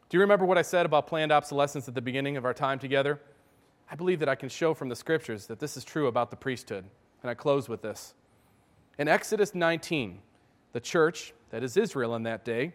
Do 0.09 0.15
you 0.15 0.21
remember 0.21 0.45
what 0.45 0.59
I 0.59 0.61
said 0.61 0.85
about 0.85 1.07
planned 1.07 1.31
obsolescence 1.31 1.87
at 1.87 1.95
the 1.95 2.01
beginning 2.01 2.37
of 2.37 2.45
our 2.45 2.53
time 2.53 2.77
together? 2.77 3.19
I 3.89 3.95
believe 3.95 4.19
that 4.19 4.29
I 4.29 4.35
can 4.35 4.47
show 4.47 4.75
from 4.75 4.89
the 4.89 4.95
scriptures 4.95 5.47
that 5.47 5.59
this 5.59 5.75
is 5.75 5.83
true 5.83 6.05
about 6.05 6.29
the 6.29 6.37
priesthood. 6.37 6.85
And 7.23 7.31
I 7.31 7.33
close 7.33 7.67
with 7.67 7.81
this. 7.81 8.13
In 8.99 9.07
Exodus 9.07 9.55
19, 9.55 10.19
the 10.71 10.79
church, 10.79 11.33
that 11.49 11.63
is 11.63 11.77
Israel 11.77 12.15
in 12.15 12.21
that 12.23 12.45
day, 12.45 12.73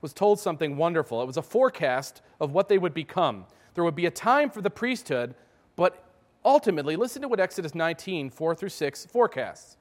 was 0.00 0.12
told 0.12 0.40
something 0.40 0.76
wonderful. 0.76 1.22
It 1.22 1.26
was 1.26 1.36
a 1.36 1.42
forecast 1.42 2.20
of 2.40 2.52
what 2.52 2.68
they 2.68 2.78
would 2.78 2.94
become. 2.94 3.44
There 3.74 3.84
would 3.84 3.94
be 3.94 4.06
a 4.06 4.10
time 4.10 4.50
for 4.50 4.60
the 4.60 4.70
priesthood, 4.70 5.36
but 5.76 6.04
ultimately, 6.44 6.96
listen 6.96 7.22
to 7.22 7.28
what 7.28 7.38
Exodus 7.38 7.76
19, 7.76 8.28
4 8.30 8.54
through 8.56 8.70
6 8.70 9.06
forecasts. 9.06 9.76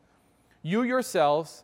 You 0.62 0.84
yourselves 0.84 1.64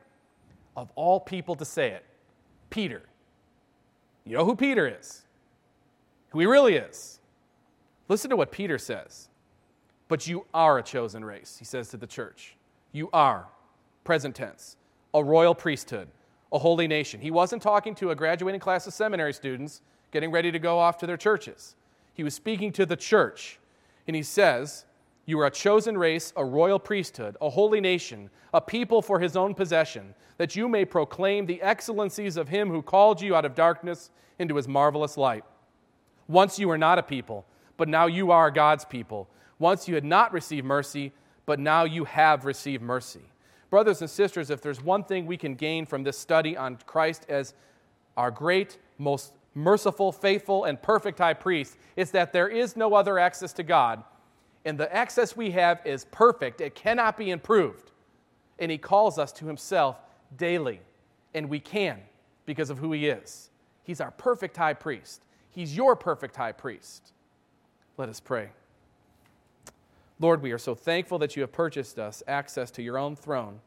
Of 0.75 0.91
all 0.95 1.19
people 1.19 1.55
to 1.55 1.65
say 1.65 1.91
it, 1.91 2.05
Peter 2.69 3.03
you 4.25 4.37
know 4.37 4.45
who 4.45 4.55
Peter 4.55 4.87
is, 4.87 5.23
who 6.29 6.39
he 6.39 6.45
really 6.45 6.75
is. 6.75 7.19
Listen 8.07 8.29
to 8.29 8.35
what 8.35 8.51
Peter 8.51 8.77
says. 8.77 9.29
But 10.07 10.27
you 10.27 10.45
are 10.53 10.77
a 10.77 10.83
chosen 10.83 11.23
race, 11.23 11.55
he 11.57 11.65
says 11.65 11.89
to 11.89 11.97
the 11.97 12.07
church. 12.07 12.55
You 12.91 13.09
are, 13.13 13.47
present 14.03 14.35
tense, 14.35 14.75
a 15.13 15.23
royal 15.23 15.55
priesthood, 15.55 16.09
a 16.51 16.59
holy 16.59 16.87
nation. 16.87 17.21
He 17.21 17.31
wasn't 17.31 17.61
talking 17.61 17.95
to 17.95 18.11
a 18.11 18.15
graduating 18.15 18.59
class 18.59 18.85
of 18.87 18.93
seminary 18.93 19.33
students 19.33 19.81
getting 20.11 20.31
ready 20.31 20.51
to 20.51 20.59
go 20.59 20.77
off 20.77 20.97
to 20.97 21.07
their 21.07 21.17
churches. 21.17 21.75
He 22.13 22.23
was 22.23 22.33
speaking 22.33 22.73
to 22.73 22.85
the 22.85 22.97
church. 22.97 23.57
And 24.05 24.15
he 24.15 24.23
says, 24.23 24.83
You 25.25 25.39
are 25.39 25.45
a 25.45 25.51
chosen 25.51 25.97
race, 25.97 26.33
a 26.35 26.43
royal 26.43 26.79
priesthood, 26.79 27.37
a 27.41 27.49
holy 27.49 27.79
nation, 27.79 28.29
a 28.53 28.61
people 28.61 29.01
for 29.01 29.19
his 29.19 29.35
own 29.35 29.53
possession, 29.53 30.13
that 30.37 30.55
you 30.55 30.67
may 30.67 30.85
proclaim 30.85 31.45
the 31.45 31.61
excellencies 31.61 32.37
of 32.37 32.49
him 32.49 32.69
who 32.69 32.81
called 32.81 33.21
you 33.21 33.35
out 33.35 33.45
of 33.45 33.55
darkness 33.55 34.09
into 34.39 34.55
his 34.55 34.67
marvelous 34.67 35.17
light. 35.17 35.43
Once 36.27 36.57
you 36.57 36.67
were 36.67 36.77
not 36.77 36.97
a 36.97 37.03
people, 37.03 37.45
but 37.77 37.87
now 37.87 38.07
you 38.07 38.31
are 38.31 38.49
God's 38.49 38.85
people. 38.85 39.29
Once 39.59 39.87
you 39.87 39.95
had 39.95 40.03
not 40.03 40.33
received 40.33 40.65
mercy, 40.65 41.11
but 41.45 41.59
now 41.59 41.83
you 41.83 42.05
have 42.05 42.45
received 42.45 42.81
mercy. 42.81 43.21
Brothers 43.69 44.01
and 44.01 44.09
sisters, 44.09 44.49
if 44.49 44.61
there's 44.61 44.83
one 44.83 45.03
thing 45.03 45.25
we 45.25 45.37
can 45.37 45.55
gain 45.55 45.85
from 45.85 46.03
this 46.03 46.17
study 46.17 46.57
on 46.57 46.77
Christ 46.85 47.25
as 47.29 47.53
our 48.17 48.31
great, 48.31 48.77
most 48.97 49.33
merciful, 49.53 50.11
faithful, 50.11 50.65
and 50.65 50.81
perfect 50.81 51.19
high 51.19 51.33
priest, 51.33 51.77
it's 51.95 52.11
that 52.11 52.33
there 52.33 52.47
is 52.47 52.75
no 52.75 52.93
other 52.93 53.19
access 53.19 53.53
to 53.53 53.63
God. 53.63 54.03
And 54.65 54.77
the 54.77 54.93
access 54.93 55.35
we 55.35 55.51
have 55.51 55.81
is 55.85 56.05
perfect, 56.05 56.61
it 56.61 56.75
cannot 56.75 57.17
be 57.17 57.31
improved. 57.31 57.91
And 58.59 58.69
he 58.69 58.77
calls 58.77 59.17
us 59.17 59.31
to 59.33 59.47
himself 59.47 59.97
daily. 60.37 60.81
And 61.33 61.49
we 61.49 61.59
can 61.59 61.99
because 62.45 62.69
of 62.69 62.77
who 62.77 62.91
he 62.91 63.07
is. 63.07 63.49
He's 63.83 64.01
our 64.01 64.11
perfect 64.11 64.57
high 64.57 64.73
priest. 64.73 65.23
He's 65.49 65.75
your 65.75 65.95
perfect 65.95 66.35
high 66.35 66.51
priest. 66.51 67.13
Let 67.97 68.09
us 68.09 68.19
pray. 68.19 68.49
Lord, 70.19 70.41
we 70.43 70.51
are 70.51 70.59
so 70.59 70.75
thankful 70.75 71.17
that 71.19 71.35
you 71.35 71.41
have 71.41 71.51
purchased 71.51 71.97
us 71.97 72.21
access 72.27 72.69
to 72.71 72.83
your 72.83 72.97
own 72.97 73.15
throne. 73.15 73.59